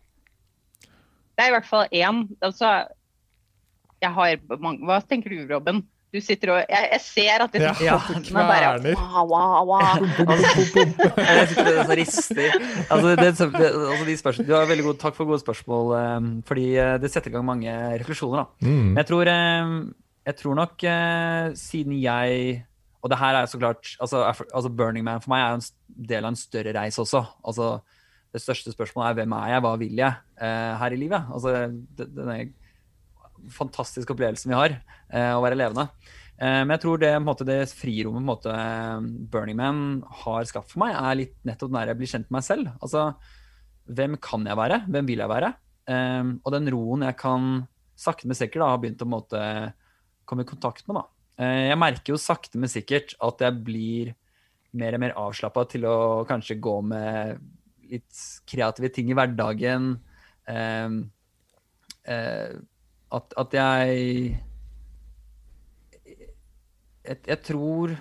Det 1.36 1.44
er 1.44 1.48
i 1.52 1.54
hvert 1.56 1.68
fall 1.68 1.86
én. 1.92 2.24
Altså, 2.44 2.72
jeg 4.02 4.12
har 4.12 4.36
mange 4.60 4.84
Hva 4.88 5.00
tenker 5.08 5.30
du, 5.32 5.46
Robin? 5.54 5.82
Du 6.12 6.18
sitter 6.20 6.50
og 6.52 6.58
Jeg, 6.68 6.88
jeg 6.92 7.00
ser 7.00 7.42
at 7.46 7.54
det 7.54 7.62
Ja, 7.64 7.96
fokusen 8.04 8.36
er 8.36 8.48
bare 8.50 8.72
kverner. 8.82 8.96
wow, 9.00 9.22
wow, 9.30 9.62
wow. 9.70 10.02
Jeg 11.16 11.46
sitter 11.48 11.78
og 11.86 11.92
rister. 11.96 12.56
Altså, 12.92 13.14
det, 13.16 13.18
det, 13.22 13.28
altså 13.32 14.04
de 14.10 14.16
spørsmål, 14.20 14.46
du 14.50 14.52
har 14.54 14.66
veldig 14.68 14.84
god, 14.90 14.98
takk 15.00 15.16
for 15.16 15.30
gode 15.30 15.40
spørsmål, 15.40 15.94
eh, 15.96 16.26
fordi 16.50 16.66
eh, 16.76 16.98
det 17.00 17.10
setter 17.14 17.32
i 17.32 17.34
gang 17.38 17.46
mange 17.48 17.72
refleksjoner. 18.02 18.42
Da. 18.44 18.68
Mm. 18.68 18.76
Men 18.92 19.00
jeg 19.00 19.08
tror, 19.08 19.30
eh, 19.32 19.72
jeg 20.28 20.36
tror 20.42 20.58
nok 20.60 20.84
eh, 20.84 21.56
siden 21.58 21.96
jeg 22.02 22.60
Og 23.02 23.10
det 23.10 23.18
her 23.18 23.34
er 23.40 23.46
så 23.50 23.58
klart 23.58 23.96
altså, 23.98 24.20
er- 24.28 24.46
altså 24.54 24.68
Burning 24.70 25.02
Man 25.04 25.18
for 25.24 25.32
meg 25.32 25.40
er 25.42 25.56
en 25.56 25.64
del 26.12 26.24
av 26.28 26.30
en 26.30 26.36
større 26.38 26.70
reis 26.76 26.98
også. 27.02 27.24
Altså, 27.42 27.72
det 28.32 28.40
største 28.44 28.70
spørsmålet 28.76 29.08
er 29.10 29.16
hvem 29.18 29.32
er 29.40 29.48
jeg, 29.56 29.62
hva 29.64 29.72
vil 29.80 29.96
jeg 29.98 30.12
eh, 30.38 30.74
her 30.78 30.94
i 30.94 31.00
livet? 31.00 31.24
Altså, 31.34 31.56
det, 31.98 32.06
denne 32.14 32.36
fantastiske 33.50 34.14
opplevelsen 34.14 34.52
vi 34.52 34.58
har, 34.58 34.76
eh, 35.10 35.32
å 35.34 35.42
være 35.42 35.58
levende. 35.58 35.88
Eh, 36.38 36.62
men 36.62 36.74
jeg 36.76 36.84
tror 36.84 37.02
det, 37.02 37.12
måte, 37.22 37.46
det 37.48 37.58
frirommet 37.70 38.24
måte, 38.26 38.54
Burning 39.32 39.58
Man 39.58 39.82
har 40.24 40.44
skapt 40.48 40.72
for 40.72 40.82
meg, 40.84 40.94
er 40.94 41.18
litt 41.18 41.36
nettopp 41.48 41.74
når 41.74 41.92
jeg 41.92 42.00
blir 42.00 42.12
kjent 42.14 42.30
med 42.30 42.38
meg 42.38 42.46
selv. 42.46 42.72
Altså, 42.80 43.04
hvem 43.90 44.16
kan 44.22 44.46
jeg 44.46 44.58
være? 44.58 44.82
Hvem 44.88 45.10
vil 45.10 45.24
jeg 45.24 45.32
være? 45.32 45.52
Eh, 45.90 46.32
og 46.42 46.54
den 46.54 46.72
roen 46.74 47.06
jeg 47.08 47.18
kan 47.20 47.52
sakte, 47.98 48.26
men 48.26 48.38
sikkert 48.38 48.64
da, 48.64 48.72
ha 48.72 48.80
begynt 48.80 49.04
å 49.04 49.10
måte, 49.10 49.42
komme 50.26 50.46
i 50.46 50.48
kontakt 50.48 50.86
med. 50.88 50.98
Da. 51.00 51.08
Jeg 51.42 51.78
merker 51.78 52.14
jo 52.14 52.20
sakte, 52.20 52.58
men 52.60 52.70
sikkert 52.70 53.14
at 53.22 53.42
jeg 53.42 53.62
blir 53.66 54.12
mer 54.78 54.96
og 54.96 55.02
mer 55.02 55.14
avslappa 55.20 55.64
til 55.70 55.84
å 55.88 55.96
kanskje 56.28 56.60
gå 56.62 56.76
med 56.86 57.40
litt 57.92 58.22
kreative 58.48 58.90
ting 58.94 59.10
i 59.12 59.16
hverdagen. 59.16 59.94
Eh, 60.48 60.94
eh, 62.14 62.54
at, 63.12 63.34
at 63.38 63.56
jeg, 63.56 64.38
jeg 67.02 67.18
Jeg 67.28 67.38
tror 67.44 67.94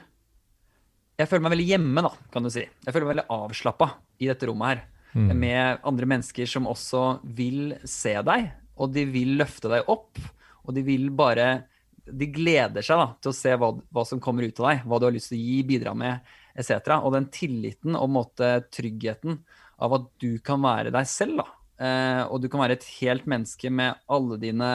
Jeg 1.20 1.30
føler 1.30 1.44
meg 1.46 1.54
veldig 1.56 1.68
hjemme, 1.70 2.04
da, 2.06 2.12
kan 2.34 2.46
du 2.46 2.50
si. 2.54 2.64
Jeg 2.66 2.94
føler 2.94 3.06
meg 3.06 3.16
veldig 3.16 3.30
avslappa 3.36 3.88
i 4.22 4.30
dette 4.30 4.48
rommet 4.50 4.72
her. 4.72 4.80
Mm. 5.14 5.34
Med 5.38 5.84
andre 5.86 6.08
mennesker 6.10 6.48
som 6.50 6.70
også 6.72 7.20
vil 7.38 7.76
se 7.86 8.16
deg, 8.26 8.48
og 8.80 8.94
de 8.96 9.04
vil 9.12 9.36
løfte 9.38 9.70
deg 9.70 9.90
opp. 9.92 10.18
Og 10.66 10.74
de 10.74 10.84
vil 10.86 11.10
bare 11.14 11.68
De 12.02 12.26
gleder 12.34 12.82
seg 12.82 12.98
da, 12.98 13.12
til 13.22 13.30
å 13.30 13.38
se 13.38 13.52
hva, 13.54 13.68
hva 13.94 14.04
som 14.08 14.20
kommer 14.20 14.48
ut 14.48 14.58
av 14.60 14.72
deg, 14.72 14.86
hva 14.90 14.98
du 14.98 15.06
har 15.06 15.14
lyst 15.14 15.30
til 15.30 15.38
å 15.38 15.44
gi, 15.46 15.60
bidra 15.70 15.94
med, 15.94 16.34
etc. 16.58 16.98
Og 16.98 17.14
den 17.14 17.30
tilliten 17.32 17.96
og 17.96 18.10
måte, 18.10 18.50
tryggheten 18.74 19.38
av 19.82 20.00
at 20.00 20.08
du 20.22 20.40
kan 20.44 20.64
være 20.66 20.94
deg 20.94 21.06
selv. 21.10 21.44
da. 21.44 21.61
Eh, 21.82 22.22
og 22.30 22.44
du 22.44 22.50
kan 22.52 22.62
være 22.62 22.78
et 22.78 22.88
helt 23.00 23.26
menneske 23.30 23.72
med 23.74 23.98
alle 24.12 24.38
dine 24.42 24.70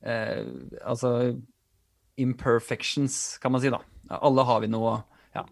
eh, 0.00 0.46
altså 0.80 1.36
imperfections, 2.16 3.36
kan 3.42 3.52
man 3.52 3.60
si. 3.60 3.72
da. 3.72 3.82
Alle 4.16 4.46
har 4.48 4.62
vi 4.64 4.72
noe. 4.72 4.98
ja. 5.36 5.44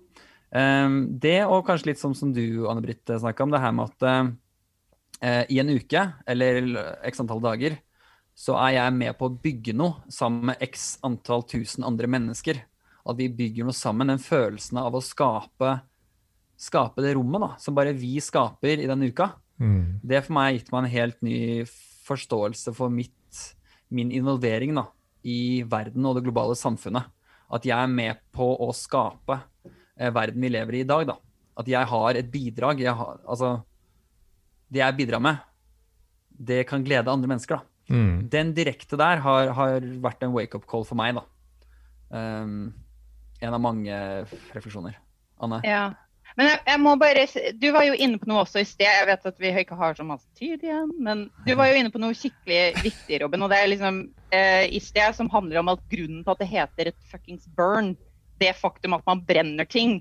Eh, 0.54 0.88
det, 1.20 1.40
og 1.44 1.66
kanskje 1.68 1.92
litt 1.92 2.00
som, 2.00 2.16
som 2.16 2.32
du, 2.32 2.64
Anne-Britt, 2.70 3.04
snakka 3.04 3.44
om, 3.44 3.52
det 3.52 3.62
her 3.64 3.74
med 3.76 3.92
at 3.92 4.08
eh, 5.24 5.42
i 5.52 5.60
en 5.60 5.74
uke, 5.74 6.06
eller 6.26 6.62
x 7.10 7.20
antall 7.20 7.44
dager, 7.44 7.76
så 8.34 8.56
er 8.58 8.78
jeg 8.80 8.94
med 8.96 9.14
på 9.18 9.28
å 9.28 9.36
bygge 9.44 9.76
noe 9.76 10.10
sammen 10.10 10.50
med 10.50 10.62
x 10.64 10.96
antall 11.06 11.44
tusen 11.46 11.86
andre 11.86 12.08
mennesker. 12.10 12.58
At 13.04 13.18
vi 13.20 13.28
bygger 13.30 13.68
noe 13.68 13.76
sammen. 13.76 14.08
Den 14.10 14.22
følelsen 14.22 14.80
av 14.80 14.96
å 14.96 15.02
skape, 15.04 15.76
skape 16.58 17.04
det 17.04 17.12
rommet 17.14 17.44
da, 17.44 17.50
som 17.62 17.76
bare 17.76 17.92
vi 17.94 18.16
skaper 18.24 18.80
i 18.80 18.88
den 18.90 19.04
uka. 19.06 19.28
Mm. 19.60 20.00
Det 20.02 20.22
for 20.26 20.36
meg 20.36 20.46
har 20.48 20.56
gitt 20.58 20.72
meg 20.74 20.84
en 20.84 20.94
helt 20.94 21.20
ny 21.24 21.38
forståelse 22.04 22.74
for 22.76 22.92
mitt, 22.92 23.42
min 23.94 24.10
involvering 24.14 24.74
da, 24.76 24.88
i 25.24 25.62
verden 25.68 26.06
og 26.08 26.18
det 26.18 26.24
globale 26.26 26.56
samfunnet. 26.58 27.10
At 27.54 27.66
jeg 27.68 27.76
er 27.76 27.90
med 27.90 28.20
på 28.34 28.46
å 28.64 28.70
skape 28.74 29.38
eh, 29.98 30.10
verden 30.14 30.42
vi 30.42 30.50
lever 30.52 30.80
i 30.80 30.82
i 30.82 30.88
dag. 30.88 31.06
Da. 31.12 31.18
At 31.60 31.70
jeg 31.70 31.90
har 31.92 32.18
et 32.18 32.30
bidrag. 32.32 32.82
Jeg 32.82 32.96
har, 32.98 33.20
altså, 33.30 33.56
det 34.72 34.82
jeg 34.82 34.98
bidrar 34.98 35.22
med, 35.22 35.44
det 36.34 36.64
kan 36.68 36.84
glede 36.84 37.12
andre 37.12 37.30
mennesker. 37.30 37.60
da. 37.60 37.70
Mm. 37.94 38.28
Den 38.32 38.54
direkte 38.56 38.96
der 38.98 39.20
har, 39.22 39.52
har 39.54 39.84
vært 40.02 40.24
en 40.24 40.32
wake-up 40.34 40.66
call 40.66 40.86
for 40.88 40.98
meg. 40.98 41.20
da. 41.20 41.24
Um, 42.14 42.72
en 43.42 43.54
av 43.54 43.60
mange 43.60 43.94
refleksjoner. 44.54 44.96
Anne? 45.44 45.60
Ja. 45.66 45.92
Men 46.34 46.48
jeg, 46.50 46.60
jeg 46.66 46.80
må 46.82 46.94
bare 46.98 47.26
Du 47.62 47.66
var 47.74 47.84
jo 47.86 47.94
inne 47.94 48.18
på 48.18 48.28
noe 48.30 48.42
også 48.42 48.62
i 48.62 48.66
sted. 48.66 48.88
Jeg 48.88 49.06
vet 49.10 49.28
at 49.30 49.36
vi 49.42 49.52
ikke 49.60 49.78
har 49.78 49.94
så 49.98 50.06
masse 50.06 50.26
tid 50.38 50.64
igjen. 50.66 50.90
Men 51.06 51.28
du 51.46 51.52
var 51.58 51.70
jo 51.70 51.78
inne 51.78 51.92
på 51.94 52.02
noe 52.02 52.16
skikkelig 52.18 52.82
viktig, 52.82 53.20
Robin. 53.22 53.46
Og 53.46 53.52
det 53.52 53.60
er 53.60 53.70
liksom 53.70 54.00
eh, 54.34 54.64
i 54.74 54.82
sted 54.82 55.14
som 55.16 55.30
handler 55.32 55.62
om 55.62 55.70
at 55.74 55.84
grunnen 55.92 56.24
til 56.24 56.34
at 56.34 56.42
det 56.42 56.50
heter 56.50 56.90
et 56.90 57.06
fuckings 57.10 57.46
burn, 57.56 57.94
det 58.42 58.50
faktum 58.58 58.98
at 58.98 59.06
man 59.06 59.22
brenner 59.28 59.68
ting. 59.68 60.00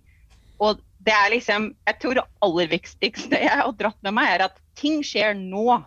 Og 0.63 0.81
det 1.03 1.13
er 1.13 1.33
liksom 1.33 1.71
Jeg 1.87 1.99
tror 2.01 2.17
det 2.17 2.27
aller 2.45 2.69
viktigste 2.71 3.41
jeg 3.45 3.57
har 3.61 3.73
dratt 3.77 3.99
med 4.05 4.17
meg, 4.17 4.33
er 4.33 4.47
at 4.49 4.61
ting 4.79 5.03
skjer 5.05 5.35
nå. 5.37 5.81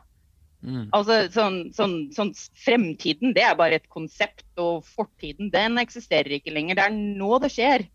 Mm. 0.67 0.87
Altså, 0.97 1.19
sånn, 1.35 1.59
sånn, 1.75 1.97
sånn, 2.15 2.33
Fremtiden 2.65 3.35
det 3.37 3.45
er 3.47 3.59
bare 3.59 3.81
et 3.81 3.91
konsept, 3.93 4.47
og 4.59 4.87
fortiden 4.95 5.51
den 5.53 5.79
eksisterer 5.83 6.39
ikke 6.39 6.55
lenger. 6.55 6.79
Det 6.79 6.87
er 6.87 6.97
nå 6.97 7.39
det 7.43 7.53
skjer. 7.55 7.87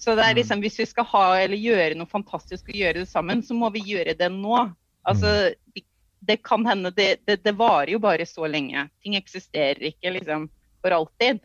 Så 0.00 0.14
det 0.16 0.24
er 0.24 0.32
Mm. 0.32 0.36
liksom, 0.40 0.60
Hvis 0.64 0.78
vi 0.78 0.86
skal 0.88 1.04
ha 1.04 1.24
eller 1.36 1.56
gjøre 1.60 1.94
noe 1.98 2.08
fantastisk 2.08 2.68
og 2.70 2.74
gjøre 2.74 3.02
det 3.02 3.08
sammen, 3.08 3.42
så 3.44 3.54
må 3.54 3.68
vi 3.72 3.82
gjøre 3.84 4.16
det 4.16 4.30
nå. 4.32 4.74
Altså, 5.04 5.52
det, 5.74 5.82
det 6.24 6.38
kan 6.42 6.64
hende 6.64 6.90
det, 6.96 7.20
det, 7.26 7.42
det 7.44 7.52
varer 7.56 7.92
jo 7.92 7.98
bare 8.00 8.24
så 8.28 8.48
lenge. 8.48 8.88
Ting 9.02 9.14
eksisterer 9.18 9.76
ikke 9.90 10.12
liksom 10.16 10.48
for 10.80 10.90
alltid. 10.96 11.40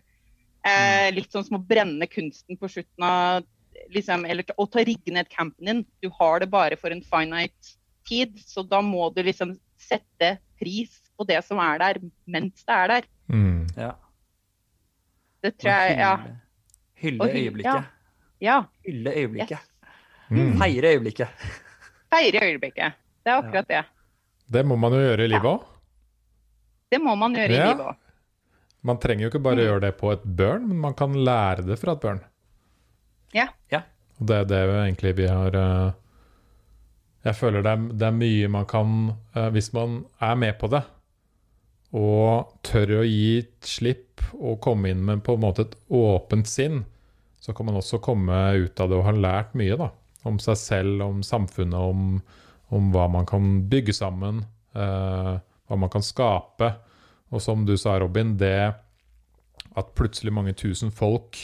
Eh, 0.65 1.11
litt 1.11 1.32
sånn 1.32 1.44
som 1.45 1.57
å 1.60 1.65
brenne 1.68 2.07
kunsten 2.07 2.57
på 2.57 2.69
slutten 2.72 3.03
av 3.03 3.44
liksom, 3.91 4.23
Eller 4.26 4.44
å 4.57 4.65
ta 4.72 4.80
rigge 4.80 5.11
ned 5.11 5.27
campen 5.30 5.65
din. 5.65 5.86
Du 6.02 6.10
har 6.10 6.40
det 6.40 6.48
bare 6.49 6.77
for 6.80 6.90
en 6.91 7.03
finite 7.03 7.76
tid, 8.07 8.40
så 8.40 8.64
da 8.68 8.80
må 8.82 9.14
du 9.14 9.22
liksom 9.22 9.60
sette 9.77 10.38
pris 10.60 10.95
på 11.18 11.27
det 11.27 11.44
som 11.45 11.60
er 11.60 11.77
der, 11.80 11.99
mens 12.26 12.64
det 12.64 12.73
er 12.73 12.88
der. 12.88 13.03
Mm. 13.30 13.68
Ja. 13.77 13.91
Det 15.44 15.57
tror 15.60 15.72
jeg 15.72 15.99
Ja. 15.99 16.15
Hylle 16.95 17.19
øyeblikket. 17.27 17.65
ja 17.65 17.84
Hylle 18.41 19.12
øyeblikket. 19.16 19.60
yes. 19.60 19.72
Mm. 20.30 20.57
Feire 20.60 20.91
øyeblikket. 20.95 21.28
Feire 22.12 22.41
øyeblikket. 22.44 22.94
Det 23.24 23.32
er 23.32 23.38
akkurat 23.41 23.68
det. 23.68 23.84
Det 24.53 24.66
må 24.66 24.76
man 24.78 24.91
jo 24.94 24.99
gjøre 24.99 25.24
i 25.26 25.28
livet 25.28 25.45
òg. 25.49 25.64
Det 26.91 26.99
må 27.02 27.16
man 27.18 27.34
gjøre 27.36 27.49
Ja. 27.52 27.64
i 27.66 27.68
livet 27.74 27.86
òg. 27.86 27.95
Man 28.84 28.98
trenger 29.02 29.22
jo 29.26 29.30
ikke 29.30 29.44
bare 29.44 29.56
Mm. 29.56 29.62
gjøre 29.66 29.82
det 29.82 29.98
på 29.98 30.12
et 30.14 30.24
børn, 30.38 30.68
men 30.68 30.78
man 30.78 30.94
kan 30.94 31.14
lære 31.14 31.66
det 31.66 31.80
fra 31.80 31.91
et 31.94 31.99
børn. 32.02 32.20
Ja. 33.34 33.48
Ja. 33.72 33.82
Og 34.20 34.28
det 34.28 34.36
er 34.38 34.44
det 34.45 34.60
egentlig 34.86 35.16
vi 35.18 35.28
har 35.28 35.56
eh, 35.56 35.91
Jeg 37.26 37.36
føler 37.36 37.62
det 37.64 37.72
er, 37.72 37.78
det 37.98 38.02
er 38.07 38.12
mye 38.12 38.48
man 38.48 38.66
kan 38.66 39.16
eh, 39.36 39.49
Hvis 39.49 39.74
man 39.74 40.06
er 40.22 40.36
med 40.36 40.53
på 40.60 40.68
det, 40.70 40.84
og 41.94 42.53
tør 42.64 42.99
å 43.02 43.03
gi 43.07 43.41
slipp 43.62 44.22
og 44.34 44.60
komme 44.62 44.90
inn 44.91 45.03
med 45.06 45.24
på 45.24 45.34
en 45.34 45.41
måte 45.41 45.62
et 45.66 45.76
åpent 45.90 46.48
sinn, 46.48 46.86
så 47.45 47.53
kan 47.53 47.67
man 47.69 47.77
også 47.77 47.99
komme 48.01 48.34
ut 48.57 48.80
av 48.81 48.89
det 48.89 48.97
og 48.97 49.05
ha 49.05 49.13
lært 49.13 49.51
mye 49.57 49.77
da, 49.77 49.91
om 50.26 50.39
seg 50.41 50.57
selv, 50.57 51.03
om 51.05 51.19
samfunnet, 51.26 51.77
om, 51.77 52.15
om 52.73 52.88
hva 52.95 53.05
man 53.13 53.27
kan 53.30 53.59
bygge 53.69 53.93
sammen, 53.93 54.39
eh, 54.73 55.35
hva 55.38 55.77
man 55.77 55.91
kan 55.93 56.01
skape. 56.05 56.72
Og 57.30 57.43
som 57.45 57.67
du 57.67 57.76
sa, 57.77 57.99
Robin, 58.01 58.34
det 58.41 58.73
at 59.76 59.93
plutselig 59.97 60.34
mange 60.34 60.55
tusen 60.57 60.89
folk 60.95 61.38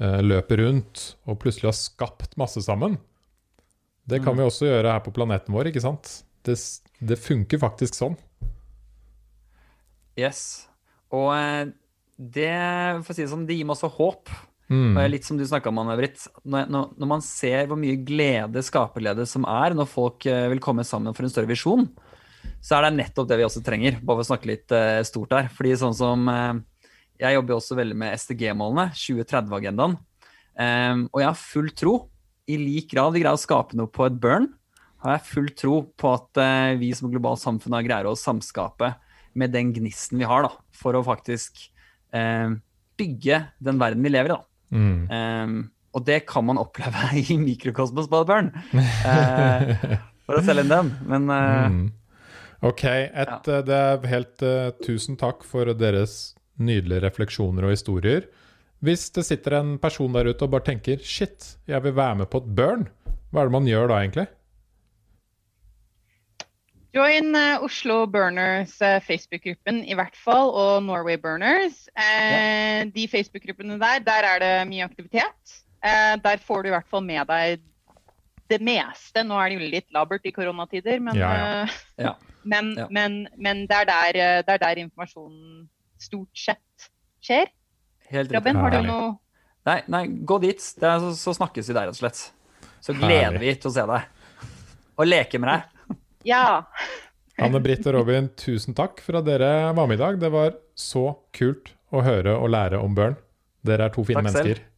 eh, 0.00 0.20
løper 0.24 0.62
rundt 0.64 1.12
og 1.28 1.38
plutselig 1.42 1.68
har 1.70 1.78
skapt 1.78 2.34
masse 2.40 2.62
sammen. 2.64 2.98
Det 4.08 4.18
kan 4.24 4.34
Mm. 4.34 4.40
vi 4.40 4.48
også 4.48 4.66
gjøre 4.66 4.92
her 4.96 5.02
på 5.04 5.12
planeten 5.14 5.54
vår, 5.54 5.70
ikke 5.70 5.84
sant? 5.84 6.24
Det, 6.42 6.56
det 6.98 7.20
funker 7.22 7.60
faktisk 7.62 7.94
sånn. 7.94 8.16
Yes. 10.18 10.66
Og 11.12 11.30
eh, 11.36 11.70
det, 12.18 12.50
for 13.04 13.12
å 13.12 13.16
si 13.16 13.22
det 13.24 13.30
sånn, 13.32 13.46
det 13.48 13.56
gir 13.58 13.68
meg 13.68 13.76
også 13.76 13.92
håp. 13.94 14.32
Mm. 14.72 14.94
Og 14.96 15.10
litt 15.12 15.26
som 15.26 15.36
du 15.36 15.44
snakka 15.44 15.68
om, 15.68 15.82
Anne 15.82 15.98
Britt. 15.98 16.22
Når, 16.48 16.70
når, 16.72 17.08
man 17.08 17.22
ser 17.24 17.68
hvor 17.68 17.78
mye 17.80 17.98
glede, 18.00 18.62
skaperglede, 18.64 19.26
som 19.28 19.44
er 19.48 19.76
når 19.76 19.90
folk 19.90 20.24
eh, 20.30 20.48
vil 20.54 20.62
komme 20.64 20.84
sammen 20.88 21.12
for 21.16 21.26
en 21.26 21.32
større 21.32 21.50
visjon, 21.50 21.84
så 22.62 22.78
er 22.78 22.86
det 22.86 22.94
nettopp 22.96 23.28
det 23.28 23.38
vi 23.40 23.46
også 23.46 23.62
trenger. 23.66 23.98
Bare 24.00 24.20
for 24.20 24.24
å 24.24 24.30
snakke 24.30 24.48
litt 24.48 24.72
eh, 24.76 25.02
stort 25.06 25.34
her. 25.36 25.50
Fordi 25.52 25.74
sånn 25.82 25.98
som 25.98 26.30
eh, 26.30 26.54
Jeg 27.20 27.36
jobber 27.36 27.54
jo 27.54 27.58
også 27.60 27.78
veldig 27.78 27.98
med 28.00 28.16
SDG-målene, 28.16 28.88
2030-agendaen. 28.98 29.98
Um, 30.52 31.04
og 31.14 31.20
jeg 31.22 31.28
har 31.30 31.38
full 31.38 31.68
tro, 31.78 31.92
i 32.50 32.58
lik 32.60 32.90
grad 32.90 33.14
vi 33.14 33.22
greier 33.22 33.38
å 33.38 33.40
skape 33.40 33.76
noe 33.78 33.88
på 33.88 34.04
et 34.04 34.16
burn, 34.20 34.50
har 35.04 35.16
jeg 35.16 35.28
full 35.28 35.48
tro 35.56 35.76
på 35.96 36.10
at 36.12 36.40
vi 36.78 36.90
som 36.98 37.08
globalt 37.10 37.40
samfunn 37.40 37.78
greier 37.86 38.10
å 38.10 38.18
samskape 38.18 38.90
med 39.38 39.54
den 39.54 39.70
gnisten 39.74 40.20
vi 40.20 40.28
har, 40.28 40.44
da, 40.44 40.50
for 40.76 40.98
å 40.98 41.04
faktisk 41.06 41.62
bygge 43.00 43.38
den 43.64 43.80
verden 43.80 44.04
vi 44.04 44.12
lever 44.12 44.34
i. 44.34 44.36
da. 44.36 44.51
Mm. 44.72 45.08
Um, 45.12 45.56
og 45.92 46.06
det 46.08 46.22
kan 46.30 46.46
man 46.48 46.60
oppleve 46.60 47.10
i 47.22 47.36
mikrokosmos 47.40 48.08
på 48.10 48.22
burn. 48.28 48.52
Eh, 48.72 49.98
for 50.26 50.38
å 50.38 50.44
selge 50.44 50.64
inn 50.64 50.72
den. 50.72 50.94
Men 51.08 51.28
uh, 51.32 51.66
Mm. 51.72 51.90
Ok, 52.62 52.84
et, 52.86 53.26
ja. 53.26 53.58
det 53.66 53.74
er 53.74 54.04
helt 54.06 54.42
uh, 54.46 54.68
Tusen 54.86 55.16
takk 55.18 55.42
for 55.42 55.66
deres 55.74 56.36
nydelige 56.62 57.02
refleksjoner 57.02 57.66
og 57.66 57.74
historier. 57.74 58.28
Hvis 58.82 59.08
det 59.14 59.24
sitter 59.26 59.56
en 59.58 59.72
person 59.82 60.14
der 60.14 60.30
ute 60.30 60.46
og 60.46 60.52
bare 60.54 60.68
tenker 60.70 61.02
Shit, 61.02 61.56
jeg 61.66 61.82
vil 61.82 61.96
være 61.98 62.20
med 62.22 62.30
på 62.30 62.38
et 62.42 62.52
burn. 62.54 62.86
Hva 63.32 63.42
er 63.42 63.50
det 63.50 63.56
man 63.56 63.66
gjør 63.66 63.90
da, 63.90 63.98
egentlig? 63.98 64.28
Join 66.92 67.32
uh, 67.34 67.62
Oslo 67.64 68.02
Burners 68.06 68.74
uh, 68.84 68.98
Facebook-gruppen 69.00 69.78
i 69.88 69.94
hvert 69.96 70.16
fall, 70.20 70.50
og 70.52 70.82
Norway 70.84 71.16
Burners. 71.16 71.86
Eh, 71.96 72.82
De 72.92 73.06
Facebook-gruppene 73.08 73.78
der, 73.80 74.02
der 74.04 74.26
er 74.28 74.42
det 74.42 74.50
mye 74.68 74.84
aktivitet. 74.84 75.54
Eh, 75.82 76.16
der 76.20 76.42
får 76.44 76.62
du 76.62 76.68
i 76.68 76.74
hvert 76.74 76.90
fall 76.92 77.04
med 77.06 77.24
deg 77.30 77.62
det 78.52 78.58
meste. 78.60 79.24
Nå 79.24 79.38
er 79.40 79.48
det 79.48 79.56
jo 79.56 79.70
litt 79.72 79.88
labert 79.96 80.28
i 80.28 80.34
koronatider, 80.36 81.00
men, 81.00 81.16
Ja, 81.16 81.32
ja. 81.32 81.48
eh, 81.64 81.80
Ja. 82.04 82.12
men, 82.52 82.74
Ja. 82.76 82.86
men, 82.90 83.16
men 83.40 83.64
det, 83.70 83.78
er 83.80 83.88
der, 83.88 84.20
det 84.44 84.52
er 84.58 84.62
der 84.66 84.82
informasjonen 84.84 85.68
stort 86.02 86.36
sett 86.36 86.90
skjer. 87.24 87.48
helt. 88.12 88.32
Robin, 88.36 88.56
har 88.60 88.70
du 88.76 88.82
noe 88.82 89.10
Nei, 89.64 89.78
nei, 89.86 90.06
gå 90.26 90.40
dit. 90.42 90.58
Det 90.58 90.88
er, 90.88 90.98
så, 90.98 91.12
så 91.16 91.32
snakkes 91.38 91.68
vi 91.70 91.74
der, 91.76 91.86
rett 91.86 91.94
og 91.94 92.00
slett. 92.02 92.20
Så 92.82 92.92
gleder 92.98 93.28
Herlig. 93.30 93.40
vi 93.46 93.52
til 93.62 93.70
å 93.70 93.74
se 93.76 93.84
deg. 93.86 94.48
Og 94.98 95.06
leke 95.06 95.38
med 95.38 95.52
deg. 95.54 95.68
Ja. 96.28 96.64
Anne 97.42 97.60
Britt 97.64 97.86
og 97.88 97.94
Robin, 97.96 98.28
tusen 98.38 98.74
takk 98.76 99.00
for 99.02 99.18
at 99.18 99.26
dere 99.26 99.72
var 99.74 99.86
med 99.88 99.96
i 99.98 100.02
dag. 100.02 100.18
Det 100.20 100.28
var 100.34 100.52
så 100.78 101.06
kult 101.34 101.72
å 101.92 102.02
høre 102.04 102.34
og 102.38 102.50
lære 102.52 102.78
om 102.82 102.94
Børn. 102.96 103.16
Dere 103.66 103.88
er 103.88 103.94
to 103.94 104.04
fine 104.04 104.20
Takk 104.22 104.34
selv. 104.34 104.44
mennesker. 104.52 104.68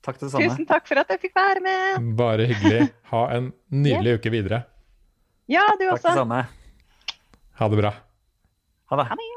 Takk 0.00 0.18
det 0.22 0.30
samme. 0.32 0.48
Tusen 0.48 0.66
takk 0.70 0.86
for 0.88 1.02
at 1.02 1.10
jeg 1.12 1.20
fikk 1.26 1.34
være 1.36 1.60
med. 1.64 2.06
Bare 2.16 2.46
hyggelig. 2.48 2.86
Ha 3.12 3.22
en 3.36 3.50
nydelig 3.84 4.16
uke 4.20 4.32
videre. 4.32 4.62
Ja, 5.50 5.66
du 5.76 5.84
Takk 5.84 5.84
det 5.84 5.90
også. 5.98 6.14
samme. 6.22 6.40
Ha 7.60 7.68
det 7.68 7.80
bra. 7.82 7.90
Ha 8.90 8.96
det. 9.02 9.06
Ha 9.10 9.18
det. 9.20 9.28